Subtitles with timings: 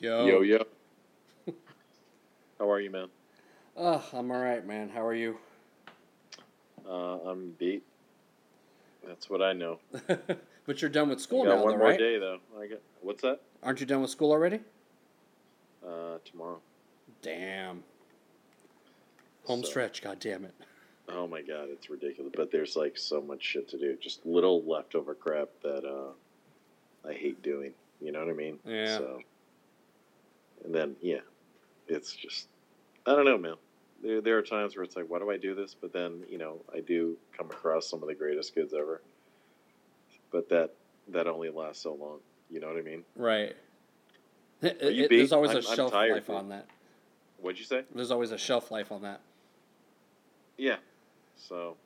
[0.00, 0.26] Yo.
[0.26, 0.64] Yo, yo.
[2.58, 3.08] How are you, man?
[3.76, 4.88] Oh, I'm all right, man.
[4.88, 5.36] How are you?
[6.88, 7.82] Uh, I'm beat.
[9.06, 9.78] That's what I know.
[10.66, 11.98] but you're done with school now, one though, more right?
[11.98, 12.38] day, though.
[12.60, 13.40] I got, what's that?
[13.62, 14.60] Aren't you done with school already?
[15.84, 16.60] Uh, tomorrow.
[17.22, 17.82] Damn.
[19.46, 20.02] Home So- stretch.
[20.02, 20.54] God damn it.
[21.10, 22.34] Oh my god, it's ridiculous.
[22.36, 23.96] But there's like so much shit to do.
[23.98, 27.72] Just little leftover crap that uh, I hate doing.
[28.02, 28.58] You know what I mean?
[28.66, 28.98] Yeah.
[28.98, 29.20] So,
[30.64, 31.20] and then yeah,
[31.86, 32.48] it's just
[33.06, 33.54] I don't know, man.
[34.02, 35.74] There there are times where it's like, why do I do this?
[35.80, 39.00] But then you know, I do come across some of the greatest kids ever.
[40.30, 40.74] But that
[41.08, 42.18] that only lasts so long.
[42.50, 43.04] You know what I mean?
[43.16, 43.56] Right.
[44.60, 46.34] It- it- there's always I'm- a shelf life dude.
[46.36, 46.66] on that.
[47.40, 47.84] What'd you say?
[47.94, 49.20] There's always a shelf life on that.
[50.56, 50.76] Yeah.
[51.36, 51.76] So,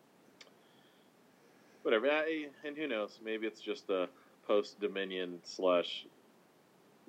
[1.82, 2.10] whatever.
[2.10, 3.18] I, and who knows?
[3.22, 4.08] Maybe it's just a
[4.46, 6.06] post Dominion slash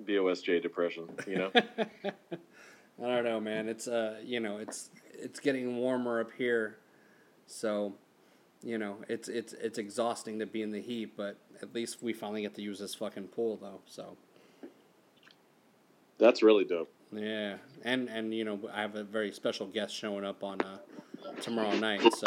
[0.02, 1.08] BOSJ depression.
[1.26, 1.50] You know?
[3.02, 3.68] I don't know, man.
[3.68, 6.78] It's uh, you know, it's it's getting warmer up here,
[7.46, 7.94] so
[8.62, 11.16] you know, it's it's it's exhausting to be in the heat.
[11.16, 13.80] But at least we finally get to use this fucking pool, though.
[13.86, 14.16] So
[16.18, 16.92] That's really dope.
[17.12, 20.78] yeah, and and you know, I have a very special guest showing up on uh,
[21.40, 22.02] tomorrow night.
[22.14, 22.26] So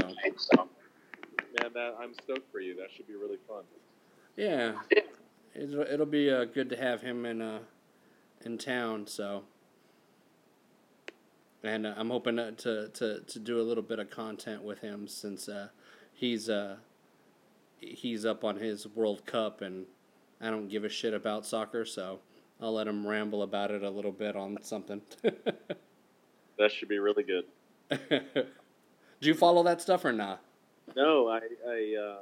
[1.62, 2.76] Man, that I'm stoked for you.
[2.76, 3.64] That should be really fun.
[4.36, 4.74] yeah,
[5.58, 7.60] it'll, it'll be uh, good to have him in uh
[8.46, 9.08] in town.
[9.08, 9.44] So.
[11.64, 14.80] And uh, I'm hoping to, to, to, to do a little bit of content with
[14.80, 15.70] him since uh,
[16.14, 16.78] he's uh,
[17.80, 19.86] he's up on his World Cup and
[20.40, 22.20] I don't give a shit about soccer, so
[22.62, 25.02] I'll let him ramble about it a little bit on something.
[26.58, 27.46] That should be really good.
[28.10, 30.42] Do you follow that stuff or not?
[30.96, 32.20] No, I I uh,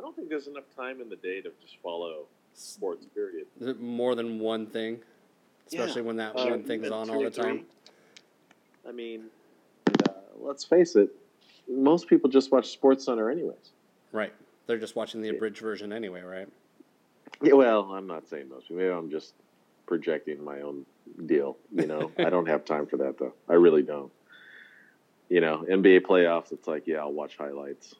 [0.00, 3.04] I don't think there's enough time in the day to just follow sports.
[3.14, 3.46] Period.
[3.60, 4.98] Is it more than one thing?
[5.66, 6.06] Especially Yeah.
[6.06, 7.66] when that Uh, one thing's on all the time.
[8.88, 9.28] I mean,
[10.08, 11.10] uh, let's face it.
[11.68, 13.72] Most people just watch Sports Center, anyways.
[14.10, 14.32] Right.
[14.66, 15.34] They're just watching the Yeah.
[15.34, 16.48] abridged version anyway, right?
[17.42, 18.68] Yeah, well, I'm not saying most.
[18.68, 18.76] People.
[18.76, 19.34] Maybe I'm just
[19.84, 20.86] projecting my own
[21.26, 21.58] deal.
[21.72, 23.34] You know, I don't have time for that though.
[23.50, 24.10] I really don't.
[25.28, 26.52] You know, NBA playoffs.
[26.52, 27.96] It's like, yeah, I'll watch highlights.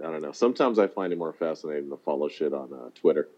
[0.00, 0.32] I don't know.
[0.32, 3.28] Sometimes I find it more fascinating to follow shit on uh, Twitter.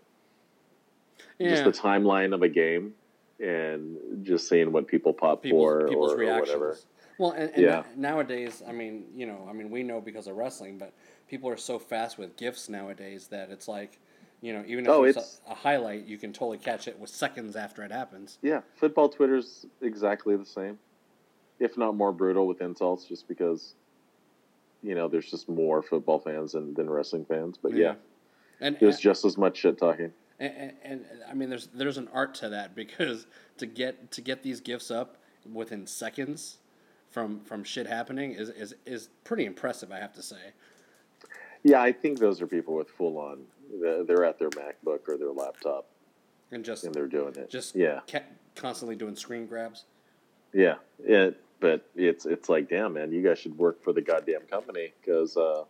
[1.39, 1.51] Yeah.
[1.51, 2.95] Just the timeline of a game
[3.41, 6.79] and just seeing what people pop people's, for people's or, or whatever.
[7.19, 7.83] Well, and, and Yeah.
[7.97, 10.93] na- nowadays, I mean, you know, I mean, we know because of wrestling, but
[11.29, 13.99] people are so fast with gifs nowadays that it's like,
[14.41, 16.99] you know, even if Oh, it's, it's- a, a highlight, you can totally catch it
[16.99, 18.39] with seconds after it happens.
[18.43, 20.79] Yeah, football Twitter's exactly the same,
[21.59, 23.75] if not more brutal with insults, just because
[24.84, 27.59] you know there's just more football fans than, than wrestling fans.
[27.61, 27.95] But yeah,
[28.61, 30.12] And, there's just as much shit talking.
[30.39, 33.27] and, and, and I mean, there's there's an art to that because
[33.59, 35.17] to get to get these gifts up
[35.53, 36.59] within seconds
[37.11, 40.53] from from shit happening is is, is pretty impressive, I have to say.
[41.62, 43.41] Yeah, I think those are people with full on.
[43.81, 45.87] They're they're at their MacBook or their laptop
[46.53, 47.49] And just and they're doing it.
[47.49, 48.21] just yeah, ca-
[48.55, 49.84] constantly doing screen grabs.
[50.55, 50.77] Yeah.
[51.05, 54.93] It, but it's it's like, damn, man, you guys should work for the goddamn company
[55.01, 55.65] because uh,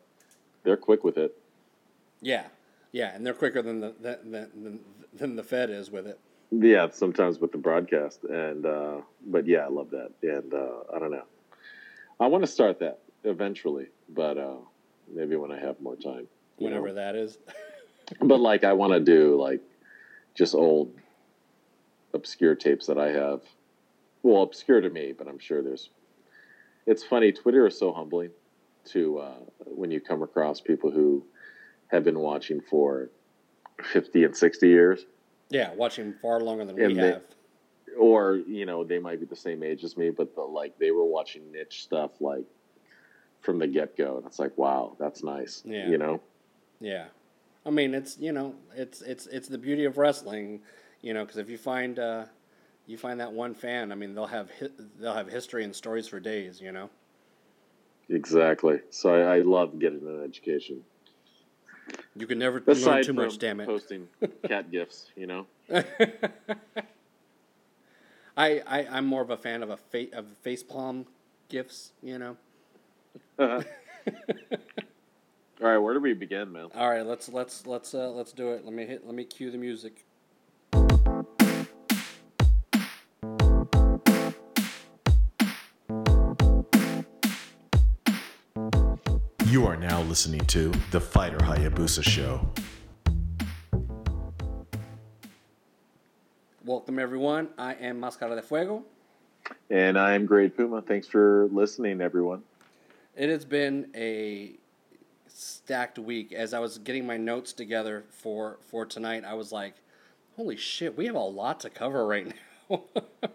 [0.65, 1.37] they're quick with it.
[2.21, 2.47] Yeah,
[2.91, 4.81] yeah, and they're quicker than the than, than,
[5.13, 6.19] than the Fed is with it.
[6.51, 8.97] Yeah, sometimes with the broadcast, and uh,
[9.27, 11.25] but yeah, I love that, and uh, I don't know.
[12.19, 14.57] I want to start that eventually, but uh,
[15.13, 16.27] maybe when I have more time.
[16.57, 16.95] Whenever know?
[16.95, 17.39] that is.
[18.21, 19.63] But like, I want to do like
[20.35, 20.93] just old
[22.13, 23.41] obscure tapes that I have.
[24.25, 25.91] Well, obscure to me, but I'm sure there's.
[26.87, 27.31] It's funny.
[27.31, 28.31] Twitter is so humbling
[28.87, 29.35] to uh,
[29.67, 31.25] when you come across people who
[31.89, 33.11] have been watching for
[33.93, 35.05] fifty and sixty years.
[35.51, 37.23] Yeah, watching far longer than we they- have.
[37.99, 40.91] or you know they might be the same age as me but the, like they
[40.91, 42.45] were watching niche stuff like
[43.41, 45.87] from the get-go and it's like wow that's nice Yeah.
[45.89, 46.21] you know
[46.81, 47.07] Yeah,
[47.65, 50.61] I mean it's you know it's it's it's the beauty of wrestling,
[51.03, 52.25] you know, because if you find uh,
[52.87, 56.07] you find that one fan, I mean they'll have hi- they'll have history and stories
[56.09, 56.91] for days, you know.
[58.11, 60.85] exactly so i, I love getting an education
[62.15, 63.67] You can never learn too much, damn it.
[63.67, 64.09] posting
[64.47, 65.47] cat gifs you know
[68.37, 71.07] I, I I'm more of a fan of a fa- of face palm
[71.49, 72.37] gifts, you know.
[73.39, 73.63] all
[75.61, 78.65] right where do we begin man All right, let's let's let's uh, let's do it.
[78.65, 79.07] Let me hit.
[79.07, 80.05] Let me cue the music.
[89.55, 92.45] You are now listening to The Fighter Hayabusa Show.
[96.65, 97.51] Welcome, everyone.
[97.57, 98.83] I am Mascara de Fuego.
[99.71, 100.83] And I'm Great Puma.
[100.83, 102.43] Thanks for listening, everyone.
[103.15, 104.55] It has been a
[105.29, 106.33] stacked week.
[106.33, 109.75] As I was getting my notes together for, for tonight, I was like,
[110.35, 112.27] holy shit, we have a lot to cover right
[112.69, 112.83] now.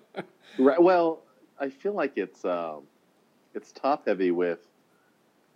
[0.59, 0.83] right.
[0.83, 1.21] Well,
[1.61, 2.81] I feel like it's um,
[3.55, 4.68] it's top heavy with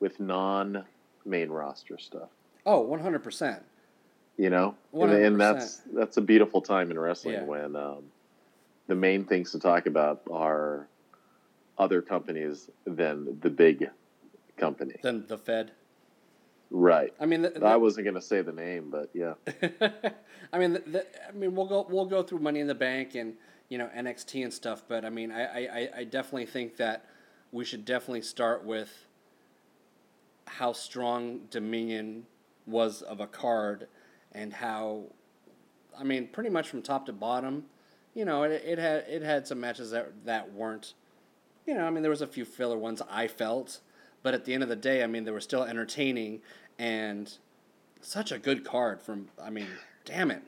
[0.04, 0.84] with non
[1.26, 2.28] main roster stuff.
[2.66, 3.62] Oh, 100%.
[4.38, 5.26] You know, and, 100%.
[5.28, 7.44] and that's that's a beautiful time in wrestling Yeah.
[7.46, 8.04] when um,
[8.88, 10.88] the main things to talk about are
[11.78, 13.90] other companies than the big
[14.58, 14.96] company.
[15.02, 15.72] Than the Fed.
[16.72, 17.14] Right.
[17.20, 19.36] I mean, the, the- I wasn't going to say the name, but yeah.
[20.52, 23.16] I mean, the, the, I mean, we'll go we'll go through Money in the Bank
[23.16, 23.36] and
[23.70, 27.06] you know NXT and stuff, but I mean, I, I- I definitely think that
[27.54, 28.90] we should definitely start with
[30.46, 32.26] how strong Dominion
[32.66, 33.88] was of a card
[34.32, 35.04] and how,
[35.98, 37.66] I mean, pretty much from top to bottom,
[38.14, 40.94] you know, it, it had it had some matches that that weren't,
[41.66, 43.80] you know, I mean, there was a few filler ones I felt,
[44.22, 46.42] but at the end of the day, I mean, they were still entertaining
[46.78, 47.36] and
[48.02, 49.68] such a good card from I mean,
[50.06, 50.44] damn it.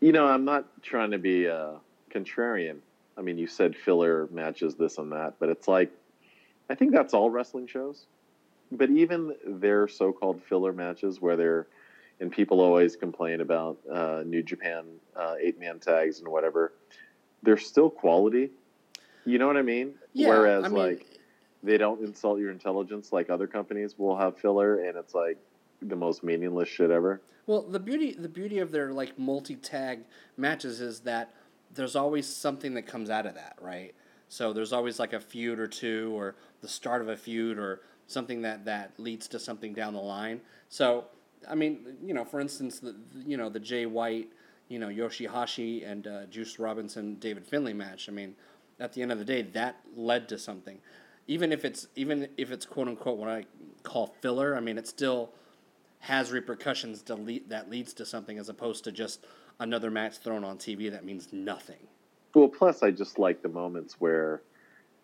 [0.00, 1.72] You know, I'm not trying to be uh,
[2.10, 2.78] contrarian.
[3.16, 5.90] I mean, you said filler matches, this and that, but it's like,
[6.70, 8.06] I think that's all wrestling shows.
[8.70, 11.66] But even their so called filler matches, where they're,
[12.20, 14.84] and people always complain about uh, New Japan
[15.16, 16.72] uh, eight man tags and whatever,
[17.42, 18.50] they're still quality.
[19.24, 19.94] You know what I mean?
[20.12, 21.06] Yeah, Whereas, I mean, like,
[21.62, 25.38] they don't insult your intelligence like other companies will have filler, and it's like
[25.82, 27.20] the most meaningless shit ever.
[27.46, 30.04] Well, the beauty the beauty of their like multi tag
[30.36, 31.34] matches is that
[31.74, 33.94] there's always something that comes out of that, right?
[34.28, 37.80] So there's always like a feud or two, or the start of a feud, or
[38.08, 40.40] something that that leads to something down the line.
[40.68, 41.04] So
[41.48, 44.30] I mean, you know, for instance, the you know the Jay White,
[44.66, 48.08] you know Yoshihashi and uh, Juice Robinson David Finlay match.
[48.08, 48.34] I mean,
[48.80, 50.78] at the end of the day, that led to something.
[51.28, 53.44] Even if it's even if it's quote unquote what I
[53.84, 55.30] call filler, I mean, it still
[56.00, 59.26] has repercussions to lead, that leads to something as opposed to just
[59.58, 61.88] another match thrown on TV that means nothing.
[62.34, 64.42] Well, plus I just like the moments where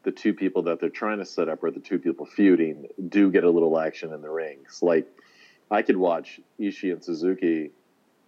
[0.05, 3.31] the two people that they're trying to set up or the two people feuding do
[3.31, 4.81] get a little action in the rings.
[4.83, 5.09] Like
[5.71, 7.71] I could watch Ishii and Suzuki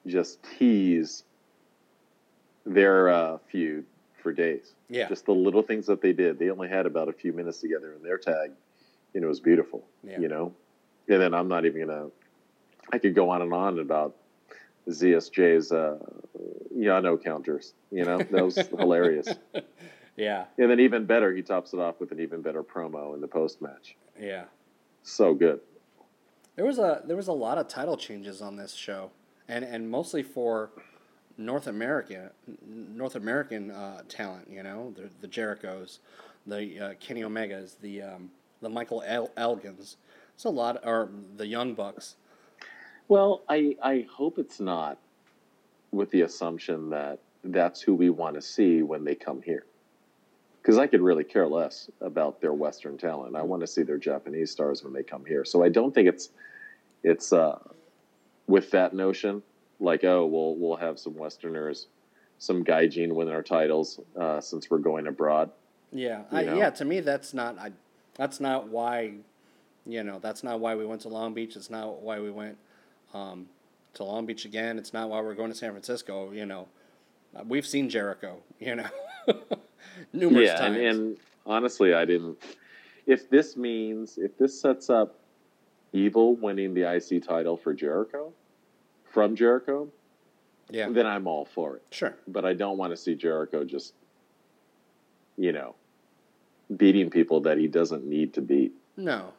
[0.07, 1.25] just tease
[2.65, 3.85] their uh, feud
[4.23, 4.75] for days.
[4.89, 5.09] Yeah.
[5.09, 6.39] Just the little things that they did.
[6.39, 8.51] They only had about a few minutes together in their tag,
[9.15, 9.85] and it was beautiful.
[10.03, 10.19] Yeah.
[10.19, 10.55] You know,
[11.09, 12.09] and then I'm not even gonna.
[12.93, 14.17] I could go on and on about
[14.89, 15.99] ZSJ's uh,
[16.77, 17.75] Yano counters.
[17.91, 19.29] You know, that was hilarious.
[20.17, 23.21] Yeah, And then even better, he tops it off with an even better promo in
[23.21, 23.97] the post match.
[24.19, 24.45] yeah.
[25.03, 25.61] So good.
[26.57, 29.11] There was a there was a lot of title changes on this show,
[29.47, 30.71] and and mostly for
[31.39, 32.33] North America,
[32.67, 34.49] North American uh, talent.
[34.51, 35.99] You know, the the Jerichos,
[36.47, 38.31] the uh, Kenny Omegas, the um,
[38.63, 39.97] the Michael El- Elgins.
[40.35, 42.17] It's a lot, or the Young Bucks.
[43.07, 44.99] Well, I I hope it's not
[45.93, 49.67] with the assumption that that's who we want to see when they come here.
[50.67, 53.37] Because I could really care less about their Western talent.
[53.37, 55.45] I want to see their Japanese stars when they come here.
[55.45, 56.31] So I don't think it's
[57.05, 57.61] it's uh,
[58.49, 59.45] with that notion
[59.79, 61.87] like oh we'll we'll have some Westerners,
[62.41, 65.53] some gaijin win our titles uh, since we're going abroad.
[65.93, 66.71] Yeah, I, yeah.
[66.71, 67.57] To me, that's not.
[67.61, 67.71] I,
[68.15, 69.13] that's not why.
[69.87, 71.55] You know, that's not why we went to Long Beach.
[71.55, 72.59] It's not why we went
[73.15, 73.47] um,
[73.95, 74.79] to Long Beach again.
[74.79, 76.33] It's not why we're going to San Francisco.
[76.33, 76.67] You know,
[77.47, 78.39] we've seen Jericho.
[78.59, 78.89] You know,
[80.13, 80.77] numerous yeah, times.
[80.77, 82.39] and, and honestly, I didn't.
[83.07, 85.19] If this means if this sets up
[85.93, 88.33] Evil winning the IC title for Jericho
[89.05, 89.89] from Jericho,
[90.69, 91.83] yeah, then I'm all for it.
[91.91, 92.17] sure.
[92.29, 93.95] But I don't want to see Jericho just,
[95.39, 95.75] you know,
[96.77, 98.73] beating people that he doesn't need to beat.
[98.97, 99.33] No,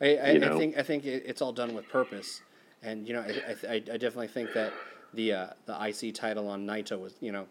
[0.00, 2.42] I, I, I think I think it's all done with purpose,
[2.82, 4.72] and you know, I, I, I definitely think that
[5.14, 7.46] the uh, the IC title on Naito was you know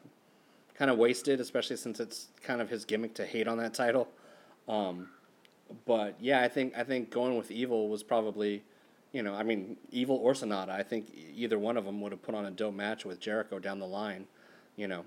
[0.77, 4.07] kind of wasted, especially since it's kind of his gimmick to hate on that title.
[4.67, 5.09] Um,
[5.85, 8.63] but yeah, I think I think going with Evil was probably,
[9.11, 10.69] you know, I mean, Evil or Sanada.
[10.69, 13.59] I think either one of them would have put on a dope match with Jericho
[13.59, 14.27] down the line.
[14.75, 15.05] You know,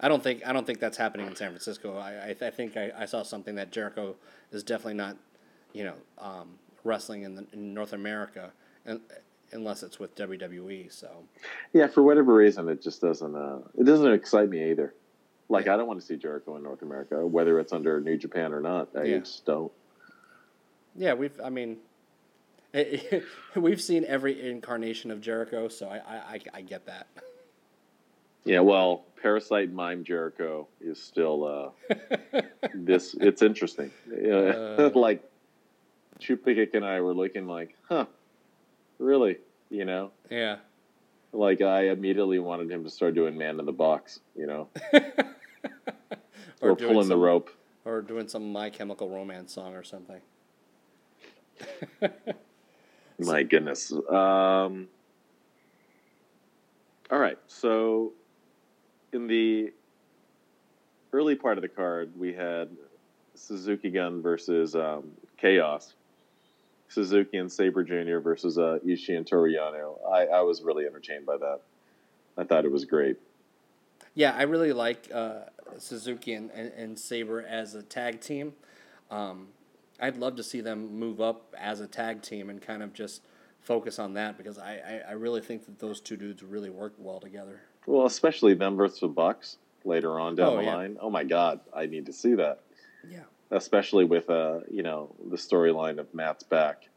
[0.00, 1.96] I don't think I don't think that's happening in San Francisco.
[1.96, 4.14] I I, I think I, I saw something that Jericho
[4.52, 5.16] is definitely not,
[5.72, 8.52] you know, um, wrestling in, the, in North America,
[8.86, 9.00] and,
[9.52, 10.92] unless it's with WWE.
[10.92, 11.08] So
[11.72, 13.34] Yeah, for whatever reason, it just doesn't.
[13.34, 14.94] Uh, it doesn't excite me either.
[15.48, 18.52] Like I don't want to see Jericho in North America, whether it's under New Japan
[18.52, 18.88] or not.
[18.96, 19.18] I Yeah.
[19.18, 19.72] just don't.
[20.96, 21.78] yeah, we've I mean.
[23.56, 27.06] we've seen every incarnation of Jericho, so I, I, I, I get that.
[28.44, 31.96] Yeah, well, Parasite Mime Jericho is still uh,
[32.74, 33.16] this.
[33.18, 33.90] It's interesting.
[34.12, 35.24] Uh, like
[36.20, 38.04] Chupik and I were looking like, huh,
[38.98, 39.38] really?
[39.70, 40.56] You know, Yeah.
[41.32, 44.20] like I immediately wanted him to start doing Man in the Box.
[44.36, 44.68] You know,
[46.60, 47.50] or, doing pulling the rope.
[47.84, 50.20] Or doing some My Chemical Romance song or something.
[53.18, 53.92] My goodness.
[53.92, 54.88] Um,
[57.10, 57.38] all right.
[57.46, 58.12] So,
[59.12, 59.72] in the
[61.12, 62.68] early part of the card, we had
[63.34, 65.94] Suzuki Gun versus um, Chaos.
[66.90, 68.18] Suzuki and Sabre Jr.
[68.18, 69.98] versus uh, Ishii and Toru Yano.
[70.10, 71.60] I, I was really entertained by that.
[72.36, 73.18] I thought it was great.
[74.18, 75.42] Yeah, I really like uh,
[75.78, 78.52] Suzuki and, and, and Sabre as a tag team.
[79.12, 79.46] Um,
[80.00, 83.22] I'd love to see them move up as a tag team and kind of just
[83.60, 84.72] focus on that because I,
[85.06, 87.60] I, I really think that those two dudes really work well together.
[87.86, 90.74] Well, especially them versus the Bucks later on down Oh, the yeah.
[90.74, 90.96] line.
[91.00, 92.58] Oh my God, I need to see that.
[93.08, 93.20] Yeah.
[93.52, 96.88] especially with uh you know the storyline of Matt's back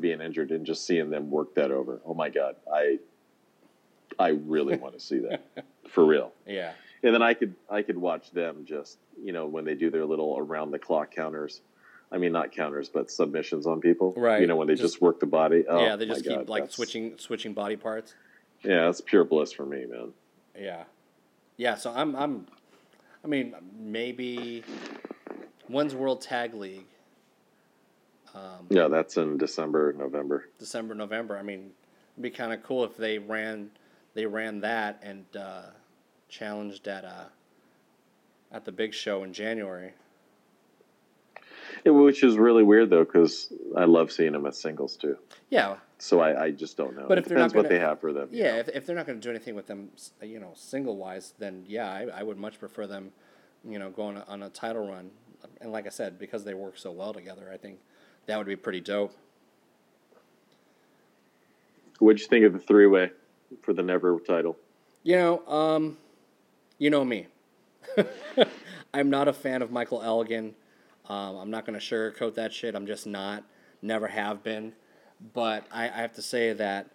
[0.00, 2.00] being injured and just seeing them work that over.
[2.04, 2.98] Oh my god, I
[4.18, 5.44] I really want to see that
[5.94, 6.32] for real.
[6.46, 6.72] Yeah.
[7.02, 10.04] And then I could I could watch them just you know when they do their
[10.04, 11.60] little around the clock counters.
[12.10, 14.12] I mean not counters but submissions on people.
[14.16, 14.40] Right.
[14.40, 15.64] You know when they Just- just, work the body.
[15.68, 18.14] Oh, yeah, they just keep God, like that's- switching switching body parts.
[18.62, 20.12] Yeah, that's pure bliss for me, man.
[20.58, 20.84] Yeah.
[21.56, 22.46] Yeah, so I'm I'm
[23.22, 24.64] I mean maybe
[25.68, 26.86] when's World Tag League?
[28.34, 30.48] Um, Yeah, that's in December, November.
[30.58, 31.38] December, November.
[31.38, 31.70] I mean,
[32.14, 33.70] it'd be kind of cool if they ran
[34.14, 35.62] they ran that and uh,
[36.38, 37.24] challenged at uh,
[38.50, 39.92] at the big show in January.
[41.84, 45.16] Yeah, which is really weird though, because I love seeing them as singles too.
[45.50, 47.06] Yeah, So I, I just don't know.
[47.08, 48.28] But it if they're not depends what gonna- they have for them.
[48.32, 48.52] you yeah.
[48.52, 48.58] know.
[48.60, 49.90] If, if they're not going to do anything with them,
[50.22, 53.12] you know, single wise, then yeah, I, I would much prefer them,
[53.68, 55.10] you know, going on a title run.
[55.60, 57.78] And like I said, because they work so well together, I think
[58.26, 59.14] that would be pretty dope.
[61.98, 63.10] What'd you think of the three way
[63.62, 64.56] for the Never title?
[65.02, 65.96] You know, um,
[66.78, 67.28] you know me.
[68.94, 70.54] I'm not a fan of Michael Elgin.
[71.08, 72.74] Um, I'm not going to sugarcoat that shit.
[72.74, 73.44] I'm just not.
[73.82, 74.72] Never have been.
[75.32, 76.90] But I, I have to say that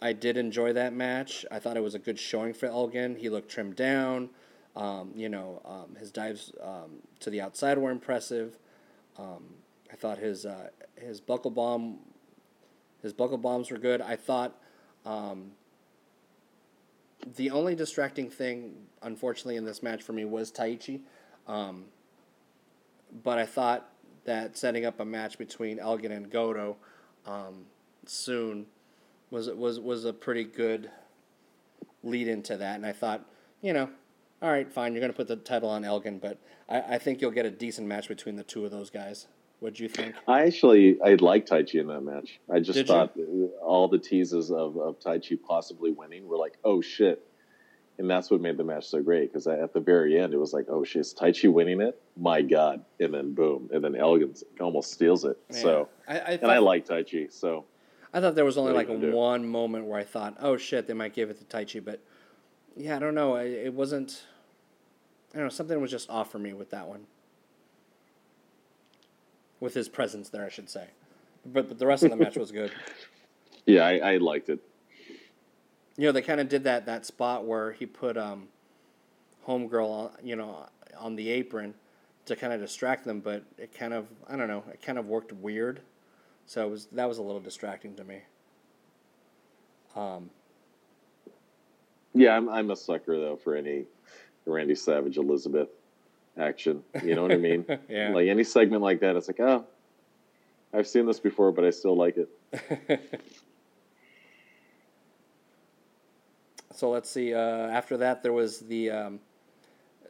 [0.00, 1.44] I did enjoy that match.
[1.50, 3.16] I thought it was a good showing for Elgin.
[3.16, 4.30] He looked trimmed down.
[4.74, 8.58] Um, you know, um, his dives um, to the outside were impressive.
[9.18, 9.54] Um,
[9.90, 12.00] I thought his uh, his buckle bomb
[13.02, 14.02] his buckle bombs were good.
[14.02, 14.60] I thought
[15.06, 15.52] um,
[17.34, 21.00] the only distracting thing, unfortunately, in this match for me was Taichi.
[21.48, 21.86] Um,
[23.24, 23.88] but I thought
[24.24, 26.76] that setting up a match between Elgin and Goto
[27.26, 27.66] um,
[28.04, 28.66] soon
[29.30, 30.90] was was was a pretty good
[32.02, 32.76] lead into that.
[32.76, 33.24] And I thought,
[33.60, 33.88] you know,
[34.42, 37.20] all right, fine, you're going to put the title on Elgin, but I, I think
[37.20, 39.26] you'll get a decent match between the two of those guys.
[39.60, 40.14] What do you think?
[40.28, 42.38] I actually I liked Taichi in that match.
[42.50, 42.94] I just Did you?
[42.94, 43.16] thought
[43.62, 47.26] all the teases of, of Taichi possibly winning were like, oh shit.
[47.98, 50.52] And that's what made the match so great because at the very end it was
[50.52, 51.98] like, oh shit, is Taichi winning it?
[52.18, 52.84] My God.
[53.00, 53.70] And then boom.
[53.72, 55.38] And then Elgin almost steals it.
[55.50, 57.32] So, I, I and I like Taichi.
[57.32, 57.64] So,
[58.12, 59.16] I thought there was only like you gonna do?
[59.16, 62.00] one moment where I thought, oh shit, they might give it to Taichi, but
[62.76, 63.36] yeah, I don't know.
[63.36, 64.24] I, it wasn't.
[65.32, 65.50] I don't know.
[65.50, 67.06] Something was just off for me with that one.
[69.60, 70.88] With his presence there, I should say.
[71.44, 72.72] But, but the rest of the match was good.
[73.66, 74.60] yeah, I, I liked it.
[75.96, 78.48] You know, they kind of did that that spot where he put um,
[79.46, 80.66] homegirl, on, you know,
[80.98, 81.74] on the apron
[82.26, 85.06] to kind of distract them, but it kind of I don't know, it kind of
[85.06, 85.80] worked weird.
[86.46, 88.20] So it was that was a little distracting to me.
[89.94, 90.30] Um,
[92.14, 93.84] Yeah, I'm, I'm a sucker though for any
[94.44, 95.68] Randy Savage Elizabeth
[96.38, 96.82] action.
[97.02, 97.64] You know what I mean?
[97.88, 98.10] Yeah.
[98.10, 99.64] Like any segment like that, it's like, oh,
[100.72, 103.20] I've seen this before, but I still like it.
[106.74, 107.32] so let's see.
[107.34, 109.20] Uh, after that, there was the um,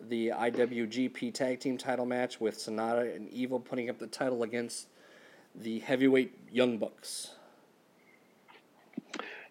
[0.08, 4.88] the IWGP Tag Team Title match with Sanada and Evil putting up the title against
[5.54, 7.30] the heavyweight Young Bucks.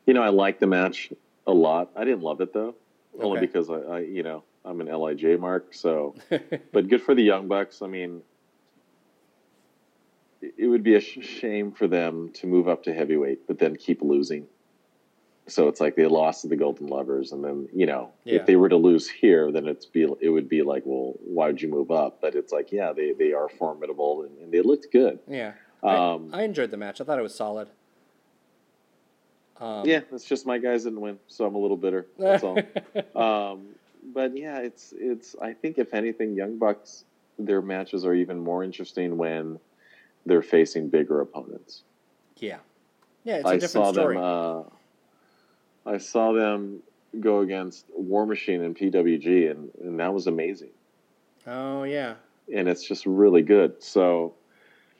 [0.06, 1.12] You know, I like the match
[1.48, 1.90] a lot.
[1.96, 2.76] I didn't love it though,
[3.20, 3.46] only Okay.
[3.48, 5.74] because I, I, you know, I'm an Lij mark.
[5.74, 6.16] So,
[6.74, 7.82] but good for the Young Bucks.
[7.82, 8.22] I mean,
[10.42, 13.76] it would be a sh- shame for them to move up to heavyweight, but then
[13.76, 14.48] keep losing.
[15.48, 18.38] So it's like they lost to the Golden Lovers, and then you know, Yeah.
[18.40, 21.48] if they were to lose here, then it's be it would be like, well, why
[21.48, 22.20] would you move up?
[22.20, 25.20] But it's like, yeah, they they are formidable, and, and they looked good.
[25.28, 25.54] Yeah,
[25.84, 27.00] Um, I, I enjoyed the match.
[27.00, 27.70] I thought it was solid.
[29.58, 32.08] Um, yeah, it's just my guys didn't win, so I'm a little bitter.
[32.18, 32.58] That's all.
[33.54, 33.68] um,
[34.14, 35.36] but yeah, it's it's.
[35.42, 37.06] I think if anything, Young Bucks
[37.38, 39.60] their matches are even more interesting when
[40.26, 41.84] they're facing bigger opponents.
[42.38, 42.58] Yeah,
[43.24, 44.16] yeah, it's a I different saw story.
[44.16, 44.24] them.
[44.24, 46.82] Uh, I saw them
[47.20, 50.72] go against War Machine and PWG, and, and that was amazing.
[51.48, 52.16] oh yeah,
[52.54, 53.84] And it's just really good.
[53.84, 54.34] So,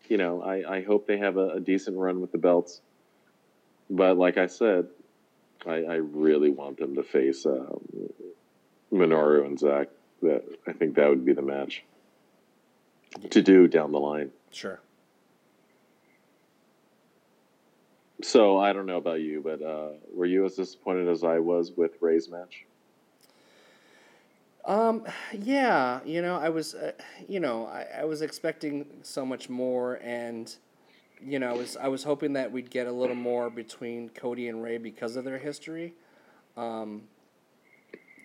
[0.08, 2.82] you know, I, I hope they have a, a decent run with the belts.
[3.90, 4.88] But like I said,
[5.66, 7.80] I, I really want them to face um,
[8.92, 9.88] Minoru and Zack.
[10.22, 11.84] That I think that would be the match
[13.30, 14.32] to do down the line.
[14.52, 14.80] sure.
[18.22, 21.74] So I don't know about you, but uh, were you as disappointed as I was
[21.76, 22.66] with Ray's match?
[24.66, 26.94] Um, yeah, you know, I was, uh,
[27.28, 30.54] you know, I, I was expecting so much more, and
[31.24, 34.48] you know, I was I was hoping that we'd get a little more between Cody
[34.48, 35.94] and Ray because of their history.
[36.58, 37.04] Um,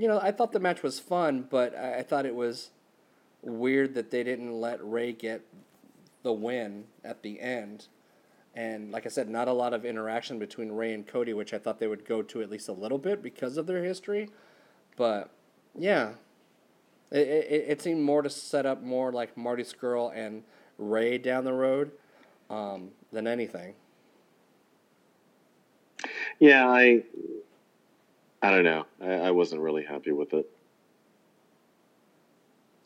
[0.00, 2.70] you know, I thought the match was fun, but I, thought it was
[3.42, 5.42] weird that they didn't let Ray get
[6.22, 7.86] the win at the end.
[8.54, 11.58] And like I said, not a lot of interaction between Ray and Cody, which I
[11.58, 14.30] thought they would go to at least a little bit because of their history.
[14.96, 15.28] But
[15.78, 16.12] yeah,
[17.10, 20.44] it, it, it seemed more to set up more like Marty Scurll and
[20.78, 21.90] Ray down the road
[22.48, 23.74] um, than anything.
[26.38, 27.02] Yeah, I
[28.42, 28.86] I don't know.
[29.00, 30.46] I, I wasn't really happy with it.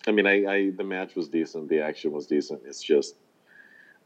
[0.06, 2.62] I mean, I, I the match was decent, the action was decent.
[2.66, 3.14] It's just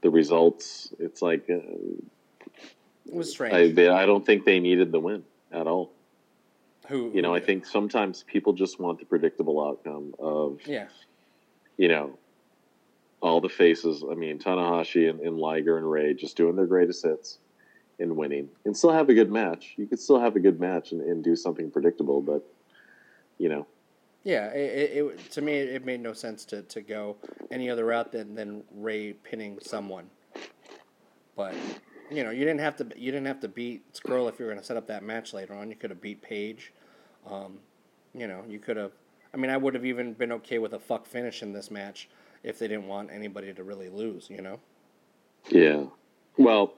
[0.03, 0.93] the results.
[0.99, 3.55] It's like uh, It was strange.
[3.55, 5.93] I they, I don't think they needed the win at all.
[6.87, 7.47] Who You know, who I did?
[7.47, 10.87] think sometimes people just want the predictable outcome of yeah,
[11.77, 12.19] you know
[13.21, 14.05] all the faces.
[14.09, 17.39] I mean, Tanahashi and, and Liger and Ray just doing their greatest hits
[17.99, 19.75] and winning, and still have a good match.
[19.77, 22.43] You could still have a good match and, and do something predictable, but
[23.39, 23.67] you know,
[24.25, 24.49] yeah.
[24.49, 27.17] It, it, it to me it made no sense to, to go
[27.51, 30.11] any other route than, than Ray pinning someone.
[31.37, 31.55] But
[32.11, 34.51] you know, you didn't have to you didn't have to beat Scurll if you were
[34.51, 35.71] going to set up that match later on.
[35.71, 36.73] You could have beat Page.
[37.27, 37.59] Um,
[38.15, 38.93] you know, you could have.
[39.35, 42.09] I mean, I would have even been okay with a fuck finish in this match
[42.43, 44.29] if they didn't want anybody to really lose.
[44.31, 44.61] You know.
[45.51, 45.85] yeah.
[46.37, 46.75] Well,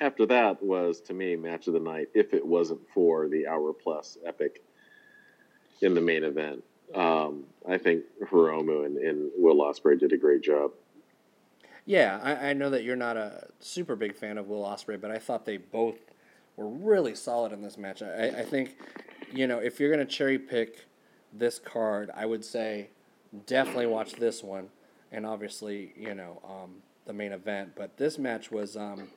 [0.00, 2.08] after that was to me match of the night.
[2.14, 4.62] If it wasn't for the hour plus epic
[5.80, 10.42] in the main event, um, I think Hiromu and, and Will Ospreay did a great
[10.42, 10.72] job.
[11.86, 15.10] Yeah, I, I know that you're not a super big fan of Will Ospreay, but
[15.10, 15.96] I thought they both
[16.56, 18.02] were really solid in this match.
[18.02, 18.76] I, I think,
[19.32, 20.86] you know, if you're gonna cherry pick
[21.32, 22.88] this card, I would say
[23.46, 24.68] definitely watch this one,
[25.12, 26.76] and obviously, you know, um,
[27.06, 27.72] the main event.
[27.76, 29.08] But this match was, um,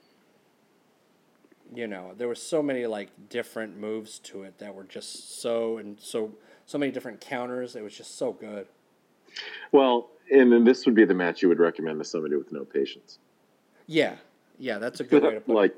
[1.74, 5.78] you know, there were so many like different moves to it that were just so
[5.78, 6.32] and so
[6.66, 7.76] so many different counters.
[7.76, 8.68] It was just so good.
[9.72, 12.66] Well, and then this would be the match you would recommend to somebody with no
[12.66, 13.20] patience.
[13.86, 14.16] Yeah,
[14.60, 15.56] yeah, that's a good way to put it.
[15.56, 15.76] like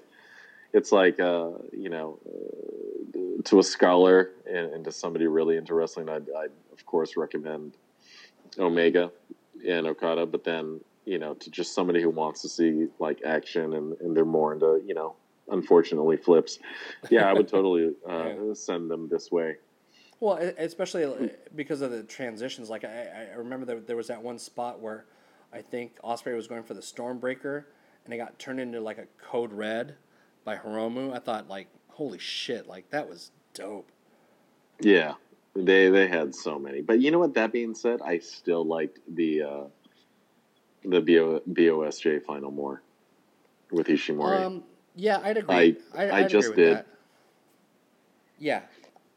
[0.73, 5.73] it's like uh, you know uh, to a scholar and, and to somebody really into
[5.73, 7.73] wrestling I'd, I'd of course recommend
[8.57, 9.11] omega
[9.67, 13.73] and okada but then you know to just somebody who wants to see like action
[13.73, 15.15] and, and they're more into you know
[15.51, 16.59] unfortunately flips
[17.09, 18.53] yeah i would totally uh, Yeah.
[18.53, 19.57] send them this way
[20.21, 22.69] Well, especially uh, because of the transitions.
[22.69, 25.05] Like I, I remember there, there was that one spot where
[25.53, 27.63] I think Ospreay was going for the Stormbreaker,
[28.03, 29.95] and it got turned into like a Code Red
[30.43, 31.13] by Hiromu.
[31.15, 33.89] I thought like, holy shit, like that was dope.
[34.81, 35.13] yeah
[35.55, 38.99] they they had so many but you know what that being said i still liked
[39.15, 39.63] the uh
[40.85, 42.81] the BO, bosj final more
[43.71, 44.63] with ishimori Um,
[44.95, 45.77] yeah, I'd agree.
[45.93, 46.77] I- I just did.
[46.77, 46.87] That.
[48.39, 48.61] Yeah,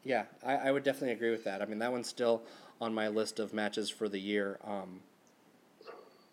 [0.03, 1.61] yeah, I, I would definitely agree with that.
[1.61, 2.43] I mean, that one's still
[2.81, 4.59] on my list of matches for the year.
[4.63, 4.99] Um,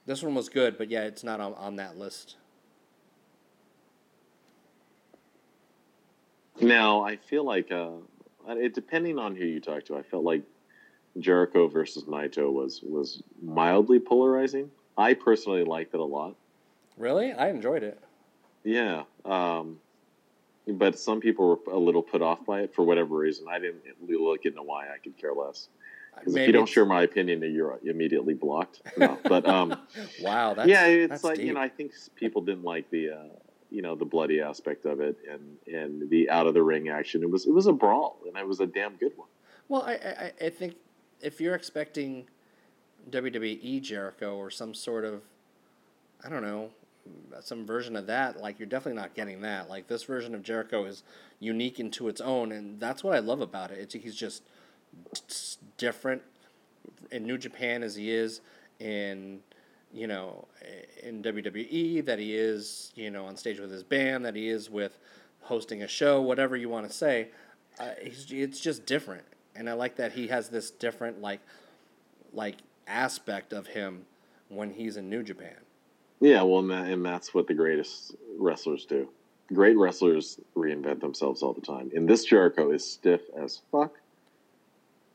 [0.06, 2.36] this one was good, but yeah, it's not on, on that list.
[6.60, 7.90] Now I feel like, uh,
[8.48, 10.42] it depending on who you talk to, I felt like
[11.18, 14.70] Jericho versus Naito was was mildly polarizing.
[14.98, 16.34] I personally liked it a lot.
[16.96, 17.98] Really, I enjoyed it.
[18.64, 19.78] Yeah, um,
[20.66, 23.46] but some people were a little put off by it for whatever reason.
[23.50, 24.86] I didn't really look into why.
[24.88, 25.68] I could care less.
[26.18, 28.82] Because if you don't share my opinion, you're immediately blocked.
[28.96, 29.80] No, but um,
[30.22, 31.46] wow, that's yeah, it's like deep.
[31.46, 33.22] you know, I think people didn't like the uh,
[33.70, 37.22] you know the bloody aspect of it and and the out of the ring action.
[37.22, 39.28] It was it was a brawl, and it was a damn good one.
[39.68, 40.74] Well, I, I I think
[41.22, 42.26] if you're expecting
[43.10, 45.22] WWE Jericho or some sort of,
[46.24, 46.70] I don't know,
[47.40, 49.68] some version of that, like you're definitely not getting that.
[49.68, 51.02] Like this version of Jericho is
[51.38, 53.78] unique into its own, and that's what I love about it.
[53.78, 54.42] It's he's just
[55.76, 56.22] different
[57.10, 58.40] in New Japan as he is
[58.78, 59.40] in
[59.92, 60.46] you know
[61.02, 64.70] in WWE that he is you know on stage with his band that he is
[64.70, 64.98] with
[65.42, 67.28] hosting a show whatever you want to say
[67.78, 69.24] uh, he's, it's just different
[69.56, 71.40] and I like that he has this different like
[72.32, 74.06] like aspect of him
[74.48, 75.56] when he's in New Japan
[76.20, 79.08] Yeah, well, and, that, and that's what the greatest wrestlers do.
[79.52, 81.90] Great wrestlers reinvent themselves all the time.
[81.94, 83.94] And this Jericho is stiff as fuck.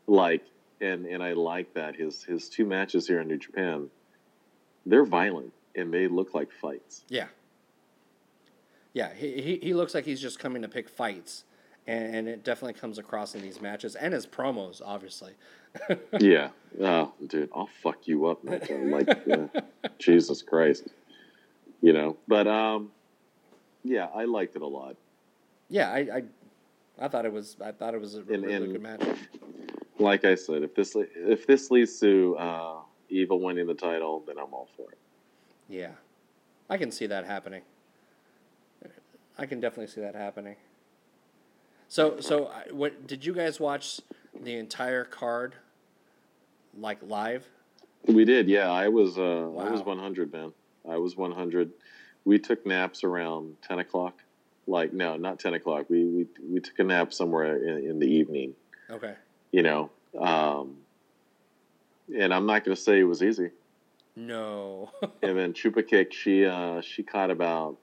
[0.07, 0.43] Like,
[0.81, 3.89] and and I like that his his two matches here in New Japan,
[4.85, 7.03] they're violent and they look like fights.
[7.07, 7.27] Yeah.
[8.93, 11.43] Yeah, he, he, he looks like he's just coming to pick fights,
[11.85, 15.33] and, and it definitely comes across in these matches and his promos, obviously.
[16.19, 16.49] Yeah,
[16.81, 19.47] oh, dude, I'll fuck you up, like uh,
[19.99, 20.87] Jesus Christ,
[21.81, 22.17] you know.
[22.27, 22.91] But um,
[23.83, 24.95] yeah, I liked it a lot.
[25.69, 26.23] Yeah, I, I,
[26.99, 29.01] I thought it was I thought it was a And- really and- good match.
[29.97, 32.75] Like I said, if this if this leads to uh,
[33.07, 34.97] Evil winning the title, then I'm all for it.
[35.69, 35.91] Yeah,
[36.69, 37.61] I can see that happening.
[39.37, 40.55] I can definitely see that happening.
[41.87, 44.01] So so what did you guys watch
[44.37, 45.55] the entire card,
[46.77, 47.47] like live?
[48.07, 48.69] We did, yeah.
[48.69, 50.53] I was uh, I was 100, man.
[50.87, 51.71] I was 100.
[52.23, 54.21] We took naps around 10 o'clock.
[54.67, 55.85] Like no, not 10 o'clock.
[55.89, 58.55] We we we took a nap somewhere in, in the evening.
[58.89, 59.13] Okay.
[59.51, 60.77] You know, um,
[62.13, 63.51] and I'm not going to say it was easy.
[64.15, 64.91] No.
[65.21, 67.77] and then Chupa Kick, she uh, she caught about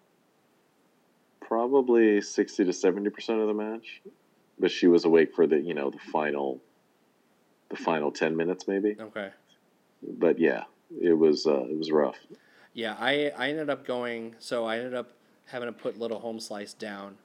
[1.41, 4.01] probably 60 to 70 percent of the match,
[4.59, 6.61] but she was awake for the you know the final
[7.73, 8.97] the final 10 minutes maybe.
[9.01, 9.31] okay.
[10.03, 10.65] But yeah,
[11.01, 12.17] it was uh, it was rough.
[12.75, 14.35] Yeah, I I ended up going.
[14.41, 15.13] So I ended up
[15.47, 17.17] having to put little home slice down,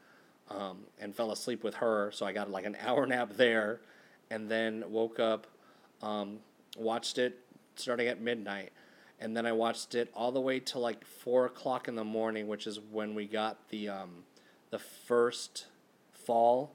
[0.49, 2.11] um, and fell asleep with her.
[2.13, 3.81] So I got like an hour nap there,
[4.29, 5.47] and then woke up,
[6.03, 6.37] um,
[6.77, 7.39] watched it
[7.75, 8.71] starting at midnight,
[9.19, 12.47] and then I watched it all the way till like four o'clock in the morning,
[12.47, 14.23] which is when we got the um,
[14.69, 15.65] the first
[16.13, 16.71] fall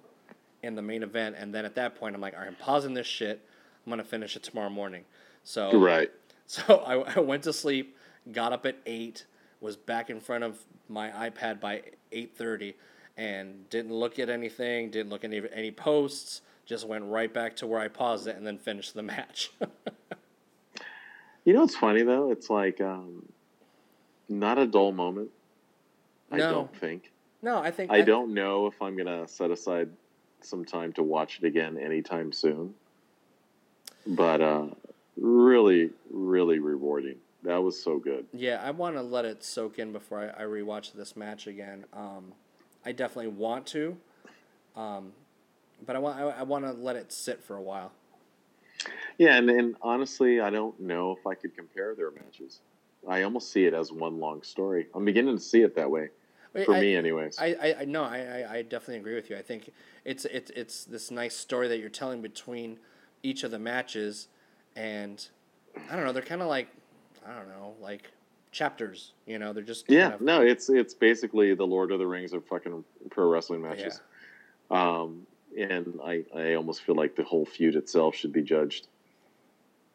[0.65, 1.37] in the main event.
[1.39, 3.47] And then at that point, I'm like, all right, I'm pausing this shit.
[3.87, 5.05] I'm gonna finish it tomorrow morning.
[5.45, 6.11] So Right.
[6.47, 7.97] so I, I went to sleep,
[8.33, 9.27] got up at eight,
[9.61, 12.75] was back in front of my iPad by eight thirty,
[13.17, 16.43] and didn't look at anything, didn't look at any any posts.
[16.65, 19.51] Just went right back to where I paused it and then finished the match.
[21.45, 22.31] You know what's funny though?
[22.31, 23.25] It's like um,
[24.29, 25.31] not a dull moment.
[26.31, 26.51] I No.
[26.53, 27.11] don't think.
[27.43, 29.91] no, I think I don't know if I'm gonna set aside
[30.41, 32.75] some time to watch it again anytime soon.
[34.07, 34.67] But uh,
[35.17, 37.17] really, really rewarding.
[37.43, 38.27] That was so good.
[38.33, 41.85] Yeah, I want to let it soak in before I, I rewatch this match again.
[41.93, 42.33] Um,
[42.85, 43.97] I definitely want to,
[44.77, 45.13] um,
[45.85, 47.93] but I want I, I want to let it sit for a while.
[49.19, 52.61] Yeah, and, and honestly, I don't know if I could compare their matches.
[53.09, 54.87] I almost see it as one long story.
[54.95, 56.09] I'm beginning to see it that way
[56.65, 57.39] for I- me, anyways.
[57.39, 59.37] I, I, I no, I, I, I definitely agree with you.
[59.37, 59.73] I think
[60.05, 62.79] it's it's it's this nice story that you're telling between
[63.23, 64.29] each of the matches,
[64.77, 65.27] and
[65.91, 66.69] I don't know, they're kind of like
[67.27, 68.11] I don't know, like
[68.51, 69.13] chapters.
[69.27, 72.07] You know, they're just yeah, kind of- no, it's it's basically the Lord of the
[72.07, 74.01] Rings of fucking pro wrestling matches.
[74.71, 75.01] Yeah.
[75.01, 75.27] Um,
[75.59, 78.89] and I, I almost feel like the whole feud itself should be judged,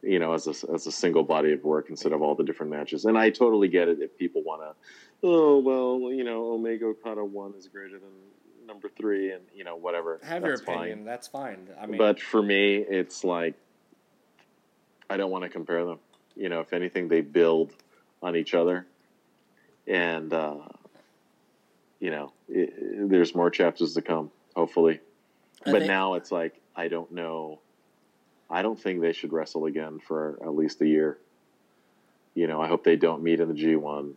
[0.04, 2.72] you know, as a, as a single body of work instead of all the different
[2.72, 3.06] matches.
[3.06, 4.76] And I totally get it if people want to,
[5.24, 8.12] oh, well, you know, Omega Okada 1 is greater than
[8.67, 10.19] number three and, you know, whatever.
[10.23, 10.77] have your That's fine.
[10.77, 11.06] opinion.
[11.06, 11.69] That's fine.
[11.82, 13.56] I mean, but for me, it's like,
[15.10, 15.99] I don't want to compare them.
[16.36, 17.73] You know, if anything, they build
[18.21, 18.86] on each other.
[19.88, 20.58] And, uh,
[21.99, 24.99] you know, it, there's more chapters to come, hopefully
[25.65, 27.60] I but think- now it's like I don't know.
[28.49, 31.17] I don't think they should wrestle again for at least a year.
[32.36, 34.13] You know, I hope they don't meet in the G one.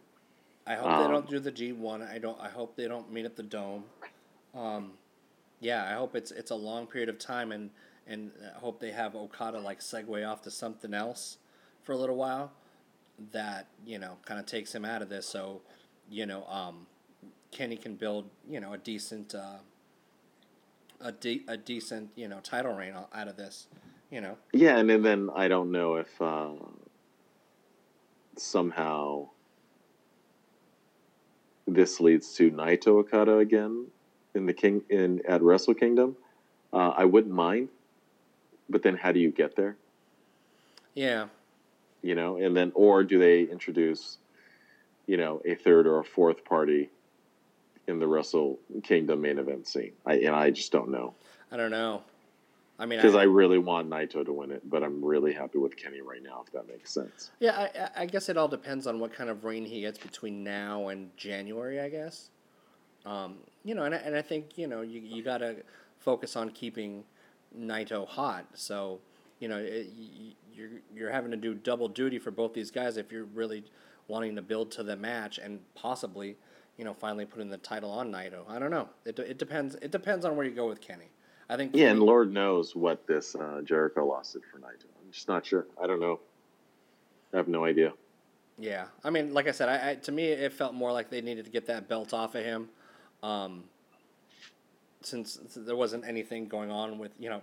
[0.66, 2.02] I hope they um, don't do the G one.
[2.02, 2.38] I don't.
[2.38, 3.84] I hope they don't meet at the dome.
[4.54, 4.92] Um,
[5.60, 7.70] yeah, I hope it's it's a long period of time, and
[8.06, 11.38] and I hope they have Okada like segue off to something else
[11.82, 12.52] for a little while.
[13.32, 15.60] That you know kind of takes him out of this, so
[16.10, 16.86] you know um,
[17.50, 19.58] Kenny can build you know a decent uh,
[21.00, 23.66] a de- a decent you know title reign out of this.
[24.10, 26.50] You know, Yeah, and then, then I don't know if uh,
[28.36, 29.28] somehow
[31.68, 33.86] this leads to Naito Okada again
[34.34, 36.16] in the King in at Wrestle Kingdom.
[36.72, 37.68] Uh, I wouldn't mind,
[38.68, 39.76] but then how do you get there?
[40.94, 41.26] yeah,
[42.02, 44.18] you know, and then or do they introduce,
[45.06, 46.90] you know, a third or a fourth party
[47.86, 49.92] in the Wrestle Kingdom main event scene?
[50.06, 51.14] I and I just don't know.
[51.52, 52.02] I don't know.
[52.78, 55.58] I mean, because I, I really want Naito to win it, but I'm really happy
[55.58, 56.42] with Kenny right now.
[56.46, 57.30] If that makes sense.
[57.38, 60.42] yeah, I, I- guess it all depends on what kind of reign he gets between
[60.42, 61.80] now and January.
[61.80, 62.30] I guess.
[63.04, 65.56] Um, you know, and I, and I think you know you you gotta
[65.98, 67.04] focus on keeping
[67.58, 68.46] Naito hot.
[68.54, 69.00] So
[69.38, 72.96] you know it, y- you're you're having to do double duty for both these guys
[72.96, 73.64] if you're really
[74.08, 76.36] wanting to build to the match and possibly
[76.76, 78.48] you know finally putting the title on Naito.
[78.48, 78.88] I don't know.
[79.04, 79.76] It, it depends.
[79.76, 81.10] It depends on where you go with Kenny.
[81.48, 81.74] I think.
[81.74, 84.86] Yeah, and Lord knows what this uh, Jericho lost it for Naito.
[85.04, 85.66] I'm just not sure.
[85.82, 86.20] I don't know.
[87.32, 87.92] I have no idea.
[88.58, 91.20] Yeah, I mean, like I said, I, I to me it felt more like they
[91.22, 92.68] needed to get that belt off of him,
[93.22, 93.64] um,
[95.02, 97.40] since there wasn't anything going on with you know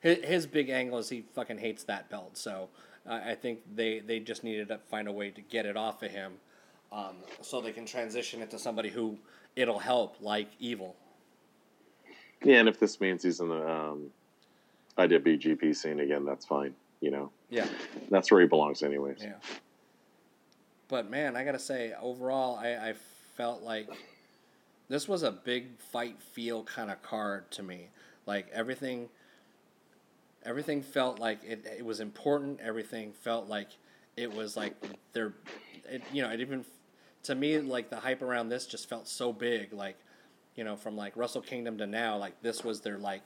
[0.00, 2.36] his, his big angle is he fucking hates that belt.
[2.36, 2.68] So
[3.08, 6.02] uh, I think they they just needed to find a way to get it off
[6.02, 6.32] of him,
[6.92, 9.16] um, so they can transition it to somebody who
[9.56, 10.94] it'll help, like Evil.
[12.42, 14.06] Yeah, and if this means he's in the um,
[14.96, 16.74] IWGP scene again, that's fine.
[17.02, 17.66] You know, Yeah,
[18.10, 19.18] that's where he belongs, anyways.
[19.20, 19.32] yeah.
[20.88, 22.94] But man, I gotta say, overall, I, I
[23.36, 23.88] felt like
[24.90, 27.88] this was a big fight feel kind of card to me.
[28.26, 29.08] Like everything,
[30.44, 32.60] everything felt like it, it was important.
[32.60, 33.68] Everything felt like
[34.16, 34.74] it was like
[35.12, 35.32] they're,
[35.88, 36.64] it, you know, it even
[37.22, 39.72] to me like the hype around this just felt so big.
[39.72, 39.96] Like,
[40.56, 43.22] you know, from like Wrestle Kingdom to now, like this was their like,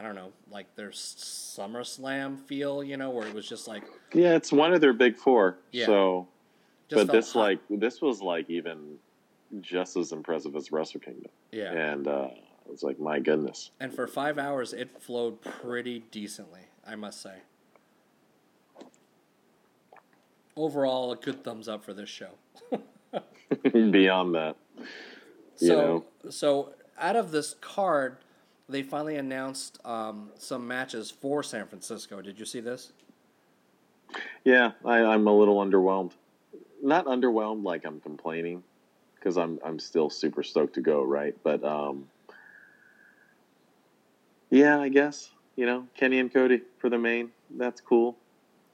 [0.00, 2.82] I don't know, like their SummerSlam feel.
[2.82, 5.58] You know, where it was just like Yeah, it's one of their big four.
[5.70, 5.84] Yeah.
[5.84, 6.28] So,
[6.88, 7.40] just but this hot.
[7.40, 8.98] like this was like even
[9.60, 11.70] just as impressive as Wrestle Kingdom, yeah.
[11.72, 12.28] and uh,
[12.66, 13.70] it was like my goodness.
[13.80, 17.36] And for five hours, it flowed pretty decently, I must say.
[20.56, 22.30] Overall, a good thumbs up for this show.
[23.72, 24.56] Beyond that,
[25.58, 26.30] You So, know.
[26.30, 28.18] so out of this card,
[28.68, 32.22] they finally announced um, some matches for San Francisco.
[32.22, 32.92] Did you see this?
[34.44, 36.12] yeah, I, I'm a little underwhelmed.
[36.82, 38.62] Not underwhelmed like I'm complaining,
[39.24, 41.34] because I'm I'm still super stoked to go, right?
[41.42, 42.06] But um,
[44.50, 47.30] yeah, I guess you know Kenny and Cody for the main.
[47.56, 48.18] That's cool.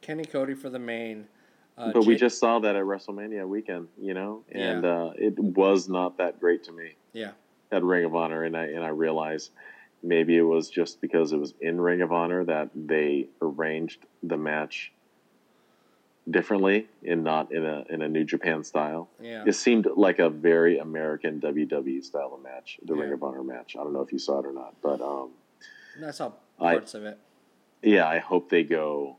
[0.00, 1.28] Kenny Cody for the main.
[1.78, 4.90] Uh, but we just saw that at WrestleMania weekend, you know, and Yeah.
[4.90, 7.32] uh, it was not that great to me yeah,
[7.72, 9.52] at Ring of Honor, and I and I realized
[10.02, 14.36] maybe it was just because it was in Ring of Honor that they arranged the
[14.36, 14.92] match
[16.28, 19.08] differently and not in a in a New Japan style.
[19.20, 23.42] yeah, It seemed like a very American WWE style of match, the Ring of Honor
[23.42, 23.76] match.
[23.78, 25.30] I don't know if you saw it or not, but um,
[26.06, 27.18] I saw I- parts of it.
[27.82, 29.16] yeah, I hope they go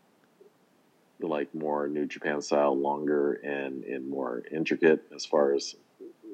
[1.20, 5.76] like more New Japan style, longer and and more intricate as far as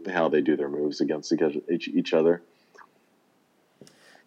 [0.10, 1.34] how they do their moves against
[1.70, 2.42] each, each other.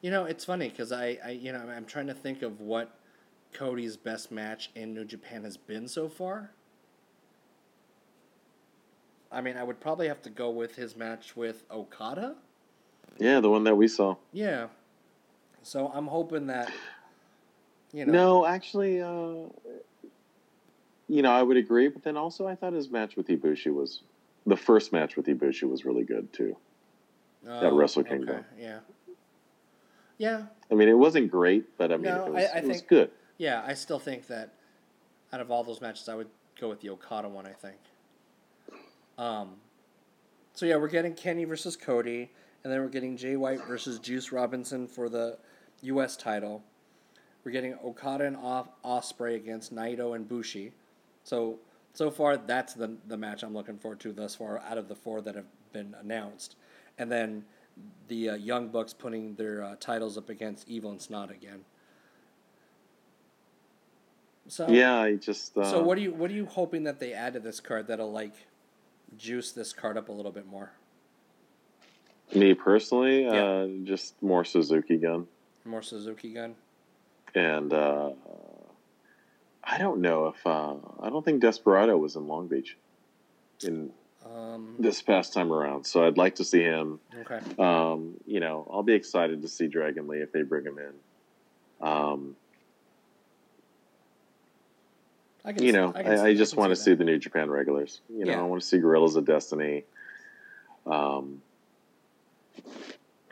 [0.03, 2.91] You know, it's funny because I, I, you know, I'm trying to think of what
[3.53, 6.51] Cody's best match in New Japan has been so far.
[9.33, 12.35] I mean, I would probably have to go with his match with Okada.
[13.19, 14.17] Yeah, the one that we saw.
[14.33, 14.69] Yeah.
[15.63, 16.73] So I'm hoping that,
[17.93, 19.49] you know, No, actually, uh,
[21.09, 24.03] you know, I would agree, but then also I thought his match with Ibushi was
[24.47, 26.57] the first match with Ibushi was really good too.
[27.47, 28.45] oh, Wrestle Kingdom.
[28.59, 28.81] yeah.
[30.19, 32.67] Yeah, I mean, it wasn't great, but I mean, No, it was, I- I it
[32.69, 33.11] was good.
[33.41, 33.63] Yeah.
[33.67, 34.53] I still think that
[35.33, 36.29] out of all those matches, I would
[36.61, 37.47] go with the Okada one.
[37.47, 37.79] I think.
[39.17, 39.57] Um.
[40.53, 42.31] So yeah, we're getting Kenny versus Cody,
[42.63, 45.39] and then we're getting Jay White versus Juice Robinson for the
[45.83, 46.17] U.S.
[46.17, 46.63] title.
[47.43, 50.73] We're getting Okada and Os- Ospreay against Naito and Bushi.
[51.25, 51.61] So
[51.95, 54.95] so far, that's the the match I'm looking forward to thus far out of the
[54.95, 56.57] four that have been announced,
[56.99, 57.45] and then
[58.09, 61.65] the uh, Young Bucks putting their uh, titles up against Evil and Snot again.
[64.51, 65.57] So Yeah, I just.
[65.57, 67.87] Uh, So what are you what are you hoping that they add to this card
[67.87, 68.35] that'll like
[69.17, 70.73] juice this card up a little bit more?
[72.35, 73.45] Me personally, Yeah.
[73.45, 75.27] uh, just more Suzuki gun.
[75.65, 76.57] More Suzuki gun.
[77.35, 78.11] and uh,
[79.63, 82.77] I don't know if uh, I don't think Desperado was in Long Beach
[83.63, 83.93] in
[84.27, 85.85] Um, this past time around.
[85.85, 86.99] So I'd like to see him.
[87.21, 87.41] okay.
[87.59, 91.87] Um, you know, I'll be excited to see Dragon Lee if they bring him in.
[91.87, 92.37] Um,
[95.51, 96.97] I can, you know, I, can- I, I just can want to see that.
[96.99, 98.01] the New Japan regulars.
[98.09, 98.41] You know, Yeah.
[98.41, 99.85] I want to see Gorillas of Destiny.
[100.87, 101.43] Um,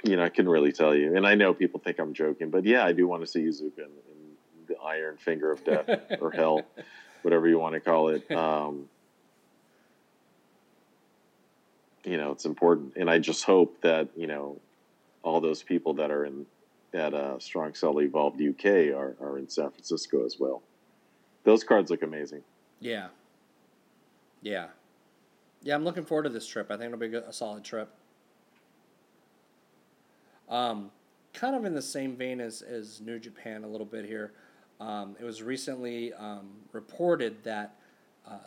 [0.03, 2.65] you know, I couldn't really tell you, and I know people think I'm joking, but
[2.65, 5.89] yeah, I do want to see Yuzuka in, in the Iron Finger of Death
[6.21, 6.63] or Hell,
[7.23, 8.29] whatever you want to call it.
[8.31, 8.89] Um,
[12.05, 14.61] you know, it's important, and I just hope that you know
[15.23, 16.47] all those people that are in
[16.95, 20.63] at uh, Strong Cell Evolved UK are, are in San Francisco as well.
[21.49, 22.43] Those cards look amazing.
[22.79, 23.07] Yeah.
[24.43, 24.67] Yeah.
[25.63, 26.71] Yeah, I'm looking forward to this trip.
[26.71, 27.89] I think it'll be a solid trip.
[30.47, 30.91] Um,
[31.33, 34.33] kind of in the same vein as, as New Japan a little bit here.
[34.79, 37.77] Um, it was recently um, reported that
[38.27, 38.41] uh,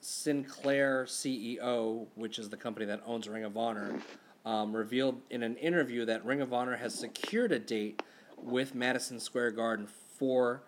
[0.00, 3.98] Sinclair CEO, which is the company that owns Ring of Honor,
[4.46, 8.00] um, revealed in an interview that Ring of Honor has secured a date
[8.40, 10.62] with Madison Square Garden for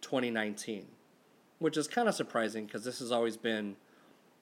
[0.00, 0.86] 2019,
[1.62, 3.76] which is kind of surprising because this has always been,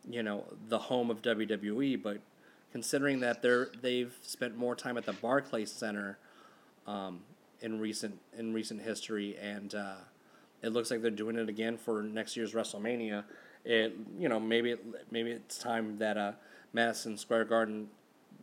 [0.08, 2.02] you know, the home of WWE.
[2.02, 2.20] But
[2.72, 6.18] considering that they're they've spent more time at the Barclays Center
[6.86, 7.20] um,
[7.60, 9.96] in recent in recent history, and uh,
[10.62, 13.24] it looks like they're doing it again for next year's WrestleMania.
[13.64, 16.32] It you know maybe it, maybe it's time that uh,
[16.72, 17.88] Madison Square Garden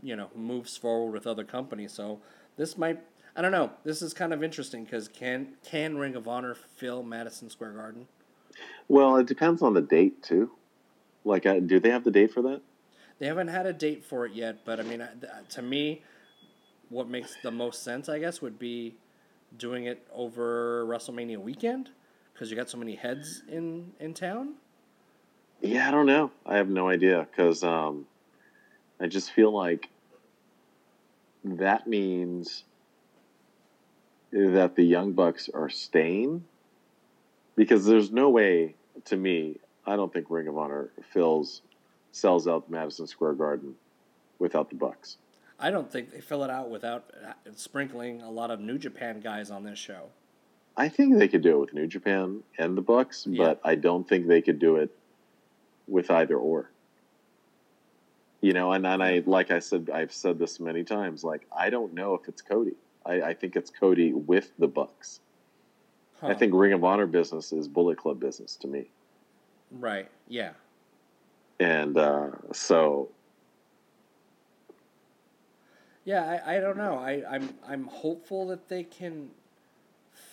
[0.03, 1.93] you know moves forward with other companies.
[1.93, 2.19] So
[2.57, 2.99] this might
[3.35, 3.71] I don't know.
[3.83, 8.07] This is kind of interesting because can can Ring of Honor fill Madison Square Garden?
[8.87, 10.51] Well, it depends on the date too.
[11.25, 12.61] Like, uh, do they have the date for that?
[13.19, 15.11] They haven't had a date for it yet, but I mean, uh,
[15.49, 16.03] to me,
[16.89, 18.95] what makes the most sense, I guess, would be
[19.57, 21.89] doing it over WrestleMania weekend
[22.33, 24.53] because you got so many heads in in town.
[25.61, 26.31] Yeah, I don't know.
[26.45, 28.05] I have no idea because um,
[29.01, 29.89] I just feel like
[31.43, 32.63] that means
[34.31, 36.43] that the Young Bucks are staying
[37.57, 39.57] because there's no way to me.
[39.85, 41.61] I don't think Ring of Honor fills
[42.13, 43.75] sells out Madison Square Garden
[44.39, 45.17] without the Bucks.
[45.59, 49.19] I don't think they fill it out without uh, sprinkling a lot of New Japan
[49.19, 50.03] guys on this show.
[50.77, 53.45] I think they could do it with New Japan and the Bucks, Yeah.
[53.45, 54.91] but I don't think they could do it
[55.87, 56.69] with either or.
[58.41, 61.71] You know, and, and I like I said I've said this many times, like I
[61.71, 62.75] don't know if it's Cody.
[63.05, 65.19] I, I think it's Cody with the Bucks.
[66.21, 68.89] I think Ring of Honor business is Bullet Club business to me.
[69.71, 70.09] right.
[70.27, 70.51] Yeah.
[71.59, 73.09] And uh, so
[76.07, 76.97] Yeah, I, I don't know.
[76.97, 79.29] I, I'm I'm hopeful that they can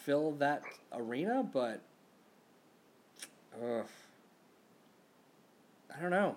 [0.04, 1.80] fill that arena, but
[3.60, 3.84] ugh,
[5.96, 6.36] I don't know.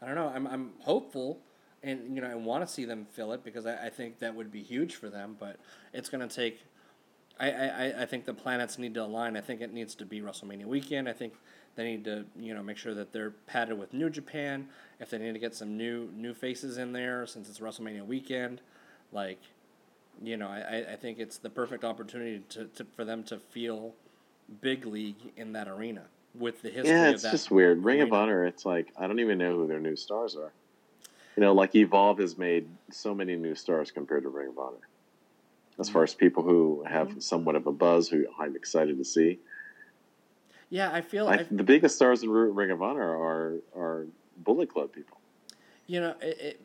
[0.00, 0.32] I don't know.
[0.34, 1.38] I'm I'm hopeful,
[1.82, 4.34] and you know I want to see them fill it because I, I think that
[4.34, 5.36] would be huge for them.
[5.38, 5.56] But
[5.92, 6.60] it's gonna take.
[7.42, 9.36] I, I, I- think the planets need to align.
[9.36, 11.08] I think it needs to be WrestleMania weekend.
[11.08, 11.34] I think
[11.74, 14.68] they need to you know make sure that they're padded with New Japan.
[15.00, 18.60] If they need to get some new new faces in there since it's WrestleMania weekend,
[19.12, 19.40] like
[20.22, 23.94] you know I, I- think it's the perfect opportunity to, to for them to feel
[24.60, 26.02] big league in that arena
[26.34, 27.32] with the history yeah, of it's that.
[27.32, 27.82] just weird.
[27.84, 28.12] Ring of.
[28.12, 30.52] Honor, it's like I don't even know who their new stars are.
[31.36, 34.76] You know, like Evolve has made so many new stars compared to Ring of Honor.
[35.78, 37.22] As far as people who have Mhm.
[37.22, 39.40] somewhat of a buzz, who I'm excited to see.
[40.70, 44.06] Yeah, I feel I, the biggest stars in Ring of Honor are are
[44.38, 45.18] Bullet Club people.
[45.86, 46.60] You know, it, it,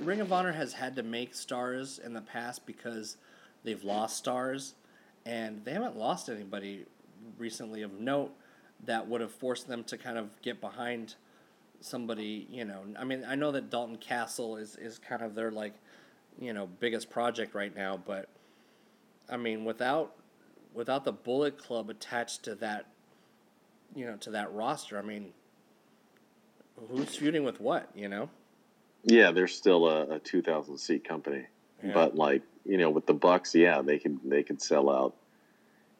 [0.00, 3.16] Ring of Honor has had to make stars in the past because
[3.64, 4.74] they've lost stars,
[5.26, 6.86] and they haven't lost anybody
[7.38, 8.32] recently of note
[8.84, 11.14] that would have forced them to kind of get behind
[11.80, 12.46] somebody.
[12.50, 15.74] You know, I mean, I know that Dalton Castle is is kind of their like,
[16.40, 18.28] you know, biggest project right now, but
[19.30, 20.14] I mean, without
[20.74, 22.86] without the Bullet Club attached to that,
[23.94, 25.32] you know, to that roster, I mean,
[26.90, 27.88] who's feuding with what?
[27.94, 28.30] You know.
[29.04, 31.46] Yeah, they're still a, a 2,000 seat company,
[31.82, 31.92] Yeah.
[31.94, 35.14] but like you know, with the Bucks, yeah, they could they could sell out,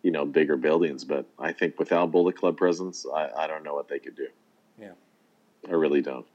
[0.03, 1.05] you know, bigger buildings.
[1.05, 4.29] But I think without Bullet Club presence, I, I don't know what they could do.
[4.81, 4.93] Yeah.
[5.69, 6.27] I really don't.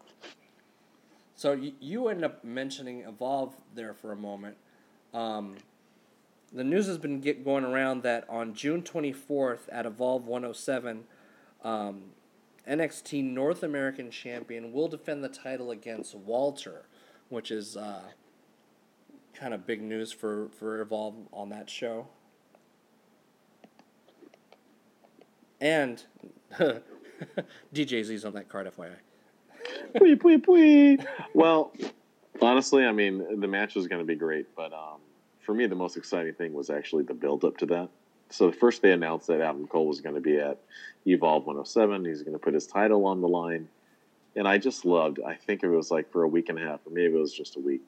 [1.43, 4.55] So you, you end up mentioning Evolve there for a moment.
[5.13, 5.57] Um,
[6.53, 11.03] the news has been get going around that on June 24th at Evolve 107,
[11.61, 12.03] um,
[12.65, 16.85] NXT North American Champion will defend the title against Walter,
[17.27, 18.03] which is uh,
[19.33, 22.07] kind of big news for, for Evolve on that show.
[25.59, 26.01] And
[27.75, 28.95] DJ Z's on that card, FYI.
[29.95, 31.05] Pwee, pwee, pwee.
[31.33, 31.73] Well,
[32.41, 34.99] honestly, I mean, the match was going to be great, but um,
[35.41, 37.89] for me, the most exciting thing was actually the build up to that.
[38.29, 40.57] So first, they announced that Adam Cole was going to be at
[41.05, 42.05] Evolve 107.
[42.05, 43.67] He's going to put his title on the line,
[44.35, 45.19] and I just loved.
[45.25, 47.33] I think it was like for a week and a half, or maybe it was
[47.33, 47.81] just a week.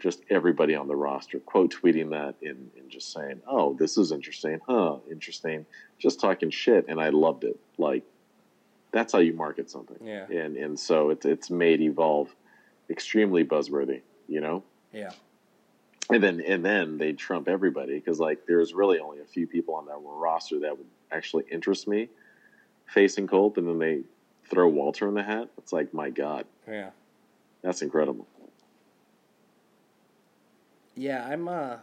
[0.00, 4.10] Just everybody on the roster quote tweeting that and, and just saying, "Oh, this is
[4.10, 4.96] interesting, huh?
[5.10, 5.66] Interesting."
[5.98, 7.58] Just talking shit, and I loved it.
[7.78, 8.04] Like
[8.94, 10.24] that's how you market something Yeah.
[10.30, 12.34] and and so it's it's made evolve
[12.88, 15.10] extremely buzzworthy you know Yeah.
[16.10, 19.74] and then and then they trump everybody because like there's really only a few people
[19.74, 22.08] on that roster that would actually interest me
[22.86, 24.02] facing Cole, and then they
[24.50, 25.48] throw Walter in the hat.
[25.58, 26.90] It's like my God, Yeah.
[27.62, 28.26] that's incredible.
[30.94, 31.78] Yeah, I'm uh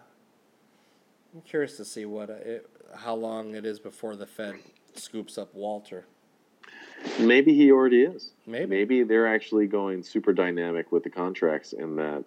[1.34, 4.56] I'm curious to see what uh, it, how long it is before the Fed
[4.96, 6.06] scoops up Walter.
[7.20, 8.32] Maybe he already is.
[8.46, 8.66] Maybe.
[8.66, 12.24] Maybe they're actually going super dynamic with the contracts in that,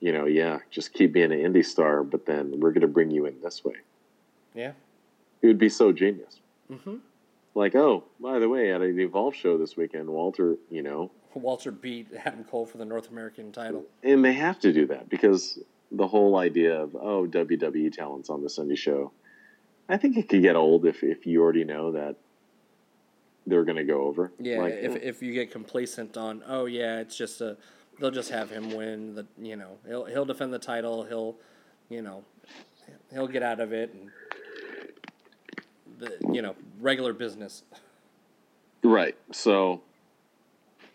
[0.00, 3.10] you know, yeah, just keep being an indie star, but then we're going to bring
[3.10, 3.76] you in this way.
[4.54, 4.72] Yeah.
[5.40, 6.40] It would be so genius.
[6.70, 7.00] Mhm.
[7.54, 11.70] Like, oh, by the way, at an Evolve show this weekend, Walter, you know, Walter
[11.70, 13.84] beat Adam Cole for the North American title.
[14.02, 15.58] and they have to do that because
[15.90, 19.12] the whole idea of oh WWE talents on the Sunday show,
[19.88, 22.16] I think it could get old if if you already know that
[23.46, 24.32] they're going to go over.
[24.38, 27.56] Yeah, Like, if if you get complacent on, oh yeah, it's just a,
[27.98, 31.36] they'll just have him win the, you know, he'll he'll defend the title, he'll,
[31.88, 32.24] you know,
[33.12, 34.10] he'll get out of it, and
[35.98, 37.62] the you know regular business.
[38.82, 39.16] right.
[39.32, 39.82] So,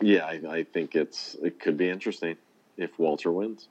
[0.02, 2.38] yeah, I, I think it's it could be interesting
[2.78, 3.68] if Walter wins.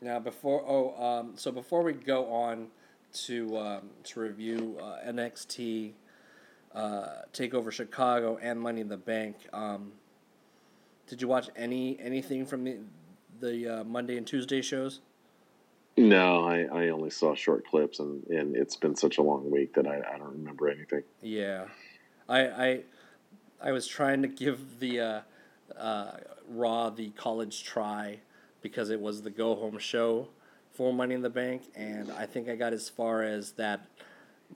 [0.00, 2.68] Now before oh um so before we go on
[3.26, 5.92] to um, to review uh, NXT
[6.74, 9.92] uh, Takeover Chicago and Money in the Bank, um,
[11.06, 12.78] did you watch any anything from the
[13.40, 15.00] the uh, Monday and Tuesday shows?
[15.96, 19.74] No, I, I only saw short clips, and, and it's been such a long week
[19.74, 21.04] that I, I don't remember anything.
[21.22, 21.66] Yeah,
[22.28, 22.80] I I
[23.62, 25.20] I was trying to give the uh,
[25.78, 26.16] uh,
[26.48, 28.18] Raw the college try
[28.60, 30.28] because it was the go home show
[30.72, 33.86] for Money in the Bank, and I think I got as far as that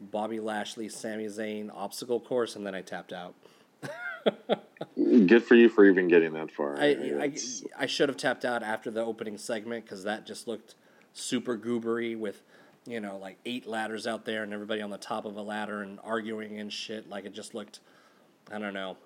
[0.01, 3.35] Bobby Lashley, Sami Zayn obstacle course, and then I tapped out.
[4.97, 6.79] Good for you for even getting that far.
[6.79, 6.87] I
[7.21, 7.33] I,
[7.79, 10.75] I should have tapped out after the opening segment because that just looked
[11.13, 12.43] super goobery with.
[12.87, 15.83] You know, like eight ladders out there, and everybody on the top of a ladder
[15.83, 17.07] and arguing and shit.
[17.11, 17.81] Like it just looked,
[18.51, 18.97] I don't know,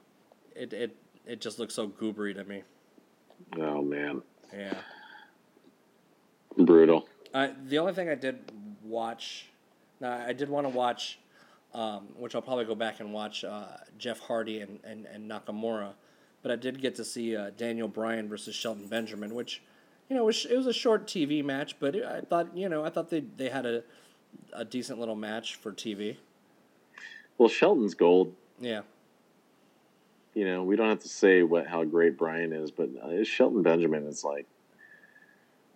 [0.55, 2.62] it it it just looked so goobery to me.
[3.59, 4.22] oh man,
[4.53, 4.74] Yeah.
[6.57, 7.09] brutal.
[7.34, 8.38] Uh, the only thing I did
[8.84, 9.47] watch,
[10.03, 11.18] now I did want to watch,
[11.72, 13.64] um, which I'll probably go back and watch uh,
[13.96, 15.92] Jeff Hardy and, and, and Nakamura,
[16.42, 19.62] but I did get to see uh, Daniel Bryan versus Shelton Benjamin, which,
[20.11, 22.84] you know, was, it was a short TV match, but it, I thought, you know,
[22.84, 23.84] I thought they, they had a,
[24.53, 26.16] a decent little match for TV.
[27.38, 28.34] Well, Shelton's gold.
[28.61, 28.82] Yeah.
[30.34, 33.62] You know, we don't have to say what how great Bryan is, but uh, Shelton
[33.62, 34.46] Benjamin is like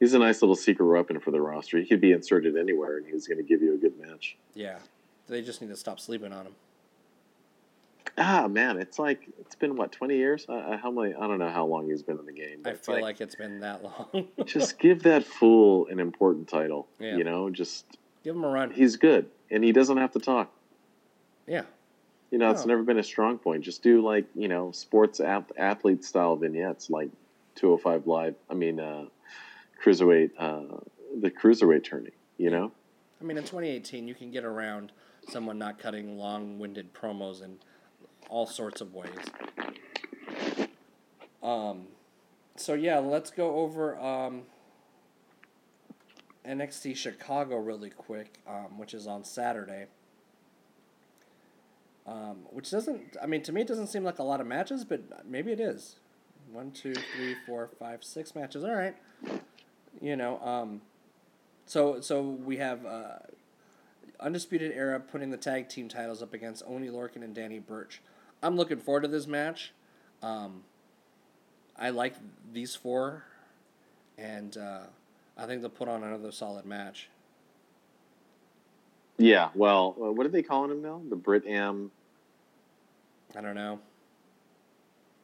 [0.01, 1.79] he's a nice little secret weapon for the roster.
[1.79, 4.37] He could be inserted anywhere, and he's going to give you a good match.
[4.55, 4.79] Yeah.
[5.29, 6.55] They just need to stop sleeping on him.
[8.19, 10.47] Ah, man, it's like it's been what twenty years?
[10.49, 11.15] Uh, how many?
[11.15, 12.63] I don't know how long he's been in the game.
[12.65, 14.29] I feel like, it's been that long.
[14.47, 16.87] just give that fool an important title.
[16.99, 17.17] Yeah.
[17.17, 17.85] You know, just
[18.25, 18.71] Give him a run.
[18.71, 20.51] he's good, and he doesn't have to talk.
[21.47, 21.63] Yeah.
[22.31, 23.63] You know, it's never been a strong point.
[23.65, 27.11] Just do like you know sports ath- athlete style vignettes, like
[27.57, 28.35] 205 live.
[28.49, 29.07] I mean, uh,
[29.83, 30.79] cruiserweight, uh,
[31.21, 32.13] the cruiserweight tourney.
[32.39, 32.73] You know,
[33.21, 34.93] I mean, in 2018, you can get around
[35.29, 37.59] someone not cutting long-winded promos in
[38.29, 39.11] all sorts of ways.
[41.43, 41.87] Um,
[42.57, 44.43] so yeah, let's go over um,
[46.47, 49.87] NXT Chicago really quick, um, which is on Saturday.
[52.07, 54.85] Um, which doesn't, I mean, to me, it doesn't seem like a lot of matches,
[54.85, 55.97] but maybe it is.
[56.53, 58.63] One, two, three, four, five, six matches.
[58.63, 58.95] All right.
[60.01, 60.81] You know, um,
[61.67, 63.19] so so we have uh,
[64.21, 68.01] Undisputed Era putting the tag team titles up against Oni Lorcan and Danny Burch.
[68.43, 69.73] I'm looking forward to this match.
[70.23, 70.63] Um,
[71.79, 72.15] I like
[72.53, 73.25] these four,
[74.17, 74.85] and uh,
[75.37, 77.09] I think they'll put on another solid match.
[79.19, 79.51] yeah.
[79.55, 81.03] Well, uh, what are they calling him now?
[81.09, 81.91] The Brit Am.
[83.37, 83.81] I don't know.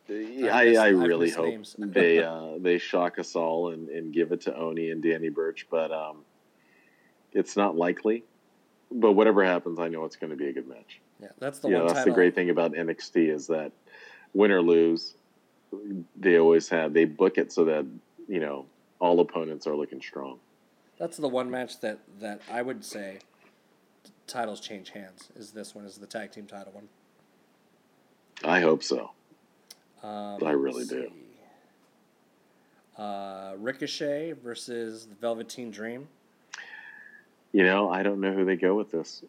[0.09, 4.57] I, I really hope they uh, they shock us all and, and give it to
[4.57, 6.25] Oni and Danny Burch, but um,
[7.33, 8.25] it's not likely.
[8.91, 11.01] But whatever happens, I know it's going to be a good match.
[11.21, 12.13] Yeah, that's the yeah, one that's title.
[12.13, 13.73] the great thing about NXT is that
[14.35, 15.15] win or lose,
[16.17, 17.87] they always have they book it so that
[18.29, 18.67] you know
[18.99, 20.39] all opponents are looking strong.
[20.99, 23.21] That's the one match that that I would say
[24.27, 25.31] titles change hands.
[25.37, 26.89] Is this one is the tag team title one?
[28.45, 29.13] I hope so.
[30.03, 31.13] Um, I really do.
[32.97, 36.09] Uh, Ricochet versus the Velveteen Dream.
[37.53, 39.23] You know, I don't know who they go with this.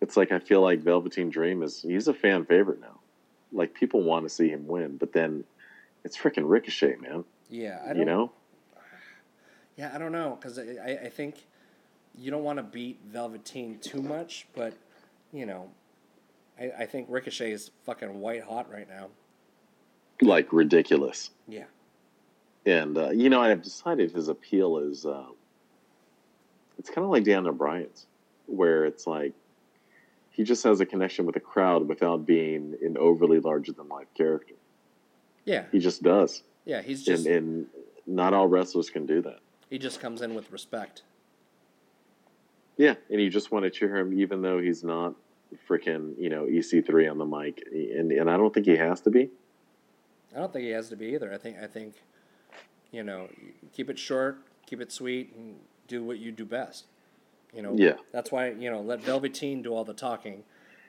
[0.00, 2.98] It's like I feel like Velveteen Dream is he's a fan favorite now.
[3.52, 5.44] Like people want to see him win, but then
[6.04, 7.24] it's freaking Ricochet, man.
[7.48, 7.98] Yeah, I don't.
[7.98, 8.32] You know,
[9.76, 11.46] Yeah, I don't know because I, I think
[12.18, 14.74] you don't want to beat Velveteen too much, but
[15.32, 15.70] you know,
[16.58, 19.08] I, I think Ricochet is fucking white hot right now.
[20.22, 21.30] Like ridiculous.
[21.48, 21.64] Yeah.
[22.64, 25.24] And uh, you know, I've decided his appeal is uh,
[26.78, 28.06] it's kind of like Daniel Bryan's,
[28.46, 29.32] where it's like
[30.30, 34.06] he just has a connection with the crowd without being an overly larger than life
[34.16, 34.54] character.
[35.44, 36.82] Yeah, He just does, yeah.
[36.82, 37.66] He's just and, and
[38.06, 39.40] not all wrestlers can do that.
[39.70, 41.02] he just comes in with respect.
[42.76, 45.14] Yeah, and you just want to cheer him, even though he's not
[45.68, 49.10] freaking you know EC3 on the mic, and and I don't think he has to
[49.10, 49.30] be.
[50.34, 51.32] I don't think he has to be either.
[51.32, 51.94] I think I think,
[52.90, 53.28] you know,
[53.72, 55.56] keep it short, keep it sweet, and
[55.88, 56.86] do what you do best.
[57.54, 57.74] You know.
[57.76, 57.94] Yeah.
[58.12, 60.42] That's why you know let Velveteen do all the talking,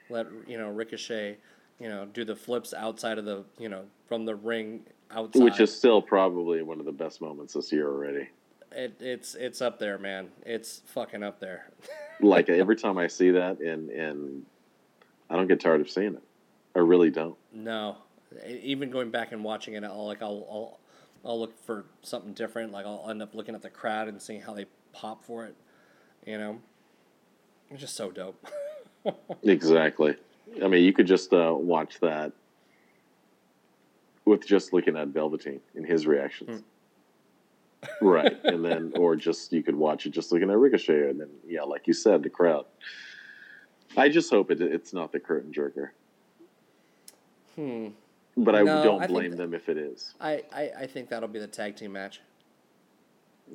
[0.08, 1.36] let you know Ricochet,
[1.78, 5.42] you know, do the flips outside of the you know from the ring outside.
[5.42, 8.28] Which is still probably one of the best moments this year already.
[8.72, 10.28] it, it's it's up there, man.
[10.44, 11.70] It's fucking up there.
[12.20, 14.46] Like every time I see that, and and
[15.28, 16.22] I don't get tired of seeing it.
[16.76, 17.36] I really don't.
[17.52, 17.96] No,
[18.46, 20.80] even going back and watching it, I'll like I'll I'll,
[21.24, 22.72] I'll look for something different.
[22.72, 25.54] Like I'll end up looking at the crowd and seeing how they pop for it.
[26.26, 26.60] You know,
[27.70, 28.46] it's just so dope.
[29.42, 30.16] Exactly.
[30.62, 32.32] I mean, you could just uh, watch that
[34.24, 36.62] with just looking at Velveteen and his reactions.
[38.00, 38.36] right.
[38.44, 41.10] And then, or just, you could watch it just looking at Ricochet.
[41.10, 42.64] And then, yeah, like you said, the crowd.
[43.96, 45.90] I just hope it, it's not the curtain jerker.
[47.54, 47.88] hmm.
[48.36, 50.14] But I No, don't I think blame them if it is.
[50.20, 52.20] I, I I think that'll be the tag team match.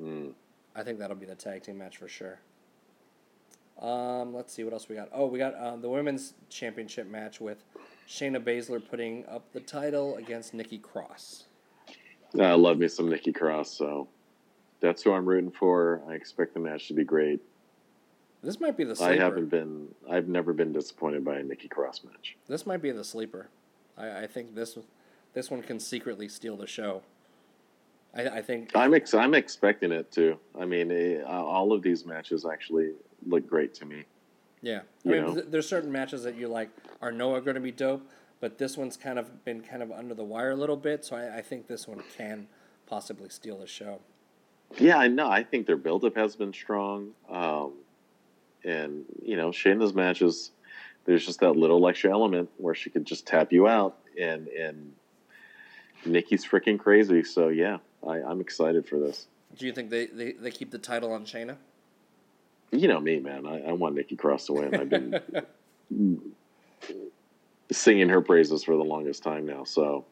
[0.00, 0.32] Mm.
[0.74, 2.38] I think that'll be the tag team match for sure.
[3.80, 5.08] Um, let's see what else we got.
[5.12, 7.64] Oh, we got uh, the women's championship match with
[8.08, 11.44] Shayna Baszler putting up the title against Nikki Cross.
[12.38, 14.06] I love me some Nikki Cross, so
[14.80, 16.02] that's who I'm rooting for.
[16.08, 17.40] I expect the match to be great.
[18.42, 19.12] This might be the sleeper.
[19.12, 22.36] I haven't been, I've never been disappointed by a Nikki Cross match.
[22.48, 23.48] This might be the sleeper.
[24.00, 24.78] I, I think this
[25.34, 27.02] this one can secretly steal the show.
[28.14, 30.38] I, I think I'm ex- I'm expecting it too.
[30.58, 32.92] I mean, eh, all of these matches actually
[33.26, 34.04] look great to me.
[34.62, 34.80] yeah.
[35.06, 36.70] I you mean, th- there's certain matches that you like
[37.00, 38.08] are are going to be dope,
[38.40, 41.04] but this one's kind of been kind of under the wire a little bit.
[41.04, 42.48] So I, I think this one can
[42.86, 44.00] possibly steal the show.
[44.78, 45.28] Yeah, I know.
[45.28, 47.72] I think their buildup has been strong, um,
[48.64, 50.52] and you know, Shayna's matches.
[51.04, 54.92] There's just that little extra element where she could just tap you out, and and
[56.04, 57.24] Nikki's freaking crazy.
[57.24, 59.26] So yeah, I, I'm excited for this.
[59.56, 61.56] Do you think they, they, they keep the title on Shayna?
[62.70, 63.46] You know me, man.
[63.46, 64.74] I, I want Nikki Cross to win.
[64.74, 65.20] I've been
[67.72, 69.64] singing her praises for the longest time now.
[69.64, 70.04] So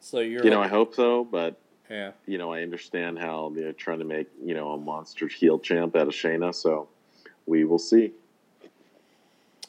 [0.00, 1.58] So you're you know, I hope so, but
[1.88, 2.12] yeah.
[2.26, 5.96] you know, I understand how they're trying to make, you know, a monster heel champ
[5.96, 6.88] out of Shayna, so
[7.46, 8.12] we will see.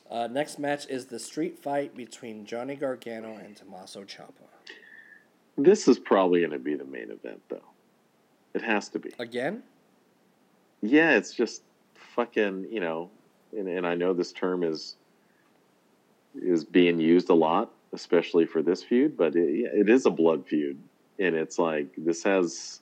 [0.09, 4.47] Uh, next match is the street fight between Johnny Gargano and Tommaso Ciampa.
[5.57, 7.61] This is probably going to be the main event, though.
[8.53, 9.11] It has to be.
[9.19, 9.61] Again?
[10.81, 11.61] Yeah, it's just
[12.15, 13.09] fucking, you know,
[13.55, 14.95] and, and I know this term is
[16.39, 20.45] is being used a lot, especially for this feud, but it, it is a blood
[20.45, 20.77] feud,
[21.17, 22.81] and it's like this has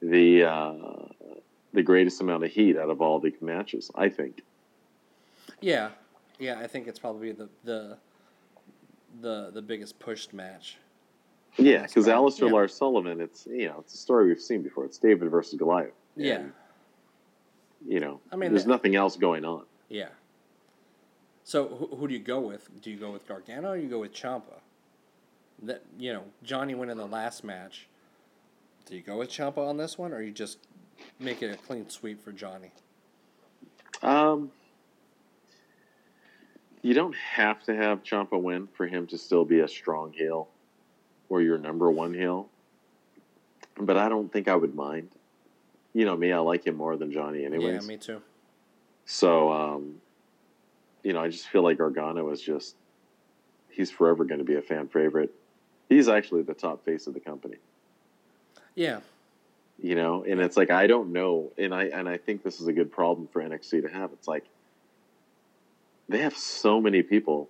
[0.00, 0.74] the uh,
[1.72, 4.42] the greatest amount of heat out of all the matches, I think.
[5.60, 5.90] Yeah.
[6.40, 7.96] Yeah, I think it's probably the the
[9.20, 10.78] the the biggest pushed match.
[11.56, 12.06] Yeah, because.
[12.06, 12.52] Aleister Yeah.
[12.54, 14.84] Lars Sullivan, it's you know, it's a story we've seen before.
[14.84, 15.92] It's David versus Goliath.
[16.16, 16.36] Yeah.
[16.36, 16.52] And,
[17.86, 19.64] you know, I mean, there's the- nothing else going on.
[19.88, 20.08] Yeah.
[21.44, 22.68] So who, who do you go with?
[22.80, 24.60] Do you go with Gargano or you go with Ciampa?
[25.62, 27.88] That you know, Johnny went in the last match.
[28.86, 30.58] Do you go with Ciampa on this one, or you just
[31.18, 32.70] make it a clean sweep for Johnny?
[34.02, 34.50] Um,
[36.82, 40.48] you don't have to have Ciampa win for him to still be a strong heel
[41.28, 42.48] or your number one heel.
[43.76, 45.08] But I don't think I would mind.
[45.92, 47.82] You know me, I like him more than Johnny anyways.
[47.82, 48.22] Yeah, me too.
[49.06, 49.96] So, um,
[51.02, 52.76] you know, I just feel like Gargano is just,
[53.70, 55.34] he's forever going to be a fan favorite.
[55.88, 57.56] He's actually the top face of the company,
[58.76, 59.00] Yeah,
[59.82, 61.50] you know, and it's like, I don't know.
[61.58, 64.12] And I, and I think this is a good problem for NXT to have.
[64.12, 64.44] It's like,
[66.10, 67.48] they have so many people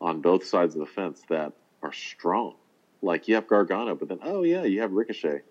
[0.00, 2.54] on both sides of the fence that are strong.
[3.02, 5.42] Like you have Gargano, but then, oh yeah, you have Ricochet.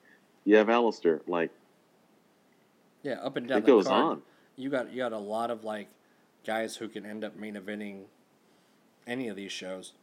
[0.44, 1.22] You have Aleister.
[1.28, 1.52] Like
[3.04, 4.04] yeah, up and down it goes card.
[4.04, 4.22] on.
[4.56, 5.88] You got you got a lot of like
[6.46, 8.04] guys who can end up main eventing
[9.08, 9.94] any of these shows.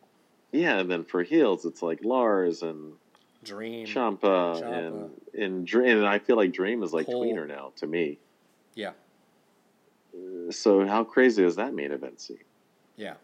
[0.53, 2.95] Yeah, and then for heels, it's like Lars and
[3.45, 3.87] Dream.
[3.87, 7.25] Ciampa, and and Dream, and I feel like Dream is like Cole.
[7.25, 8.19] tweener now to me.
[8.75, 8.93] Yeah.
[10.51, 12.39] So how crazy is that main event scene?
[12.97, 13.15] Yeah.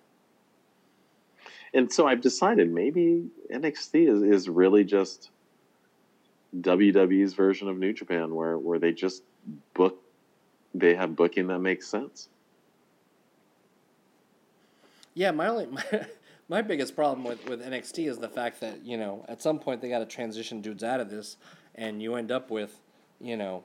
[1.75, 5.31] And so I've decided maybe NXT is, is really just
[6.61, 9.23] WWE's version of New Japan, where where they just
[9.75, 10.01] book,
[10.75, 12.29] they have booking that makes sense.
[15.15, 16.07] Yeah, my only my,
[16.49, 19.81] my biggest problem with, with NXT is the fact that you know at some point
[19.81, 21.37] they got to transition dudes out of this,
[21.75, 22.81] and you end up with,
[23.21, 23.65] you know.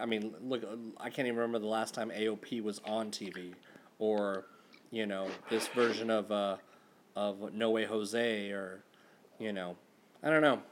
[0.00, 0.62] I mean, look,
[0.98, 3.54] I can't even remember the last time AOP was on TV,
[3.98, 4.46] or,
[4.90, 6.56] you know, this version of uh,
[7.14, 8.82] of No Way Jose, or,
[9.38, 9.76] you know,
[10.22, 10.62] I don't know.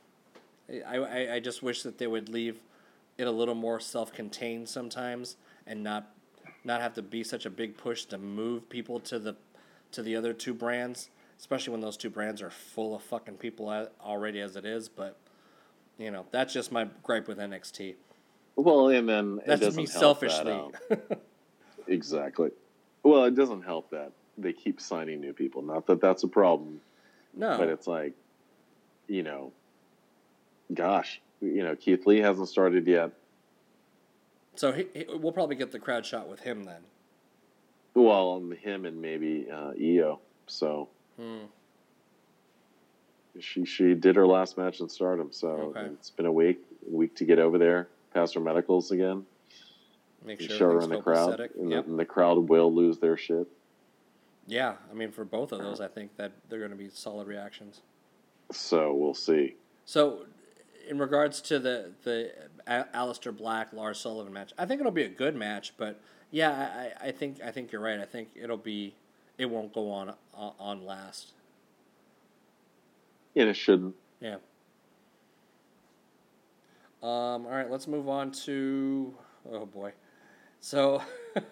[0.87, 2.61] I, I, I just wish that they would leave
[3.19, 6.15] it a little more self-contained sometimes, and not
[6.65, 9.37] not have to be such a big push to move people to the
[9.93, 13.69] to the other two brands, especially when those two brands are full of fucking people
[14.03, 14.89] already as it is.
[14.89, 15.17] But
[15.99, 17.95] you know, that's just my gripe with NXT.
[18.57, 20.53] Well, and then it That's me help that, selfishly.
[20.53, 20.73] um,
[21.89, 22.51] exactly.
[23.03, 25.63] Well, it doesn't help that they keep signing new people.
[25.63, 26.81] Not that that's a problem,
[27.35, 28.13] no, but it's like,
[29.09, 29.53] you know,
[30.73, 33.13] gosh, you know, Keith Lee hasn't started yet.
[34.57, 36.83] so he, he, we'll probably get the crowd shot with him then.
[37.95, 40.21] Well, um, him and maybe uh, Io.
[40.47, 40.89] So
[41.19, 41.47] Hmm.
[43.39, 45.33] she she did her last match in Stardom.
[45.33, 45.87] So Okay.
[45.95, 49.25] it's been a week week to get over there, pass her medicals again,
[50.25, 51.85] Make sure show her in the crowd, and, Yep.
[51.85, 53.47] the, and the crowd will lose their shit.
[54.47, 57.29] Yeah, I mean for both of those, I think that they're going to be solid
[57.29, 57.83] reactions.
[58.51, 59.55] So we'll see.
[59.85, 60.27] So,
[60.89, 62.33] in regards to the the
[62.67, 65.75] Aleister Black Lars Sullivan match, I think it'll be a good match.
[65.77, 66.01] But
[66.33, 68.01] yeah, I, I think I think you're right.
[68.01, 68.95] I think it'll be
[69.39, 71.33] it won't go on on, on last.
[73.37, 73.95] And it shouldn't.
[74.21, 74.37] Yeah.
[77.03, 77.47] Um.
[77.47, 77.71] All right.
[77.71, 79.15] Let's move on to.
[79.51, 79.93] Oh boy.
[80.61, 81.03] So.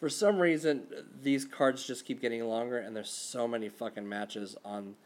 [0.00, 0.82] for some reason,
[1.22, 4.96] these cards just keep getting longer, and there's so many fucking matches on,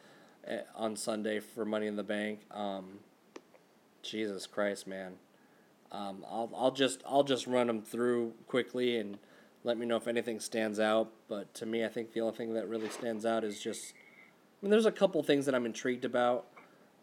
[0.46, 2.40] eh, on Sunday for Money in the Bank.
[2.50, 3.00] Um,
[4.02, 5.16] Jesus Christ, man.
[5.92, 9.18] Um, I'll I'll just I'll just run them through quickly and
[9.64, 11.12] let me know if anything stands out.
[11.28, 13.92] But to me, I think the only thing that really stands out is just.
[13.92, 16.46] I mean, there's a couple things that I'm intrigued about,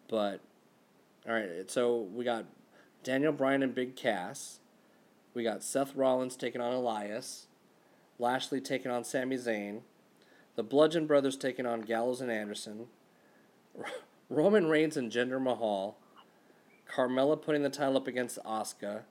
[0.07, 0.41] but
[1.27, 1.69] all right.
[1.69, 2.45] So we got
[3.03, 4.59] Daniel Bryan and Big Cass.
[5.33, 7.47] We got Seth Rollins taking on Elias.
[8.19, 9.81] Lashley taking on Sami Zayn.
[10.55, 12.87] The Bludgeon Brothers taking on Gallows and Anderson.
[14.29, 15.97] Roman Reigns and Jinder Mahal.
[16.87, 19.01] Carmella putting the title up against Asuka.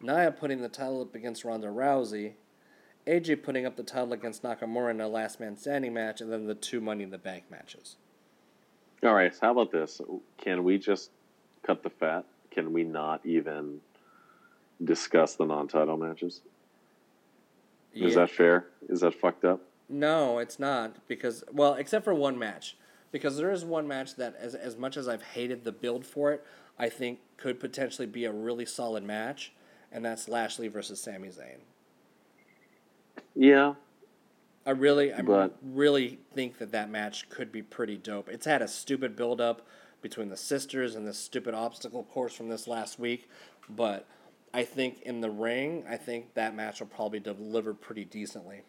[0.00, 2.34] Nia putting the title up against Ronda Rousey.
[3.06, 6.46] AJ putting up the title against Nakamura in a last man standing match, and then
[6.46, 7.96] the two Money in the Bank matches.
[9.02, 9.32] All right.
[9.34, 10.00] So how about this?
[10.38, 11.10] Can we just
[11.62, 12.24] cut the fat?
[12.50, 13.80] Can we not even
[14.82, 16.40] discuss the non-title matches?
[17.94, 18.20] Is Yeah.
[18.20, 18.66] that fair?
[18.88, 19.60] Is that fucked up?
[19.88, 22.76] No, it's not because well, except for one match,
[23.10, 26.32] because there is one match that, as as much as I've hated the build for
[26.32, 26.44] it,
[26.78, 29.52] I think could potentially be a really solid match,
[29.90, 31.60] and that's Lashley versus Sami Zayn.
[33.34, 33.74] Yeah.
[34.66, 38.28] I really, I But- really think that that match could be pretty dope.
[38.28, 39.66] It's had a stupid build up
[40.00, 43.28] between the sisters and this stupid obstacle course from this last week,
[43.68, 44.06] but
[44.54, 48.62] I think in the ring, I think that match will probably deliver pretty decently.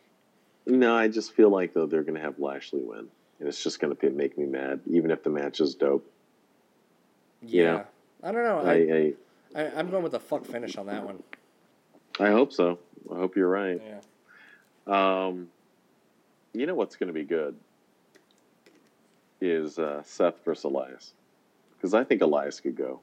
[0.66, 3.08] No, I just feel like though they're going to have Lashley win,
[3.40, 6.10] and it's just going to make me mad, even if the match is dope.
[7.42, 7.84] Yeah.
[8.22, 8.60] I don't know.
[8.60, 9.14] I, I, I
[9.56, 11.24] I, I'm going with the fuck finish on that one.
[12.20, 12.80] I hope so.
[13.12, 13.82] I hope you're right.
[14.88, 15.26] Yeah.
[15.26, 15.48] Um,
[16.54, 17.56] you know what's going to be good
[19.42, 21.14] is uh, Seth versus Elias,
[21.80, 23.00] because I think Elias could go.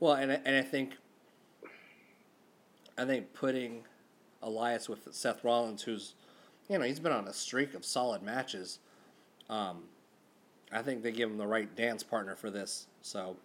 [0.00, 0.94] Well, and I, and I think
[2.98, 3.84] I think putting
[4.42, 6.14] Elias with Seth Rollins, who's
[6.68, 8.78] you know he's been on a streak of solid matches.
[9.48, 9.84] Um,
[10.72, 12.86] I think they give him the right dance partner for this.
[13.02, 13.36] So,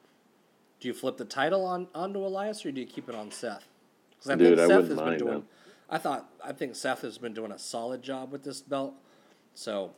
[0.80, 3.68] do you flip the title on onto Elias, or do you keep it on Seth?
[4.12, 5.34] Because I Dude, think I Seth has been doing.
[5.34, 5.44] that.
[5.92, 8.94] I thought I think Seth has been doing a solid job with this belt.
[9.54, 9.92] So,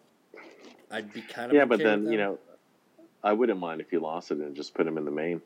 [0.89, 2.39] I'd be kind of yeah, but then you know,
[3.23, 5.41] I wouldn't mind if you lost it and just put him in the main.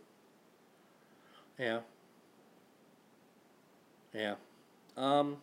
[1.59, 1.79] Yeah.
[4.13, 4.35] Yeah.
[4.97, 5.37] Um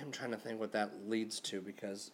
[0.00, 2.10] I'm trying to think what that leads to because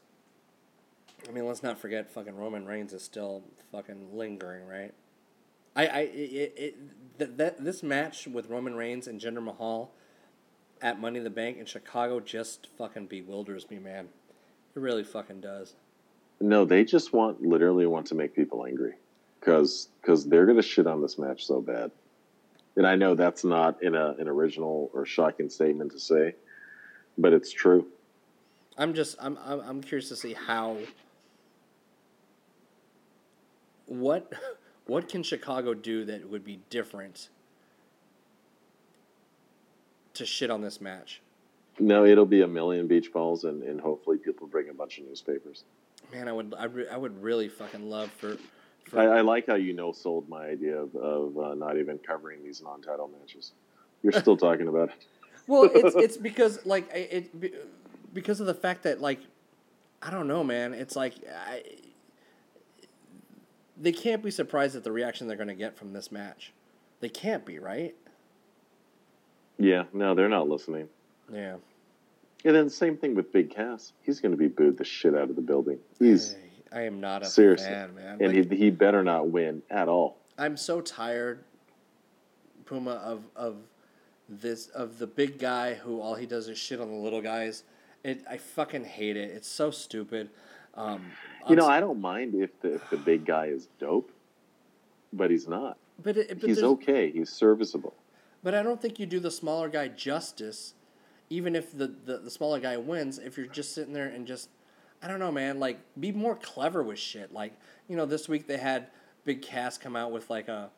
[1.29, 4.93] I mean, let's not forget fucking Roman Reigns is still fucking lingering, right?
[5.77, 6.77] I I it, it
[7.19, 9.93] th- that this match with Roman Reigns and Jinder Mahal
[10.83, 14.09] at Money in the Bank in Chicago just fucking bewilders me, man.
[14.75, 15.75] It really fucking does.
[16.41, 18.95] No, they just want literally want to make people angry
[19.39, 21.91] because because they're gonna shit on this match so bad.
[22.77, 26.35] And I know that's not in a an original or shocking statement to say,
[27.19, 27.87] but it's true.
[28.79, 30.79] I'm just I'm I'm, I'm curious to see how
[33.87, 34.33] what
[34.87, 37.29] what can Chicago do that would be different
[40.15, 41.21] to shit on this match.
[41.79, 45.07] No, it'll be a million beach balls, and, and hopefully people bring a bunch of
[45.07, 45.65] newspapers.
[46.13, 48.37] Man, I would I, re- I would really fucking love for.
[48.87, 51.99] for I, I like how you know sold my idea of, of uh, not even
[51.99, 53.53] covering these non-title matches.
[54.03, 55.07] You're still talking about it.
[55.47, 57.31] well, it's it's because like it
[58.13, 59.21] because of the fact that like
[60.03, 60.75] I don't know, man.
[60.75, 61.63] It's like I,
[63.81, 66.53] they can't be surprised at the reaction they're going to get from this match.
[67.01, 67.95] They can't be, right?
[69.59, 70.89] Yeah, no, they're not listening.
[71.33, 71.57] Yeah.
[72.45, 73.93] And then same thing with Big Cass.
[74.03, 75.79] He's going to be booed the shit out of the building.
[75.99, 76.37] He's
[76.73, 78.19] I am not a seriously, fan, man.
[78.21, 80.17] and Like, he he better not win at all.
[80.39, 81.45] I'm so tired,
[82.65, 83.57] Puma, of of
[84.29, 87.65] this of the big guy who all he does is shit on the little guys.
[88.05, 89.31] It I fucking hate it.
[89.31, 90.31] It's so stupid.
[90.75, 91.11] Um,
[91.49, 94.13] You know, I don't mind if the if the big guy is dope,
[95.13, 95.77] but he's not.
[96.03, 97.11] but it, but he's okay.
[97.11, 97.95] He's serviceable.
[98.43, 100.75] But I don't think you do the smaller guy justice,
[101.31, 104.51] even if the, the, the smaller guy wins, if you're just sitting there and just,
[105.01, 107.33] I don't know, man, like, be more clever with shit.
[107.33, 107.55] Like,
[107.89, 108.89] you know, this week they had
[109.25, 110.71] Big Cass come out with, like, a,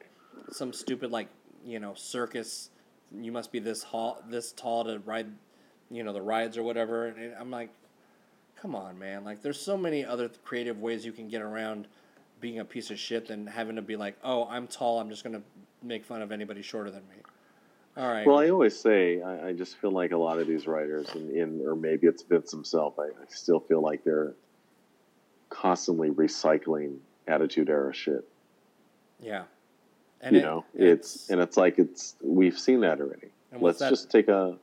[0.50, 1.28] some stupid, like,
[1.64, 2.70] you know, circus,
[3.18, 5.26] you must be this, hall, this tall to ride,
[5.90, 7.06] you know, the rides or whatever.
[7.06, 7.70] And I'm like,
[8.60, 9.24] come on, man.
[9.24, 11.88] Like, there's so many other creative ways you can get around
[12.40, 15.22] being a piece of shit than having to be like, oh, I'm tall, I'm just
[15.34, 15.42] to
[15.82, 17.16] make fun of anybody shorter than me.
[17.96, 18.26] All right.
[18.26, 21.30] Well, I always say I, I just feel like a lot of these writers, and
[21.30, 22.98] in or maybe it's Vince himself.
[22.98, 24.32] I, I still feel like they're
[25.50, 26.96] constantly recycling
[27.28, 28.26] attitude era shit.
[29.20, 29.44] Yeah.
[30.22, 33.28] And you it- know, it's and it's like it's we've seen that already.
[33.58, 34.56] Let's that- just take a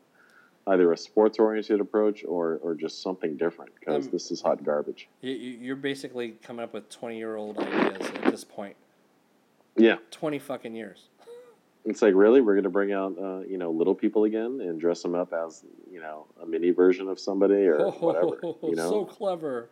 [0.66, 4.64] either a sports oriented approach or or just something different because Um, this is hot
[4.64, 5.08] garbage.
[5.22, 8.76] you, you- you're basically coming up with 20 year old ideas at this point.
[9.76, 11.08] Yeah, 20 fucking years.
[11.86, 14.80] It's like really we're going to bring out uh, you know little people again and
[14.80, 18.38] dress them up as you know a mini version of somebody or whatever.
[18.64, 19.70] You know, so clever.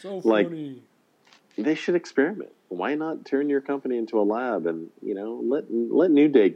[0.00, 0.82] So Like- funny.
[1.56, 2.50] they should experiment.
[2.68, 6.54] Why not turn your company into a lab and you know let let New Day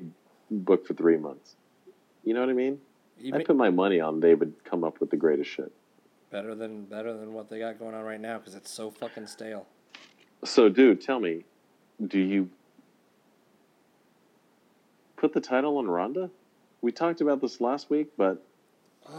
[0.50, 1.54] book for three months?
[2.24, 2.80] You know what I mean?
[3.20, 5.72] You I put my money on they would come up with the greatest shit.
[6.30, 9.26] better than better than what they got going on right now because it's so fucking
[9.26, 9.66] stale.
[10.44, 11.44] So, dude, tell me,
[12.04, 12.48] do you
[15.18, 16.30] put the title on Ronda?
[16.80, 18.42] We talked about this last week, but
[19.12, 19.14] that's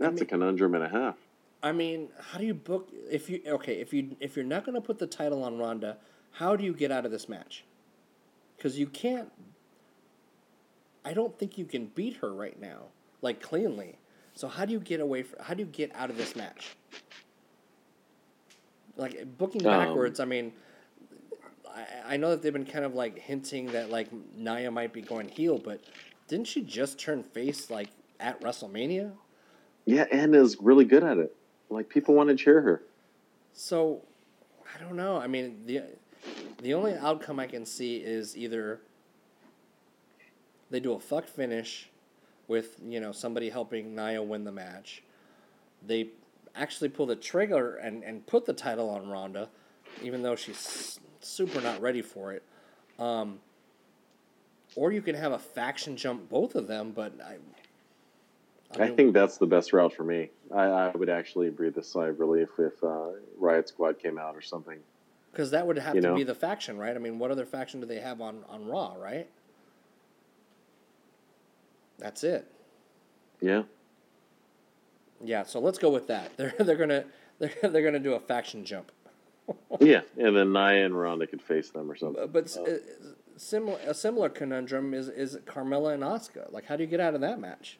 [0.00, 1.16] a mean- conundrum and a half.
[1.62, 4.74] I mean, how do you book if you okay if you if you're not going
[4.74, 5.96] to put the title on Ronda,
[6.32, 7.64] how do you get out of this match?
[8.56, 9.32] Because you can't.
[11.06, 12.88] I don't think you can beat her right now,
[13.22, 13.96] like cleanly.
[14.34, 15.22] So how do you get away?
[15.22, 16.76] From, how do you get out of this match?
[18.98, 20.20] Like booking Um, backwards.
[20.20, 20.52] I mean,
[21.74, 25.02] I, I know that they've been kind of like hinting that like Nia might be
[25.02, 25.80] going heel, but
[26.28, 27.88] didn't she just turn face like
[28.20, 29.12] at WrestleMania?
[29.84, 31.34] Yeah, and is really good at it.
[31.68, 32.82] Like people want to cheer her.
[33.52, 34.02] So,
[34.74, 35.16] I don't know.
[35.16, 35.82] I mean, the
[36.62, 38.80] the only outcome I can see is either
[40.70, 41.90] they do a fuck finish
[42.48, 45.02] with you know somebody helping Nia win the match.
[45.86, 46.10] They
[46.54, 49.50] actually pull the trigger and and put the title on Ronda,
[50.02, 50.98] even though she's
[51.28, 52.42] super not ready for it.
[52.98, 53.38] Um,
[54.76, 57.36] or you can have a faction jump both of them, but I.
[58.76, 60.30] I mean, think that's the best route for me.
[60.52, 63.10] I, I would actually breathe a sigh of relief if uh,
[63.40, 64.78] Riott Squad came out or something.
[65.30, 66.14] Because that would have You to know?
[66.16, 66.94] be the faction, right?
[66.94, 69.28] I mean, what other faction do they have on, on Raw, right?
[71.98, 72.50] That's it.
[73.40, 73.62] Yeah.
[75.22, 76.30] Yeah, so let's go with that.
[76.36, 77.04] They're they're gonna
[77.38, 78.90] they're, they're gonna do a faction jump.
[79.80, 82.22] Yeah, and then Nia and Ronda could face them or something.
[82.22, 82.78] But, but s- uh,
[83.36, 86.50] similar a similar conundrum is is Carmella and Asuka.
[86.52, 87.78] Like, how do you get out of that match?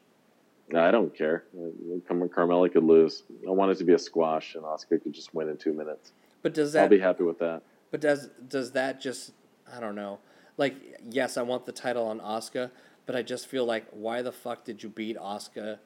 [0.75, 1.45] I don't care.
[1.57, 3.23] Uh, Car- Carmella could lose.
[3.47, 6.13] I want it to be a squash, and Asuka could just win in two minutes.
[6.43, 6.83] But does that?
[6.85, 7.63] I'll be happy with that.
[7.91, 9.33] but does does that just
[9.73, 10.19] I don't know.
[10.59, 10.75] Like,
[11.09, 12.71] yes, I want the title on Asuka,
[13.07, 15.79] but I just feel like why the fuck did you beat Asuka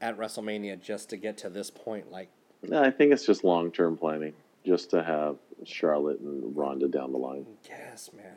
[0.00, 2.10] at WrestleMania just to get to this point?
[2.10, 2.28] Like,
[2.62, 4.32] No, I think it's just long term planning,
[4.64, 7.46] just to have Charlotte and Ronda down the line.
[7.68, 8.36] Yes, man.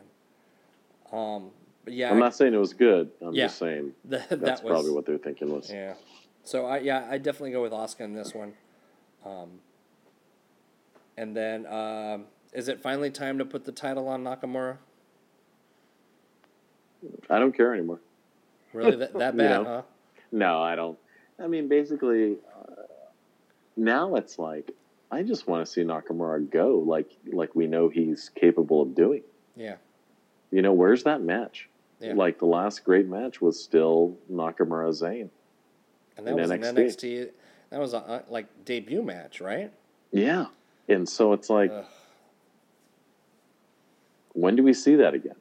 [1.11, 1.51] Um,
[1.83, 3.11] but yeah, I'm not saying it was good.
[3.21, 3.45] I'm Yeah.
[3.45, 5.71] just saying that, that that's was probably what they're thinking was.
[5.71, 5.93] yeah.
[6.43, 8.53] So I yeah, I definitely go with Asuka in this one.
[9.25, 9.59] Um,
[11.17, 14.77] and then um, is it finally time to put the title on Nakamura?
[17.29, 17.99] I don't care anymore.
[18.73, 19.63] Really that, that You bad, know.
[19.65, 19.81] huh?
[20.31, 20.97] No, I don't.
[21.39, 22.81] I mean, basically, uh,
[23.75, 24.71] now it's like
[25.11, 29.21] I just want to see Nakamura go, like like we know he's capable of doing.
[29.55, 29.75] Yeah.
[30.51, 31.69] You know, where's that match?
[31.99, 32.13] Yeah.
[32.13, 35.29] Like the last great match was still Nakamura Zayn.
[36.17, 36.69] And that was NXT.
[36.69, 37.29] an NXT
[37.69, 39.71] that was a uh, like debut match, right?
[40.11, 40.45] Yeah,
[40.87, 41.85] and so it's like, Ugh.
[44.33, 45.35] when do we see that again?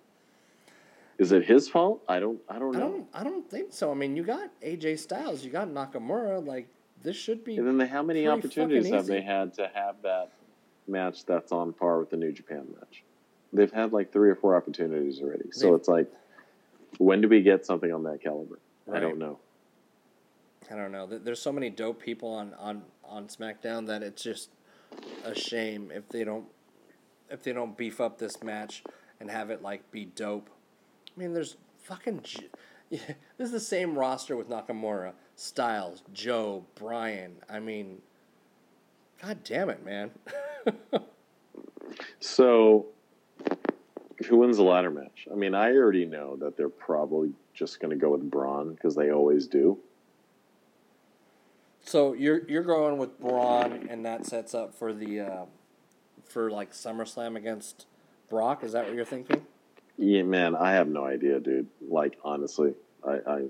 [1.18, 2.02] Is it his fault?
[2.08, 2.40] I don't.
[2.48, 2.88] I don't I know.
[2.90, 3.90] don't I don't think so.
[3.90, 6.66] I mean, you got AJ Styles, you got Nakamura, like
[7.02, 10.30] this should be And then they, how many opportunities have they had to have that
[10.86, 13.02] match that's on par with the New Japan match?
[13.52, 15.50] They've had like three or four opportunities already.
[15.52, 16.12] So They've- it's like,
[16.98, 18.58] when do we get something on that caliber?
[18.92, 19.38] I don't know.
[20.70, 21.06] I don't know.
[21.06, 24.50] There's so many dope people on, on, on SmackDown that it's just
[25.24, 26.46] a shame if they don't
[27.30, 28.84] if they don't beef up this match
[29.20, 30.48] and have it like be dope.
[31.16, 32.24] I mean, there's fucking
[32.90, 33.00] yeah,
[33.38, 37.36] this is the same roster with Nakamura, Styles, Joe, Bryan.
[37.48, 38.02] I mean,
[39.22, 40.10] god damn it, man.
[42.20, 42.86] So,
[44.26, 45.28] who wins the ladder match?
[45.30, 48.94] I mean, I already know that they're probably just going to go with Braun because
[48.94, 49.78] they always do.
[51.84, 55.44] so you're you're going with Braun, and that sets up for the uh,
[56.24, 57.86] for like SummerSlam against
[58.28, 58.64] Brock.
[58.64, 59.44] Is that what you're thinking?
[59.96, 61.68] Yeah, man, I have no idea, dude.
[61.88, 62.74] Like, honestly,
[63.06, 63.42] I, I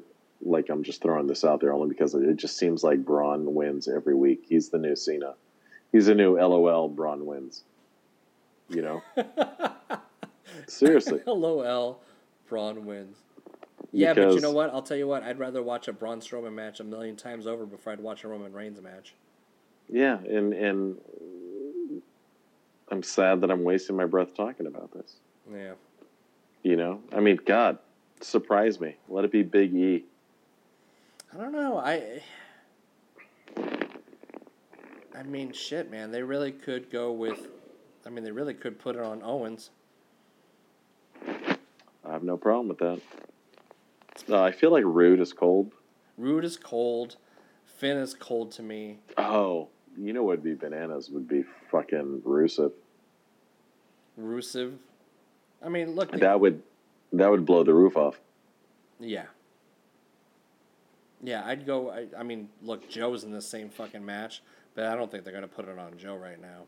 [0.42, 3.88] like I'm just throwing this out there only because it just seems like Braun wins
[3.88, 4.44] every week.
[4.48, 5.34] He's the new Cena.
[5.92, 6.88] He's a new LOL.
[6.88, 7.64] Braun wins.
[8.68, 9.02] You know,
[10.66, 11.20] seriously.
[11.26, 12.00] LOL,
[12.48, 13.18] Braun wins.
[13.92, 14.70] Yeah, but you know what?
[14.70, 15.22] I'll tell you what.
[15.22, 18.28] I'd rather watch a Braun Strowman match a million times over before I'd watch a
[18.28, 19.14] Roman Reigns match.
[19.88, 20.96] Yeah, and and
[22.90, 25.16] I'm sad that I'm wasting my breath talking about this.
[25.52, 25.74] Yeah.
[26.62, 27.78] You know, I mean, God,
[28.20, 28.96] surprise me.
[29.08, 30.04] Let it be Big E.
[31.34, 31.78] I don't know.
[31.78, 32.22] I.
[35.16, 36.10] I mean, shit, man.
[36.10, 37.48] They really could go with.
[38.06, 39.70] I mean, they really could put it on Owens.
[41.26, 43.00] I have no problem with that.
[44.28, 45.72] Uh, I feel like Roode is cold.
[46.18, 47.16] Roode is cold.
[47.64, 48.98] Finn is cold to me.
[49.16, 49.68] Oh,
[49.98, 52.72] you know what would be bananas would be fucking Rusev.
[54.20, 54.74] Rusev.
[55.64, 56.12] I mean, look.
[56.12, 56.62] they- That would
[57.12, 58.20] that would blow the roof off.
[59.00, 59.24] Yeah.
[61.24, 61.90] Yeah, I'd go.
[61.90, 64.42] I, I mean, look, Joe's in the same fucking match,
[64.74, 66.64] but I don't think they're going to put it on Joe right now.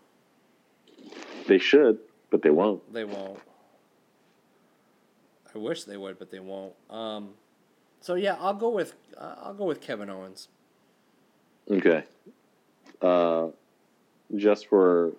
[1.46, 1.98] They should,
[2.30, 2.90] but they won't.
[2.92, 3.38] They won't.
[5.54, 6.72] I wish they would, but they won't.
[6.88, 7.30] Um,
[8.00, 10.48] so yeah, I'll go with uh, I'll go with Kevin Owens.
[11.70, 12.04] Okay.
[13.02, 13.48] Uh,
[14.36, 15.12] just for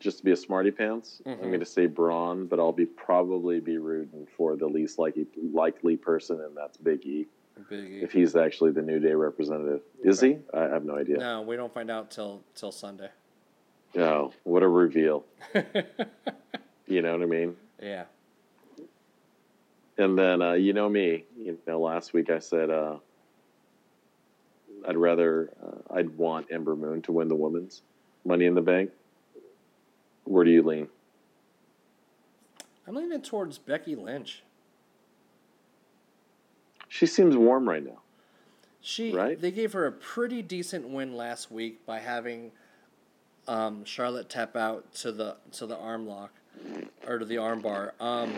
[0.00, 1.32] just to be a smarty pants, Mhm.
[1.42, 5.26] I'm going to say Braun, but I'll be probably be rooting for the least likely
[5.52, 7.26] likely person, and that's Big E.
[7.68, 10.38] Big If he's actually the New Day representative, is he?
[10.54, 11.18] I have no idea.
[11.18, 13.10] No, we don't find out till till Sunday.
[13.96, 15.24] Oh, what a reveal!
[16.88, 17.56] You know what I mean?
[17.82, 18.04] yeah.
[19.98, 21.24] And then uh, you know me.
[21.36, 22.96] You know, last week I said uh,
[24.86, 27.82] I'd rather uh, I'd want Ember Moon to win the women's
[28.24, 28.90] Money in the Bank.
[30.24, 30.88] Where do you lean?
[32.86, 34.42] I'm leaning towards Becky Lynch.
[36.88, 38.00] She seems warm right now.
[38.80, 39.40] She Right?
[39.40, 42.52] they gave her a pretty decent win last week by having
[43.46, 46.32] um, Charlotte tap out to the to the arm lock
[47.06, 47.94] or to the arm bar.
[48.00, 48.32] Um,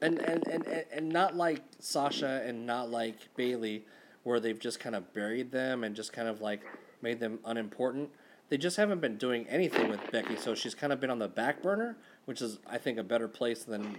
[0.00, 3.84] and, and, and, and, and not like Sasha and not like Bayley
[4.24, 6.62] where they've just kind of buried them and just kind of like
[7.00, 8.10] made them unimportant.
[8.48, 11.28] They just haven't been doing anything with Becky, so she's kind of been on the
[11.28, 11.96] back burner,
[12.26, 13.96] which is I think a better place than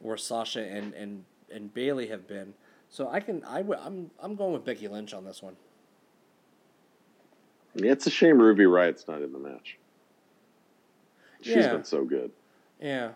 [0.00, 2.54] where Sasha and, and, and Bayley have been.
[2.96, 5.54] So I can I w- I'm I'm going with Becky Lynch on this one.
[7.74, 9.76] Yeah, it's a shame Ruby Riott's not in the match.
[11.42, 11.72] She's Yeah.
[11.74, 12.30] been so good.
[12.80, 13.10] Yeah.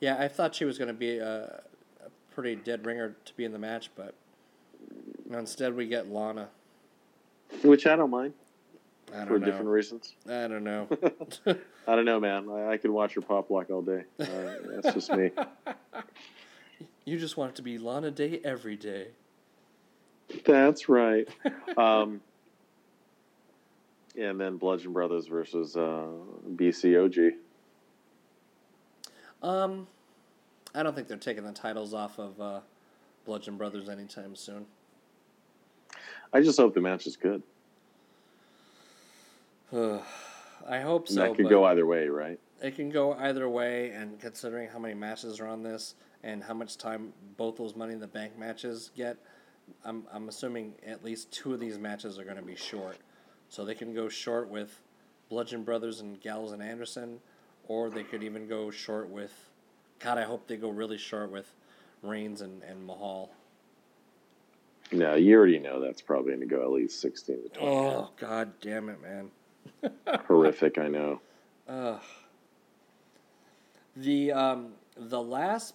[0.00, 1.62] Yeah, I thought she was going to be a,
[2.04, 4.12] a pretty dead ringer to be in the match, but
[5.30, 6.50] instead we get Lana.
[7.62, 8.34] Which I don't mind
[9.14, 9.46] I for don't know.
[9.46, 10.14] different reasons.
[10.26, 10.88] I don't know.
[11.86, 12.50] I don't know, man.
[12.50, 14.04] I, I could watch her pop lock all day.
[14.20, 14.26] Uh,
[14.82, 15.30] that's just me.
[17.04, 19.08] you just want it to be Lana Day every day.
[20.44, 21.28] That's right.
[21.76, 22.20] Um,
[24.18, 26.06] and then Bludgeon Brothers versus uh,
[26.54, 27.32] BCOG.
[29.42, 29.86] Um,
[30.74, 32.60] I don't think they're taking the titles off of uh,
[33.26, 34.64] Bludgeon Brothers anytime soon.
[36.32, 37.42] I just hope the match is good.
[40.66, 41.20] I hope so.
[41.20, 42.38] that could go either way, right?
[42.62, 45.94] It can go either way, and considering how many matches are on this
[46.24, 49.18] and how much time both those Money in the Bank matches get,
[49.84, 52.96] I'm I'm assuming at least two of these matches are going to be short.
[53.50, 54.80] So they can go short with
[55.28, 57.20] Bludgeon Brothers and Gallows and Anderson,
[57.68, 59.50] or they could even go short with.
[60.00, 61.54] God, I hope they go really short with
[62.02, 63.30] Reigns and, and Mahal.
[64.92, 67.66] No, you already know that's probably going to go at least 16 to 20.
[67.66, 69.30] Oh, god damn it, man.
[70.26, 71.20] Horrific, I know.
[71.68, 72.00] Ugh.
[73.96, 75.74] The um the last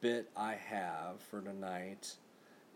[0.00, 2.16] bit I have for tonight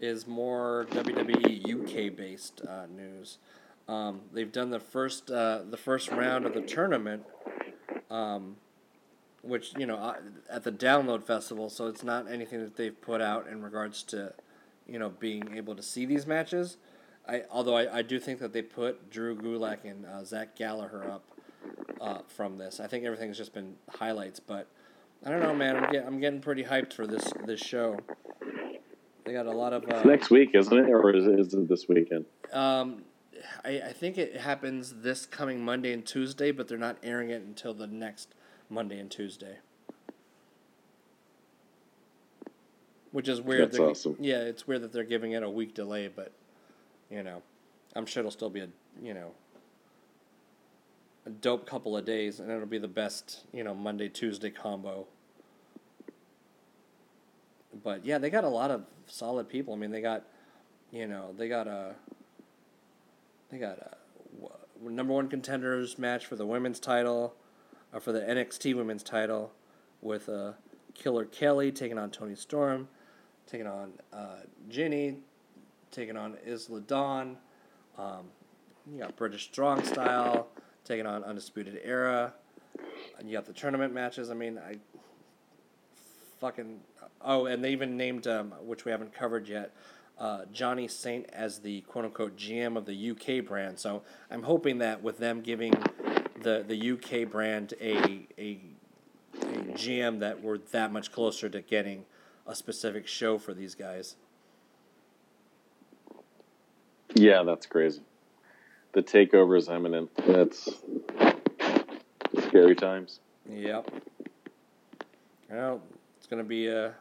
[0.01, 3.39] is more WWE UK based uh, news.
[3.89, 7.25] Um, they've done the first uh, the first round of the tournament,
[8.11, 8.57] um,
[9.43, 10.17] which you know uh,
[10.51, 11.71] at the Download Festival.
[11.71, 14.35] So it's not anything that they've put out in regards to,
[14.87, 16.77] you know, being able to see these matches.
[17.27, 21.05] I although I, I do think that they put Drew Gulak and uh, Zach Gallagher
[21.11, 21.25] up
[22.01, 22.81] uh, from this.
[22.81, 24.69] I think everything's just been highlights, but
[25.25, 25.77] I don't know, man.
[25.77, 27.99] I'm, get, I'm getting pretty hyped for this this show.
[29.25, 29.85] They got a lot of.
[29.85, 30.89] Uh, It's next week, isn't it?
[30.89, 32.25] Or is it, is it this weekend?
[32.53, 33.03] um,
[33.65, 37.43] I, I think it happens this coming Monday and Tuesday, but they're not airing it
[37.43, 38.35] until the next
[38.69, 39.59] Monday and Tuesday.
[43.13, 43.63] Which is weird.
[43.69, 44.17] That's They're- awesome.
[44.21, 46.33] Yeah, it's weird that they're giving it a week delay, but
[47.11, 47.43] you know,
[47.97, 48.69] I'm sure it'll still be a
[49.03, 49.33] you know
[51.29, 55.07] a dope couple of days, and it'll be the best you know Monday Tuesday combo.
[57.85, 59.75] But yeah, they got a lot of solid people.
[59.75, 60.25] I mean, they got
[60.91, 61.95] you know they got a
[63.51, 67.35] they got a number one contenders match for the women's title,
[67.93, 69.53] or for the NXT women's title,
[70.01, 70.53] with uh,
[70.95, 72.89] Killer Kelly taking on Toni Storm,
[73.47, 75.19] taking on uh, Jinny,
[75.91, 77.37] taking on Isla Dawn.
[77.99, 78.31] Um,
[78.91, 80.49] you got British Strong Style
[80.89, 82.33] taking on Undisputed Era.
[83.19, 84.31] And you got the tournament matches.
[84.31, 84.79] I mean, I
[86.41, 86.81] fucking
[87.21, 89.75] oh, and they even named um, which we haven't covered yet.
[90.19, 93.79] Uh, Johnny Saint as the quote unquote GM of the UK brand.
[93.79, 95.75] So I'm hoping that with them giving
[96.43, 98.59] the the UK brand a a,
[99.43, 102.05] a GM that we're that much closer to getting
[102.47, 104.17] a specific show for these guys.
[107.15, 108.01] Yeah, that's crazy.
[108.99, 110.11] The takeover is imminent.
[110.27, 110.69] That's
[112.49, 113.21] scary times.
[113.49, 113.89] Yep.
[115.49, 115.81] Well,
[116.17, 116.95] it's gonna be a,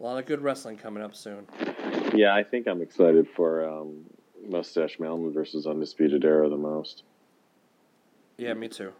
[0.00, 1.46] lot of good wrestling coming up soon.
[2.14, 4.06] Yeah, I think I'm excited for um,
[4.48, 7.02] Mustache Mountain versus Undisputed Era the most.
[8.38, 8.94] Yeah, me too.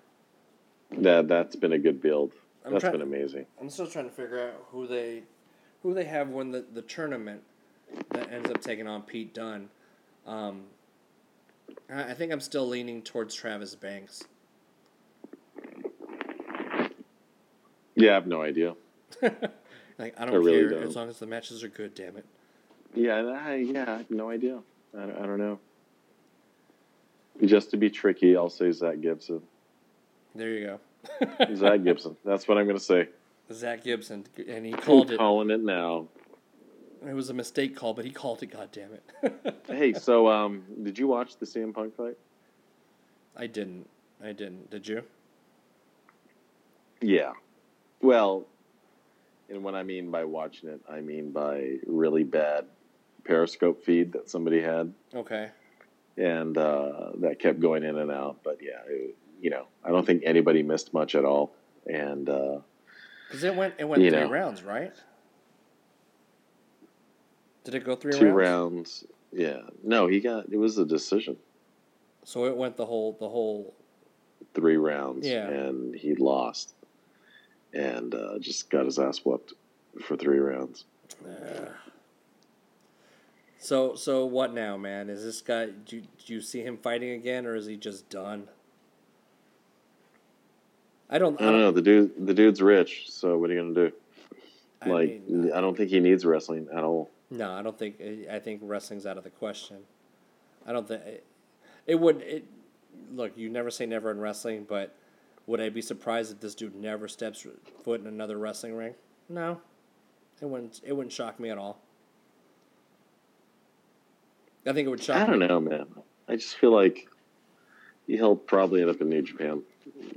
[0.90, 2.32] That that's been a good build.
[2.66, 3.46] I'm That's try- been amazing.
[3.58, 5.22] I'm still trying to figure out who they
[5.82, 7.40] who they have win the, the tournament
[8.10, 9.70] that ends up taking on Pete Dunne.
[10.26, 10.64] Um,
[11.90, 14.24] I I think I'm still leaning towards Travis Banks.
[17.94, 18.74] Yeah, I have no idea.
[19.98, 20.82] Like I don't I really care don't.
[20.82, 21.94] as long as the matches are good.
[21.94, 22.26] Damn it.
[22.94, 24.58] Yeah, I, yeah, I have no idea.
[24.94, 25.58] I, I don't know.
[27.42, 29.40] Just to be tricky, I'll say Zack Gibson.
[30.34, 30.78] There you
[31.20, 31.54] go.
[31.54, 32.16] Zack Gibson.
[32.24, 33.08] That's what I'm going to say.
[33.52, 35.18] Zack Gibson, and he called it.
[35.18, 36.08] Calling it now.
[37.08, 38.46] It was a mistake call, but he called it.
[38.46, 39.56] God damn it.
[39.66, 42.16] Hey, so um, did you watch the CM Punk fight?
[43.36, 43.88] I didn't.
[44.22, 44.70] I didn't.
[44.70, 45.02] Did you?
[47.00, 47.32] Yeah.
[48.00, 48.46] Well,
[49.50, 52.66] and what I mean by watching it, I mean by really bad
[53.24, 55.50] Periscope feed that somebody had, Okay.
[56.16, 58.38] and uh, that kept going in and out.
[58.44, 61.52] But yeah, it, you know, I don't think anybody missed much at all.
[61.86, 62.58] And uh,
[63.28, 63.74] Because it went.
[63.78, 64.28] It went three know.
[64.30, 64.94] rounds, right?
[67.66, 69.04] Did it go three two rounds?
[69.04, 69.04] rounds.
[69.32, 69.62] Yeah.
[69.82, 71.36] No, he got it was a decision.
[72.22, 73.74] So it went the whole the whole
[74.54, 75.26] Three rounds.
[75.26, 75.48] Yeah.
[75.48, 76.74] And he lost.
[77.74, 79.52] And uh, just got his ass whooped
[80.00, 80.84] for three rounds.
[81.26, 81.66] Uh,
[83.58, 85.10] so so what now, man?
[85.10, 85.66] Is this guy?
[85.66, 88.48] Do you, do you see him fighting again, or is he just done?
[91.10, 91.40] I don't.
[91.40, 91.72] I don't know.
[91.72, 93.92] The dude the dude's rich, so what are you gonna do?
[94.82, 97.10] I Like mean, I don't think he needs wrestling at all.
[97.30, 98.00] No, I don't think.
[98.30, 99.78] I think wrestling's out of the question.
[100.66, 101.24] I don't think it,
[101.86, 102.22] it would.
[102.22, 102.44] It
[103.12, 103.32] look.
[103.36, 104.94] You never say never in wrestling, but
[105.46, 107.46] would I be surprised if this dude never steps
[107.84, 108.94] foot in another wrestling ring?
[109.28, 109.60] No,
[110.40, 110.80] it wouldn't.
[110.84, 111.78] It wouldn't shock me at all.
[114.66, 115.16] I think it would shock.
[115.16, 115.46] I don't me.
[115.46, 115.86] know, man.
[116.28, 117.08] I just feel like
[118.06, 119.62] he'll probably end up in New Japan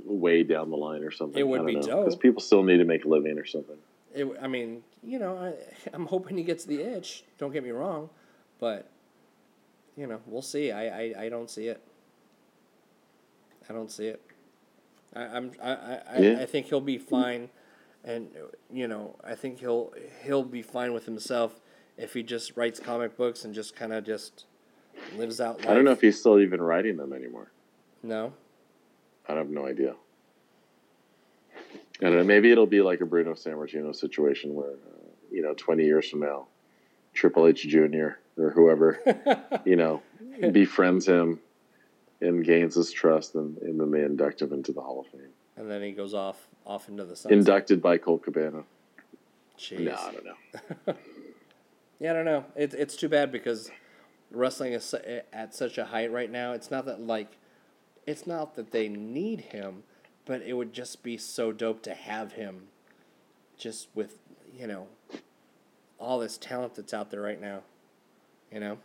[0.04, 1.38] way down the line or something.
[1.38, 2.20] It would be Because dope.
[2.20, 3.76] people still need to make a living or something.
[4.14, 5.54] It, I mean, you know, I,
[5.94, 7.24] I'm hoping he gets the itch.
[7.38, 8.10] Don't get me wrong,
[8.58, 8.88] but
[9.96, 10.70] you know, we'll see.
[10.72, 11.80] I, I, I don't see it.
[13.68, 14.20] I don't see it.
[15.14, 16.38] I, I'm I, I, I- Yeah.
[16.40, 17.50] I think he'll be fine,
[18.04, 18.28] and
[18.72, 19.92] you know I think he'll
[20.24, 21.60] he'll be fine with himself
[21.96, 24.46] if he just writes comic books and just kind of just
[25.16, 25.58] lives out.
[25.60, 25.68] Life.
[25.68, 27.50] I don't know if he's still even writing them anymore.
[28.02, 28.32] no.
[29.28, 29.94] I have no idea.
[32.00, 32.24] I don't know.
[32.24, 36.20] Maybe it'll be like a Bruno Sammartino situation where, uh, you know, 20 years from
[36.20, 36.46] now,
[37.12, 38.10] Triple H Jr.
[38.38, 39.00] or whoever,
[39.64, 40.02] you know,
[40.52, 41.40] befriends him
[42.20, 45.28] and gains his trust, and, and then they induct him into the Hall of Fame.
[45.56, 47.36] And then he goes off off into the sunset.
[47.36, 48.62] Inducted by Colt Cabana.
[49.58, 49.80] Jeez.
[49.80, 50.94] No, I don't know.
[52.00, 52.46] Yeah, I don't know.
[52.56, 53.70] It's it's too bad because
[54.30, 54.94] wrestling is
[55.32, 56.52] at such a height right now.
[56.52, 57.36] It's not that like,
[58.06, 59.82] it's not that they need him,
[60.30, 62.68] but it would just be so dope to have him,
[63.58, 64.16] just with
[64.56, 64.86] you know,
[65.98, 67.62] all this talent that's out there right now.
[68.52, 68.78] You know.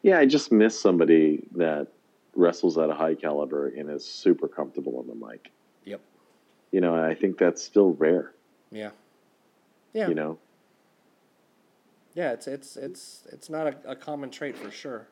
[0.00, 1.88] Yeah, I just miss somebody that
[2.36, 5.50] wrestles at a high caliber and is super comfortable on the mic.
[5.86, 6.00] Yep.
[6.70, 8.30] You know, I think that's still rare.
[8.70, 8.90] Yeah.
[9.92, 10.06] Yeah.
[10.06, 10.38] You know,
[12.14, 12.30] Yeah.
[12.30, 15.08] It's it's it's it's not a, a common trait for sure.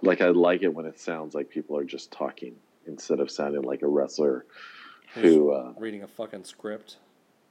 [0.00, 2.54] like I like it when it sounds like people are just talking
[2.86, 4.44] instead of sounding like a wrestler
[5.14, 6.96] who, uh, Reading a fucking script.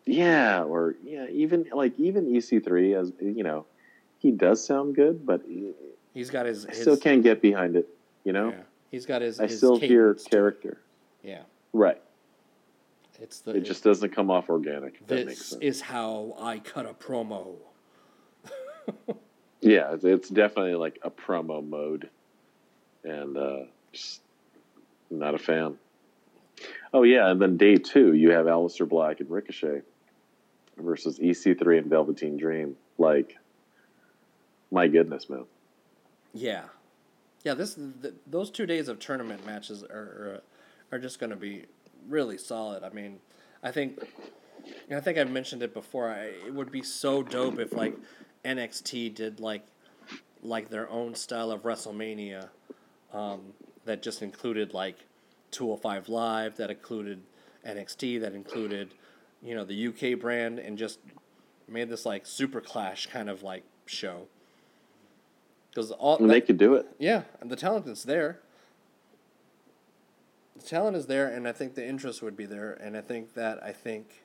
[0.05, 3.65] yeah, or yeah, even like even EC3 as you know,
[4.19, 5.73] he does sound good, but he-
[6.13, 6.65] He's got his.
[6.65, 7.87] I his still can't get behind it.
[8.23, 8.61] You know, Yeah.
[8.89, 9.39] He's got his.
[9.39, 10.79] I his still hear character.
[11.21, 11.43] Yeah.
[11.73, 12.01] Right.
[13.21, 13.51] It's the.
[13.55, 14.95] It just doesn't come off organic.
[14.99, 15.61] If that makes This sense.
[15.61, 17.55] is how I cut a promo.
[19.59, 22.09] Yeah, it's, it's definitely like a promo mode,
[23.03, 23.59] and uh,
[23.91, 24.21] just
[25.09, 25.77] not a fan.
[26.93, 29.81] Oh yeah, and then day two you have Aleister Black and Ricochet
[30.77, 32.75] versus EC3 and Velveteen Dream.
[32.97, 33.37] Like,
[34.71, 35.45] my goodness, man.
[36.33, 36.65] Yeah,
[37.43, 37.53] yeah.
[37.53, 40.41] This th those two days of tournament matches are are,
[40.91, 41.65] are just going to be
[42.07, 42.83] really solid.
[42.83, 43.19] I mean,
[43.63, 43.99] I think,
[44.91, 46.09] I think I mentioned it before.
[46.09, 47.95] I, it would be so dope if like
[48.45, 49.63] NXT did like
[50.43, 52.49] like their own style of WrestleMania
[53.13, 53.41] um,
[53.87, 54.97] that just included like
[55.51, 57.21] 205 Live, that included
[57.67, 58.93] NXT, that included
[59.41, 60.99] you know the UK brand, and just
[61.67, 64.27] made this like super clash kind of like show.
[65.69, 66.87] Because all And they could do it.
[66.97, 68.39] yeah, and the talent is there.
[70.57, 73.33] The talent is there, and I think the interest would be there, and I think
[73.35, 74.23] that I think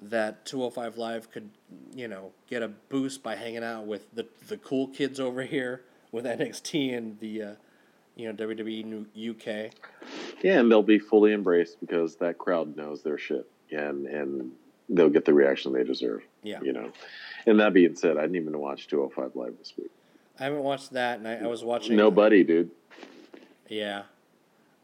[0.00, 1.50] that 205 Live could,
[1.94, 5.82] you know, get a boost by hanging out with the the cool kids over here
[6.10, 7.54] with NXT and the, uh,
[8.16, 9.72] you know, WWE UK.
[10.42, 14.52] Yeah, and they'll be fully embraced because that crowd knows their shit, and and
[14.88, 16.22] they'll get the reaction they deserve.
[16.42, 16.60] Yeah.
[16.62, 16.92] You know.
[17.46, 19.90] And that being said, I didn't even watch 205 live this week.
[20.38, 21.96] I haven't watched that, and I, I was watching.
[21.96, 22.70] Nobody, dude.
[23.68, 24.02] Yeah,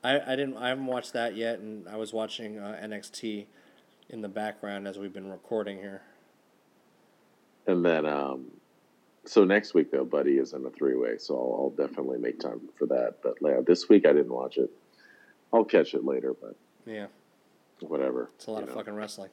[0.02, 0.56] I, I didn't.
[0.56, 3.46] I haven't watched that yet, and I was watching uh, NXT
[4.08, 6.02] in the background as we've been recording here.
[7.66, 8.46] And then, um,
[9.24, 12.40] so next week though, Buddy is in a three way, so I'll, I'll definitely make
[12.40, 13.16] time for that.
[13.22, 14.70] But yeah, this week I didn't watch it.
[15.52, 16.56] I'll catch it later, but
[16.86, 17.06] Yeah,
[17.80, 18.30] whatever.
[18.36, 18.74] it's a lot of know.
[18.74, 19.30] fucking wrestling.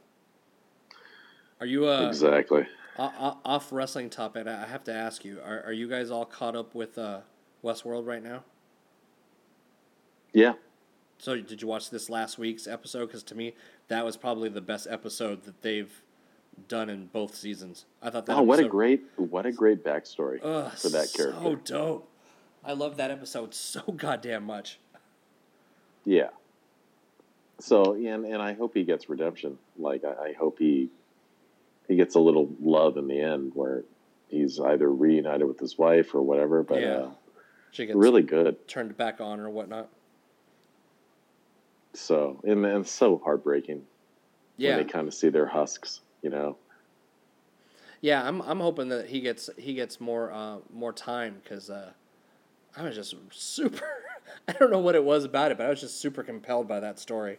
[1.59, 2.65] Are you uh exactly.
[2.97, 4.47] off wrestling topic?
[4.47, 7.21] I I have to ask you: Are are you guys all caught up with uh
[7.63, 8.43] Westworld right now?
[10.33, 10.53] Yeah,
[11.17, 13.05] So did you watch this last week's episode?
[13.05, 13.55] Because to me,
[13.87, 16.01] that was probably the best episode that they've
[16.67, 17.85] done in both seasons.
[18.01, 18.37] I thought that.
[18.37, 21.39] oh, what a great, what a great backstory Ugh, for that character.
[21.41, 22.09] So dope.
[22.63, 24.79] I love that episode so goddamn much.
[26.03, 26.29] Yeah.
[27.59, 29.57] So and and I hope he gets redemption.
[29.77, 30.89] Like I, I hope he
[31.87, 33.83] he gets a little love in the end where
[34.27, 36.63] he's either reunited with his wife or whatever.
[36.63, 36.87] But Yeah.
[36.97, 37.09] uh,
[37.71, 38.67] She gets really good.
[38.67, 39.87] turned back on or whatnot.
[41.93, 43.83] So and and so heartbreaking
[44.57, 46.01] Yeah, when they kind of see their husks.
[46.25, 46.57] You know.
[48.01, 48.27] yeah.
[48.27, 51.91] I'm I'm hoping that he gets he gets more uh, more time because uh,
[52.75, 53.85] I was just super.
[54.47, 56.79] I don't know what it was about it, but I was just super compelled by
[56.79, 57.37] that story.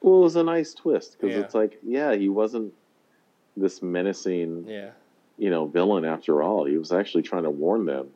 [0.00, 1.40] Well, it was a nice twist because Yeah.
[1.40, 2.72] it's like, yeah, he wasn't
[3.56, 4.90] this menacing, Yeah,
[5.36, 6.64] you know, villain after all.
[6.64, 8.10] He was actually trying to warn them,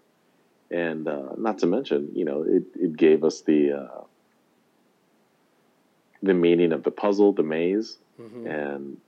[0.70, 4.04] and uh, not to mention, you know, it it gave us the uh,
[6.22, 8.98] the meaning of the puzzle, the maze, hmm and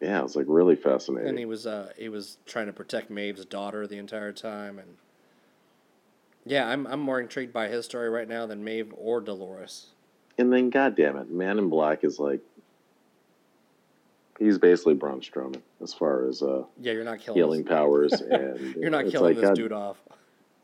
[0.00, 1.28] yeah, it was like really fascinating.
[1.30, 4.96] and he was uh, he was trying to protect Maeve's daughter the entire time, and
[6.46, 9.86] yeah, I'm I'm more intrigued by his story right now than Maeve or Dolores.
[10.38, 12.40] and then, God damn it, Man in Black is like,
[14.38, 17.38] he's basically Braun Strowman as far as uh, Yeah, you're not killing.
[17.38, 17.68] healing This.
[17.68, 20.00] powers, and You're not killing like, this God, dude off.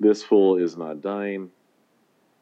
[0.00, 1.50] This fool is not dying.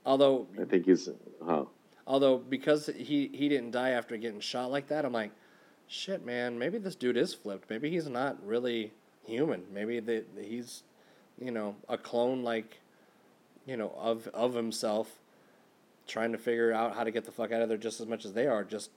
[0.05, 1.09] Although, I think he's,
[1.45, 1.65] huh?
[2.07, 5.31] although because he he didn't die after getting shot like that, I'm like,
[5.93, 6.59] shit, man.
[6.59, 7.69] Maybe this dude is flipped.
[7.71, 8.93] Maybe he's not really
[9.27, 9.65] human.
[9.73, 10.83] Maybe the, he's,
[11.41, 12.81] you know, a clone like,
[13.67, 15.19] you know, of of himself,
[16.09, 18.25] trying to figure out how to get the fuck out of there just as much
[18.25, 18.65] as they are.
[18.65, 18.91] Just,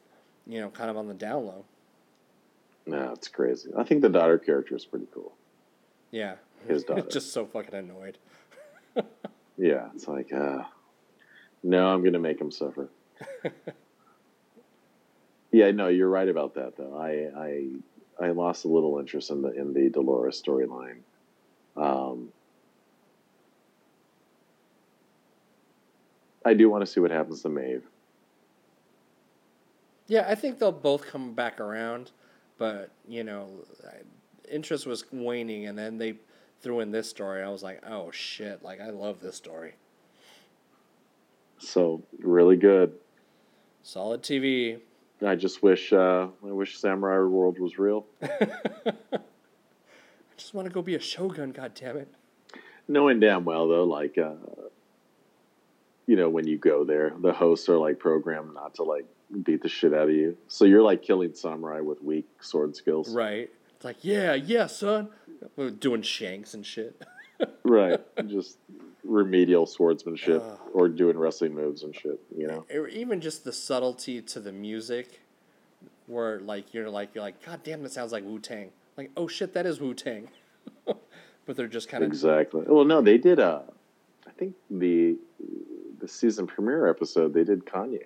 [0.48, 1.66] you know, kind of on the down low.
[2.88, 3.72] No, it's crazy.
[3.76, 5.34] I think the daughter character is pretty cool.
[6.12, 6.36] Yeah,
[6.68, 7.02] His daughter.
[7.02, 8.18] just so fucking annoyed.
[9.58, 10.64] Yeah, it's like, uh,
[11.64, 12.90] no, I'm gonna make him suffer.
[15.56, 16.98] yeah, no, you're right about that though.
[16.98, 21.00] I I I lost a little interest in the in the Dolores storyline.
[21.78, 22.30] Um,
[26.44, 27.84] I do want to see what happens to Maeve.
[30.08, 32.12] Yeah, I think they'll both come back around,
[32.58, 33.50] but you know,
[34.52, 36.16] interest was waning, and then they
[36.62, 37.42] threw in this story.
[37.42, 38.62] I was like, oh shit!
[38.62, 39.76] Like I love this story.
[41.60, 42.94] So really good.
[43.84, 44.82] Solid TV.
[45.26, 48.06] I just wish uh, I wish Samurai World was real.
[48.22, 49.20] I
[50.38, 51.52] just want to go be a shogun.
[51.52, 52.14] God damn it!
[52.88, 54.34] Knowing damn well though, like uh,
[56.08, 59.06] you know, when you go there, the hosts are like programmed not to like
[59.44, 60.38] beat the shit out of you.
[60.48, 63.14] So you're like killing samurai with weak sword skills.
[63.14, 63.50] Right?
[63.76, 65.10] It's like, yeah, yeah, son.
[65.56, 67.02] We're doing shanks and shit.
[67.66, 68.00] Right.
[68.28, 68.60] Just
[69.06, 70.60] remedial swordsmanship Ugh.
[70.74, 72.66] or doing wrestling moves and shit, you know.
[72.74, 75.22] or even just the subtlety to the music,
[76.08, 78.72] where like you're like you're like, God damn, that sounds like Wu Tang.
[78.98, 80.30] Like, oh shit, that is Wu Tang.
[80.86, 82.64] but they're just kind of Exactly.
[82.68, 83.62] Well, no, they did uh
[84.28, 85.16] I think the
[86.00, 88.04] the season premiere episode they did Kanye.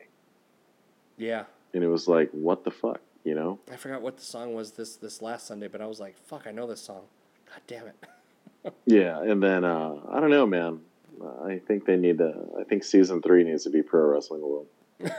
[1.17, 1.45] yeah.
[1.73, 3.59] And it was like, what the fuck, you know?
[3.71, 6.47] I forgot what the song was this this last Sunday, but I was like, fuck,
[6.47, 7.03] I know this song.
[7.47, 7.95] God damn it.
[8.85, 10.81] Yeah, and then uh, I don't know, man.
[11.21, 12.33] I think they need to.
[12.59, 14.67] I think season three needs to be Pro Wrestling World.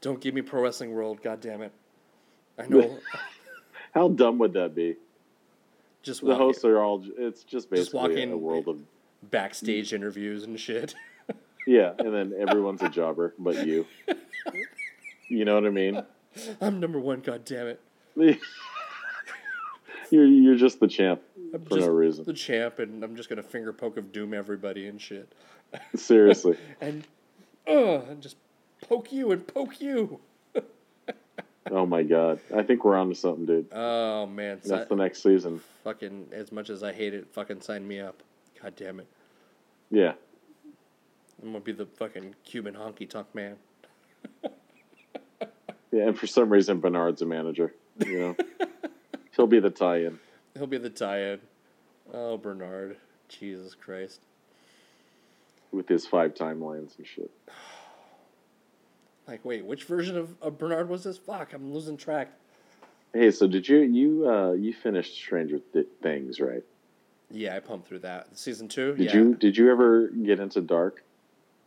[0.00, 1.72] Don't give me Pro Wrestling World, god damn it.
[2.58, 2.98] I know
[3.94, 4.96] How dumb would that be?
[6.02, 7.04] just The hosts are all.
[7.18, 8.80] It's just Just basically in- a world of
[9.30, 10.94] backstage interviews and shit.
[11.66, 13.86] yeah, and then everyone's a jobber but you.
[15.28, 16.02] You know what I mean?
[16.60, 17.80] I'm number one, god damn it.
[20.10, 21.20] You're you're just the champ
[21.54, 22.24] I'm for just no reason.
[22.24, 25.32] the champ and I'm just gonna finger poke of doom everybody and shit.
[25.96, 26.56] Seriously.
[26.80, 27.04] And
[27.66, 28.36] uh and just
[28.88, 30.20] poke you and poke you.
[31.70, 32.40] Oh my god.
[32.56, 33.66] I think we're on to something, dude.
[33.72, 35.60] Oh man, si- That's the next season.
[35.84, 38.22] fucking as much as I hate it, fucking sign me up.
[38.62, 39.06] God damn it.
[39.90, 40.12] Yeah.
[41.42, 43.56] I'm gonna be the fucking Cuban honky tonk man.
[45.90, 47.74] Yeah, and for some reason Bernard's a manager.
[47.98, 48.36] You know,
[49.36, 50.18] he'll be the tie-in.
[50.58, 51.40] He'll be the tie-in.
[52.12, 52.96] Oh, Bernard.
[53.28, 54.20] Jesus Christ.
[55.70, 57.30] with his five timelines and shit.
[59.26, 61.18] Like, wait, which version of, of Bernard was this?
[61.18, 62.32] Fuck, I'm losing track.
[63.12, 66.62] Hey, so did you you uh, you finished Stranger Th- Things, right?
[67.30, 68.38] Yeah, I pumped through that.
[68.38, 68.94] Season two?
[68.94, 69.16] Did yeah.
[69.16, 71.04] you did you ever get into Dark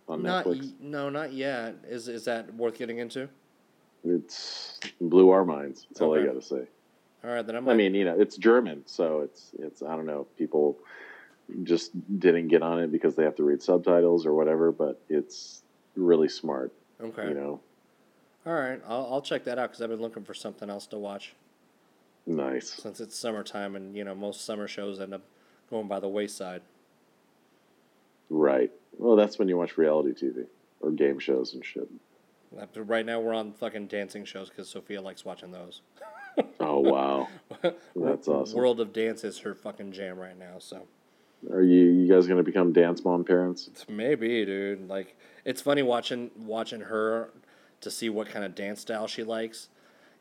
[0.09, 0.61] on Not Netflix?
[0.63, 1.75] y- no, not yet.
[1.87, 3.29] Is is that worth getting into?
[4.03, 5.85] It's blew our minds.
[5.87, 6.63] That's all I got to say.
[7.23, 7.69] All right, then I'm.
[7.69, 10.77] I mean, you know, it's German, so it's it's I don't know people
[11.63, 15.61] just didn't get on it because they have to read subtitles or whatever, but it's
[15.95, 16.71] really smart.
[17.01, 17.27] okay.
[17.27, 17.59] You know,
[18.45, 20.97] All right, I'll I'll check that out because I've been looking for something else to
[20.97, 21.33] watch
[22.25, 22.69] nice.
[22.69, 25.21] since it's summertime and you know most summer shows end up
[25.69, 26.61] going by the wayside.
[28.29, 28.71] Right.
[28.97, 30.45] Well, that's when you watch reality TV
[30.79, 31.89] or game shows and shit.
[32.75, 35.81] Right now we're on fucking dancing shows because Sophia likes watching those.
[36.59, 37.27] Oh wow,
[37.95, 38.57] that's awesome.
[38.57, 40.59] World of Dance is her fucking jam right now.
[40.59, 40.87] So
[41.51, 43.69] Are you you guys gonna become dance mom parents?
[43.89, 44.87] maybe, dude.
[44.87, 47.31] Like it's funny watching watching her
[47.81, 49.69] to see what kind of dance style she likes.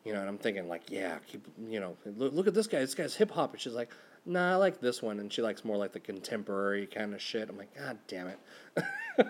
[0.05, 2.81] You know, and I'm thinking like, yeah, keep you know, look, look at this guy.
[2.81, 3.91] This guy's hip hop, and she's like,
[4.25, 7.49] nah, I like this one, and she likes more like the contemporary kind of shit.
[7.51, 8.39] I'm like, god damn it.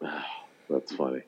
[0.70, 1.22] That's funny.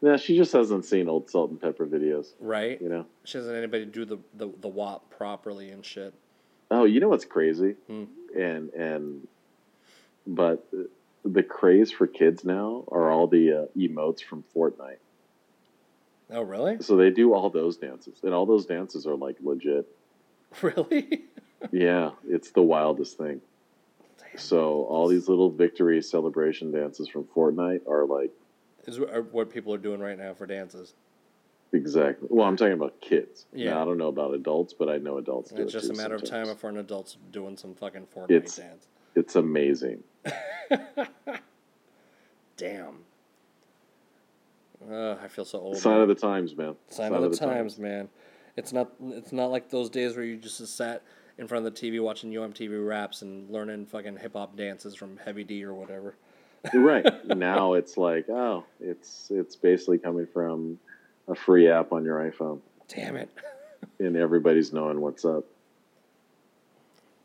[0.00, 2.28] Yeah, she just hasn't seen old Salt-N-Pepa videos.
[2.38, 2.80] Right?
[2.80, 3.06] You know.
[3.24, 6.14] She doesn't anybody do the the the WAP properly and shit.
[6.70, 7.74] Oh, you know what's crazy?
[7.86, 8.04] Hmm.
[8.36, 9.26] And and
[10.26, 10.66] but
[11.24, 14.98] the craze for kids now are all the uh, emotes from Fortnite.
[16.30, 16.80] Oh, really?
[16.80, 19.86] So they do all those dances, and all those dances are like legit.
[20.62, 21.24] Really?
[21.72, 23.42] Yeah, it's the wildest thing.
[24.36, 28.30] So all these little victory celebration dances from Fortnite are like
[28.88, 28.98] Is
[29.32, 30.94] what people are doing right now for dances.
[31.74, 32.26] Exactly.
[32.30, 33.44] Well, I'm talking about kids.
[33.52, 33.72] Yeah.
[33.74, 35.94] Now, I don't know about adults, but I know adults do It's it just a
[35.94, 36.48] matter of time sometimes.
[36.54, 38.86] before an adult's doing some fucking Fortnite It's- dance.
[39.14, 40.02] It's amazing.
[42.56, 43.00] Damn.
[44.90, 45.76] Uh, I feel so old.
[45.76, 46.76] Sign of the times, man.
[46.88, 48.08] Sign of the times, man.
[48.56, 48.92] It's not.
[49.02, 51.02] It's not like those days where you just sat
[51.36, 54.94] in front of the TV watching Yo MTV raps and learning fucking hip hop dances
[54.94, 56.14] from Heavy D or whatever.
[56.74, 60.78] Right now, it's like, oh, it's it's basically coming from
[61.28, 63.28] a free app on your iPhone, Damn it.
[63.98, 65.44] and everybody's knowing what's up.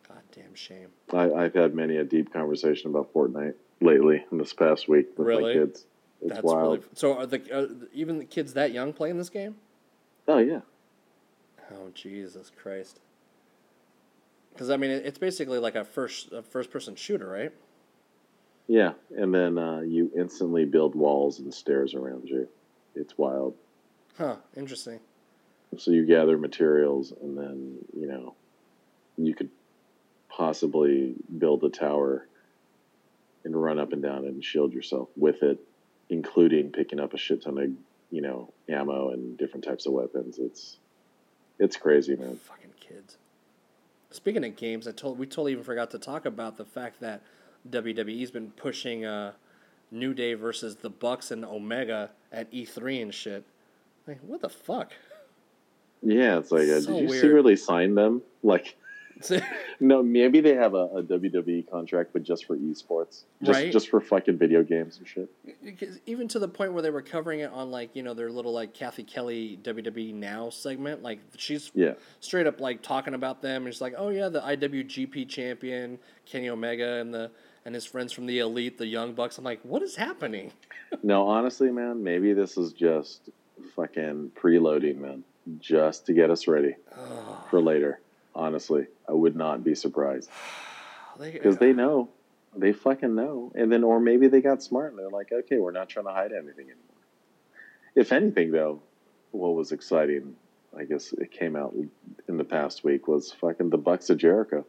[0.08, 0.90] Goddamn shame.
[1.12, 5.28] I, I've had many a deep conversation about Fortnite lately in this past week with
[5.28, 5.56] Really?
[5.56, 5.86] my kids.
[6.22, 6.62] It's That's wild.
[6.80, 6.84] really.
[6.94, 9.56] So are the are even the kids that young playing this game?
[10.28, 10.62] Oh yeah,
[11.72, 13.00] Oh Jesus Christ.
[14.54, 17.52] Because I mean, it's basically like a first a first person shooter, right?
[18.68, 22.48] Yeah, and then uh, you instantly build walls and stairs around you.
[22.95, 23.56] It's wild.
[24.18, 24.38] Huh.
[24.56, 24.99] Interesting.
[25.77, 28.35] So you gather materials, and then you know
[29.18, 29.49] you could
[30.30, 32.27] possibly build a tower
[33.44, 35.60] and run up and down it and shield yourself with it,
[36.10, 37.69] including picking up a shit ton of
[38.11, 40.38] you know ammo and different types of weapons.
[40.40, 40.77] It's
[41.60, 42.38] it's crazy, man.
[42.38, 43.18] Fucking kids.
[44.11, 47.22] Speaking of games, I told we totally even forgot to talk about the fact that
[47.69, 49.34] WWE's been pushing uh,
[49.91, 53.44] New Day versus the Bucks and Omega at E3 and shit.
[54.07, 54.91] Like, what the fuck?
[56.02, 57.22] Yeah, it's like, uh, So did you weird.
[57.22, 58.22] secretly sign them?
[58.41, 58.76] Like,
[59.80, 63.72] no, maybe they have a, a WWE contract, but just for esports, just Right.
[63.72, 65.30] just for fucking video games and shit.
[65.64, 68.31] Because even to the point where they were covering it on like you know their
[68.31, 73.41] little like Cathy Kelly WWE Now segment, like she's Yeah, straight up like talking about
[73.41, 73.65] them.
[73.65, 77.31] And she's like, oh yeah, the IWGP champion Kenny Omega and the
[77.65, 79.38] and his friends from the Elite, the Young Bucks.
[79.38, 80.52] I'm like, what is happening?
[81.03, 83.30] no, honestly, man, maybe this is just
[83.76, 85.23] fucking preloading, man,
[85.60, 86.76] just to get us ready
[87.49, 87.99] for later.
[88.35, 90.30] Honestly, I would not be surprised
[91.19, 92.10] because they know,
[92.56, 95.72] they fucking know, and then or maybe they got smart and they're like, okay, we're
[95.72, 96.77] not trying to hide anything anymore.
[97.95, 98.81] If anything, though,
[99.31, 100.35] what was exciting,
[100.77, 101.76] I guess it came out
[102.27, 104.65] in the past week was fucking the Bucks of Jericho,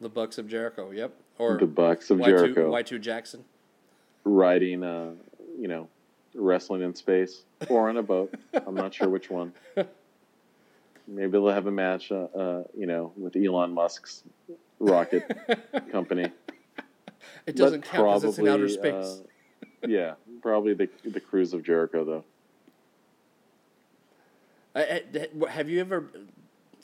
[0.00, 0.90] the Bucks of Jericho.
[0.90, 1.14] Yep.
[1.38, 3.44] Or the Bucks of Y two Jericho Y two Jackson.
[4.24, 5.12] riding, uh,
[5.58, 5.88] you know,
[6.34, 8.34] wrestling in space or on a boat.
[8.66, 9.52] I'm not sure which one.
[11.06, 14.22] Maybe they'll have a match, uh, uh, you know, with Elon Musk's
[14.78, 15.24] rocket
[15.92, 16.30] company.
[17.46, 19.20] It doesn't But count because it's in outer space.
[19.84, 22.24] uh, yeah, probably the the cruise of Jericho though.
[24.74, 25.02] I,
[25.44, 26.10] I- have you ever,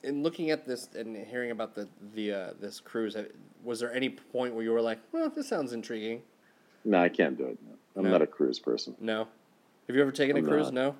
[0.03, 3.17] in looking at this and hearing about the the uh, this cruise,
[3.63, 6.23] was there any point where you were like, "Well, this sounds intriguing"?
[6.85, 7.59] No, I can't do it.
[7.67, 7.75] No.
[7.97, 8.11] I'm No.
[8.11, 8.97] not a cruise person.
[9.01, 9.27] No.
[9.87, 10.67] Have you ever taken a I'm cruise?
[10.73, 10.75] not.
[10.75, 10.97] No.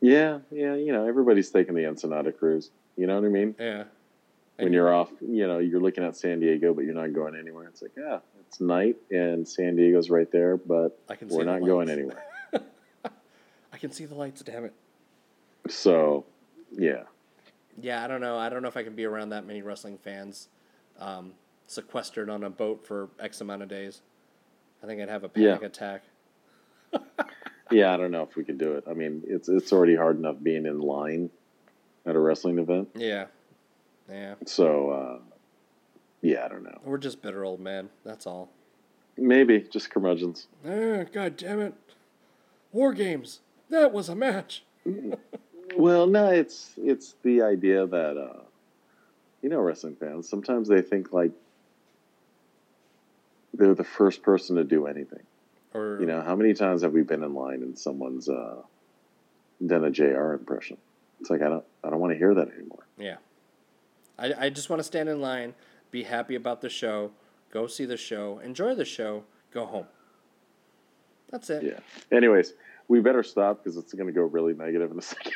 [0.00, 2.70] Yeah, yeah, you know, everybody's taking the Ensenada cruise.
[2.96, 3.54] You know what I mean?
[3.58, 3.84] Yeah.
[4.56, 7.34] When And- you're off, you know, you're looking at San Diego, but you're not going
[7.36, 7.66] anywhere.
[7.68, 11.62] It's like, yeah, it's night and San Diego's right there, but I can we're not
[11.64, 12.22] going anywhere.
[13.72, 14.40] I can see the lights.
[14.42, 14.72] Damn it.
[15.68, 16.24] So,
[16.72, 17.02] yeah,
[17.80, 18.38] Yeah, I don't know.
[18.38, 20.48] I don't know if I can be around that many wrestling fans,
[20.98, 21.32] um,
[21.66, 24.02] sequestered on a boat for X amount of days.
[24.82, 25.66] I think I'd have a panic Yeah.
[25.66, 26.02] attack.
[27.70, 28.84] yeah, I don't know if we could do it.
[28.88, 31.30] I mean, it's it's already hard enough being in line
[32.06, 32.88] at a wrestling event.
[32.94, 33.26] Yeah.
[34.10, 34.34] Yeah.
[34.46, 35.18] So, uh,
[36.22, 36.80] yeah, I don't know.
[36.84, 37.90] We're just bitter old men.
[38.04, 38.50] That's all.
[39.16, 40.48] Maybe just curmudgeons.
[40.64, 41.74] Eh, God damn it.
[42.72, 43.40] War games.
[43.68, 44.64] That was a match.
[45.76, 48.42] Well, no, it's it's the idea that uh,
[49.42, 51.32] you know, wrestling fans sometimes they think like
[53.54, 55.22] they're the first person to do anything.
[55.74, 58.62] Or You know, how many times have we been in line and someone's uh,
[59.64, 60.76] done a JR impression?
[61.20, 62.86] It's like I don't I don't want to hear that anymore.
[62.98, 63.16] Yeah.
[64.18, 65.54] I, I just want to stand in line,
[65.90, 67.10] be happy about the show,
[67.52, 69.86] go see the show, enjoy the show, go home.
[71.30, 71.62] That's it.
[71.62, 72.16] Yeah.
[72.16, 72.54] Anyways,
[72.90, 75.32] we better stop because it's going to go really negative in a second.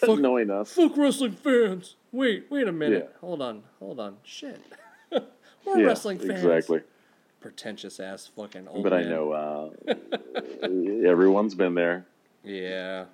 [0.00, 0.72] Fuck- Knowing us.
[0.72, 1.94] Fuck wrestling fans.
[2.10, 3.08] Wait, wait a minute.
[3.12, 3.18] Yeah.
[3.20, 4.16] Hold on, hold on.
[4.24, 4.60] Shit.
[5.12, 6.30] We're Yeah, wrestling fans.
[6.32, 6.80] Exactly.
[7.40, 9.94] Pretentious ass fucking old But I know uh,
[11.06, 12.06] everyone's been there.
[12.44, 13.04] Yeah.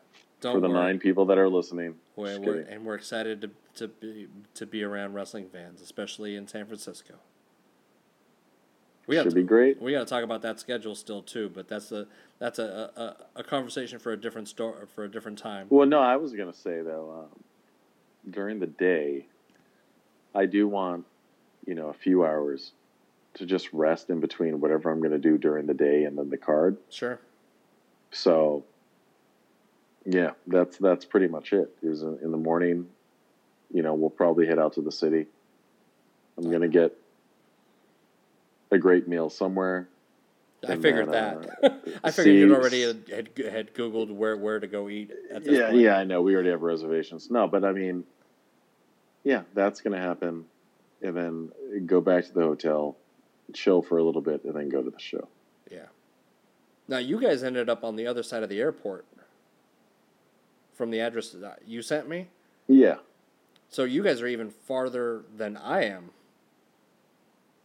[0.41, 0.79] Don't For the worry.
[0.79, 1.97] nine people that are listening.
[2.17, 6.47] We're, we're, and we're excited to, to be to be around wrestling fans, especially in
[6.49, 7.15] San Francisco.
[9.07, 9.81] We Should be great.
[9.81, 12.07] we got to talk about that schedule still too, but that's a
[12.41, 12.91] that's a,
[13.37, 15.69] a, a conversation for a different store for a different time.
[15.71, 17.45] Well, no, I was going to say though, um,
[18.33, 19.27] during the day,
[20.35, 21.07] I do want,
[21.67, 22.73] you know, a few hours
[23.35, 26.29] to just rest in between whatever I'm going to do during the day and then
[26.29, 26.77] the card.
[26.91, 27.21] Sure.
[28.11, 28.65] So,
[30.05, 31.71] yeah, that's that's pretty much it.
[31.81, 32.89] Is in in the morning,
[33.73, 35.27] you know, we'll probably head out to the city.
[36.37, 36.97] I'm gonna get
[38.77, 39.89] a great meal somewhere.
[40.67, 41.65] I figured then, that.
[41.65, 45.59] Uh, I figured you'd already had, had, Googled where, where to go eat at this
[45.59, 45.81] Yeah, point.
[45.81, 46.23] yeah, I know.
[46.23, 47.31] We already have reservations.
[47.31, 48.05] No, but I mean,
[49.23, 50.45] yeah, that's gonna happen,
[51.03, 51.53] and then
[51.87, 52.97] go back to the hotel,
[53.53, 55.29] chill for a little bit, and then go to the show.
[55.71, 55.87] Yeah.
[56.89, 59.05] Now, you guys ended up on the other side of the airport
[60.75, 62.29] from the address that you sent me.
[62.69, 62.97] Yeah,
[63.69, 66.11] So you guys are even farther than I am.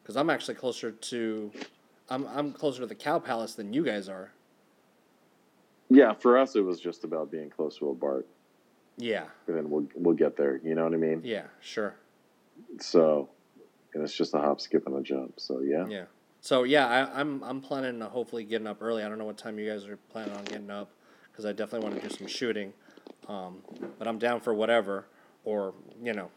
[0.01, 1.51] Because I'm actually closer to.
[2.09, 4.31] I'm, I'm closer to the Cow Palace than you guys are.
[5.89, 6.13] yeah.
[6.13, 8.27] For us, it was just about being close to a BART,
[8.97, 9.25] Yeah.
[9.47, 10.59] and then we'll we'll get there.
[10.63, 11.21] You know what I mean?
[11.23, 11.95] Yeah, sure.
[12.79, 13.29] So,
[13.93, 15.39] and it's just a hop, skip, and a jump.
[15.39, 16.05] So yeah, Yeah.
[16.41, 19.03] So yeah, I, I'm I'm planning to hopefully getting up early.
[19.03, 20.89] I don't know what time you guys are planning on getting up,
[21.31, 22.73] because I definitely want to do some shooting.
[23.29, 23.59] Um,
[23.99, 25.05] but I'm down for whatever,
[25.45, 25.73] or
[26.03, 26.29] you know,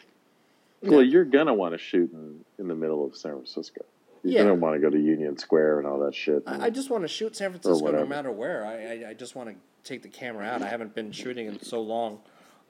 [0.90, 3.84] Well, you're gonna want to shoot in, in the middle of San Francisco.
[4.22, 4.38] You're Yeah.
[4.44, 6.42] gonna want to go to Union Square and all that shit.
[6.46, 8.64] I, I just want to shoot San Francisco no matter where.
[8.64, 8.74] I,
[9.04, 10.62] I, I just want to take the camera out.
[10.62, 12.20] I haven't been shooting in so long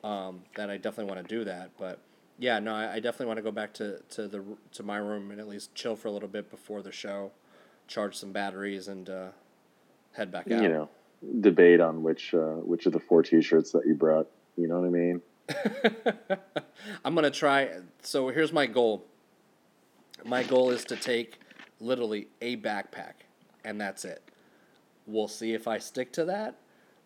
[0.03, 1.71] um, that I definitely want to do that.
[1.79, 2.01] But
[2.39, 4.43] yeah, no, I, I definitely want to go back to, to the
[4.73, 7.31] to my room and at least chill for a little bit before the show,
[7.87, 9.29] charge some batteries, and uh,
[10.13, 10.63] head back out.
[10.63, 10.89] you know,
[11.41, 14.27] debate on which uh, which of the four T-shirts that you brought.
[14.57, 15.23] You know what I mean?
[17.05, 17.71] I'm gonna try.
[18.03, 19.05] So here's my goal.
[20.25, 21.39] My goal is to take
[21.81, 23.15] literally a backpack,
[23.65, 24.23] and that's it.
[25.07, 26.57] We'll see if I stick to that,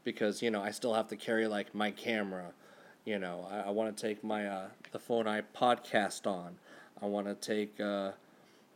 [0.05, 2.53] because you know I still have to carry like my camera.
[3.05, 6.57] You know, I, I want to take my uh, the phone I podcast on.
[7.03, 8.13] I want to take, uh,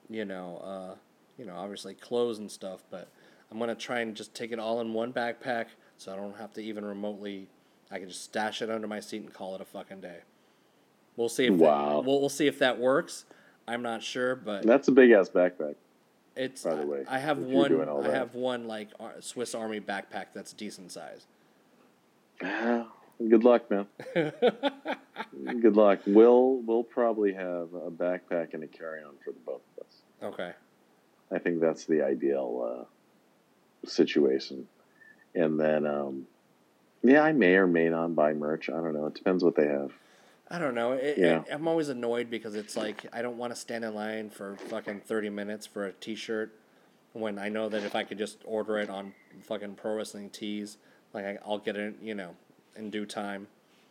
[0.09, 0.95] you know, uh,
[1.39, 2.83] you know, obviously clothes and stuff.
[2.91, 3.09] But
[3.51, 5.67] I'm gonna try and just take it all in one backpack,
[5.99, 7.49] so I don't have to even remotely.
[7.93, 10.19] I can just stash it under my seat and call it a fucking day.
[11.17, 11.97] We'll see if Wow.
[12.01, 13.27] that, we'll, we'll see if that works.
[13.69, 15.75] I'm not sure, but That's a big ass backpack.
[16.35, 18.05] it's by the way, I have if you're doing one.
[18.05, 18.15] I that.
[18.17, 18.89] have one like
[19.21, 21.27] Swiss Army backpack that's decent size.
[22.41, 23.87] Good luck, man.
[24.15, 26.01] Good luck.
[26.07, 30.33] We'll we'll probably have a backpack and a carry on for the both of us.
[30.33, 30.53] Okay.
[31.31, 32.87] I think that's the ideal
[33.85, 34.67] uh, situation.
[35.35, 36.27] And then, um,
[37.03, 38.69] yeah, I may or may not buy merch.
[38.69, 39.07] I don't know.
[39.07, 39.93] It depends what they have.
[40.51, 40.93] I don't know.
[40.93, 41.41] It, Yeah.
[41.41, 44.57] it- I'm always annoyed because it's like I don't want to stand in line for
[44.69, 46.53] fucking 30 minutes for a T-shirt
[47.15, 50.77] when I know that if I could just order it on fucking Pro Wrestling Tees,
[51.15, 52.37] like I, I'll get it, you know,
[52.77, 53.49] in due time.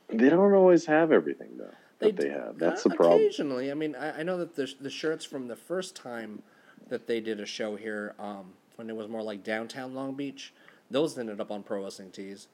[0.09, 2.57] They don't always have everything though that they, d- have.
[2.59, 3.21] That's uh, the problem.
[3.21, 6.41] Occasionally, I mean, I, I know that the the shirts from the first time
[6.89, 10.53] that they did a show here, um, when it was more like downtown Long Beach,
[10.89, 12.47] those ended up on Pro Wrestling Tees.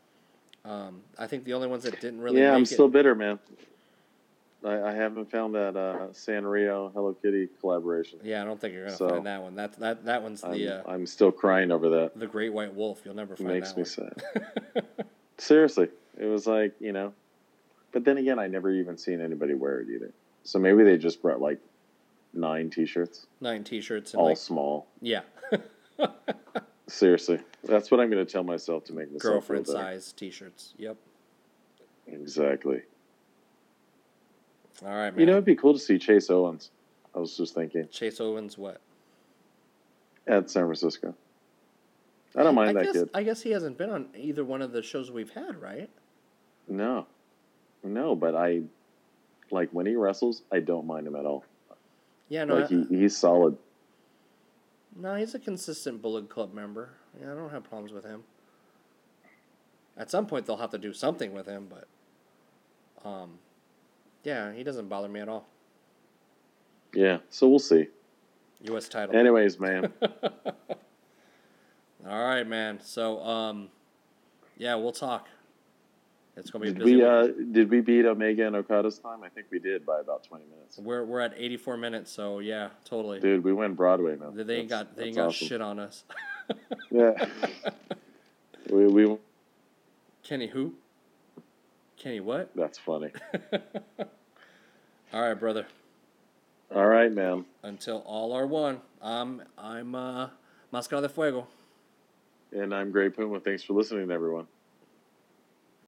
[0.67, 3.39] Um, I think the only ones that didn't really yeah, I'm it, still bitter, man.
[4.65, 8.19] I, I haven't found that uh, Sanrio Hello Kitty collaboration.
[8.23, 9.55] Yeah, I don't think you're gonna So- find that one.
[9.55, 12.19] That that that one's I'm, the uh, I'm still crying over that.
[12.19, 13.01] the Great White Wolf.
[13.05, 14.43] You'll never It find makes that me one.
[14.75, 15.05] sad.
[15.37, 15.87] Seriously,
[16.19, 17.13] it was like you know,
[17.93, 20.11] but then again, I never even seen anybody wear it either.
[20.43, 21.59] So maybe they just brought like
[22.33, 24.87] nine T-shirts, Nine T-shirts and all like small.
[25.01, 25.21] yeah,
[26.87, 30.73] Seriously, that's what I'm going to tell myself to make myself girlfriend size T-shirts.
[30.77, 30.95] Yep.
[32.07, 32.81] Exactly.
[34.85, 35.19] All right, man.
[35.19, 36.71] You know, it'd be cool to see Chase Owens.
[37.13, 38.79] I was just thinking Chase Owens, what?
[40.27, 41.15] at San Francisco.
[42.35, 43.09] I don't mind I that guess, kid.
[43.13, 45.89] I guess he hasn't been on either one of the shows we've had, right?
[46.67, 47.07] No,
[47.83, 48.61] no, but I
[49.49, 50.43] like when he wrestles.
[50.51, 51.43] I don't mind him at all.
[52.29, 53.57] Yeah, no, like I- he, he's solid.
[54.99, 56.89] No, he's a consistent Bullet Club member.
[57.19, 58.23] Yeah, I don't have problems with him.
[59.97, 61.87] At some point, they'll have to do something with him, but,
[63.07, 63.39] um,
[64.23, 65.47] yeah, he doesn't bother me at all.
[66.93, 67.87] Yeah, so we'll see.
[68.63, 68.87] U.S.
[68.89, 69.15] title.
[69.15, 69.91] Anyways, man,
[72.09, 72.79] All right, man.
[72.81, 73.69] So, um,
[74.57, 75.27] yeah, we'll talk.
[76.37, 76.95] It's gonna be a did busy.
[76.97, 79.23] we uh, did we beat Omega and Okada's time?
[79.23, 80.77] I think we did by about twenty minutes.
[80.77, 83.19] We're we're at 84 minutes, so yeah, totally.
[83.19, 84.45] Dude, we went Broadway, man.
[84.45, 85.47] they ain't got they ain't that's got awesome.
[85.47, 86.03] shit on us.
[86.91, 87.25] Yeah,
[88.69, 89.17] we, we
[90.23, 90.75] Kenny who?
[91.97, 92.51] Kenny what?
[92.55, 93.11] that's funny.
[95.13, 95.65] All right, brother.
[96.73, 97.45] All right, man.
[97.63, 98.81] Until all are one.
[99.01, 100.29] I'm I'm uh
[100.73, 101.47] Máscara de Fuego.
[102.51, 103.39] And I'm Great Puma.
[103.39, 104.47] Thanks for listening, everyone.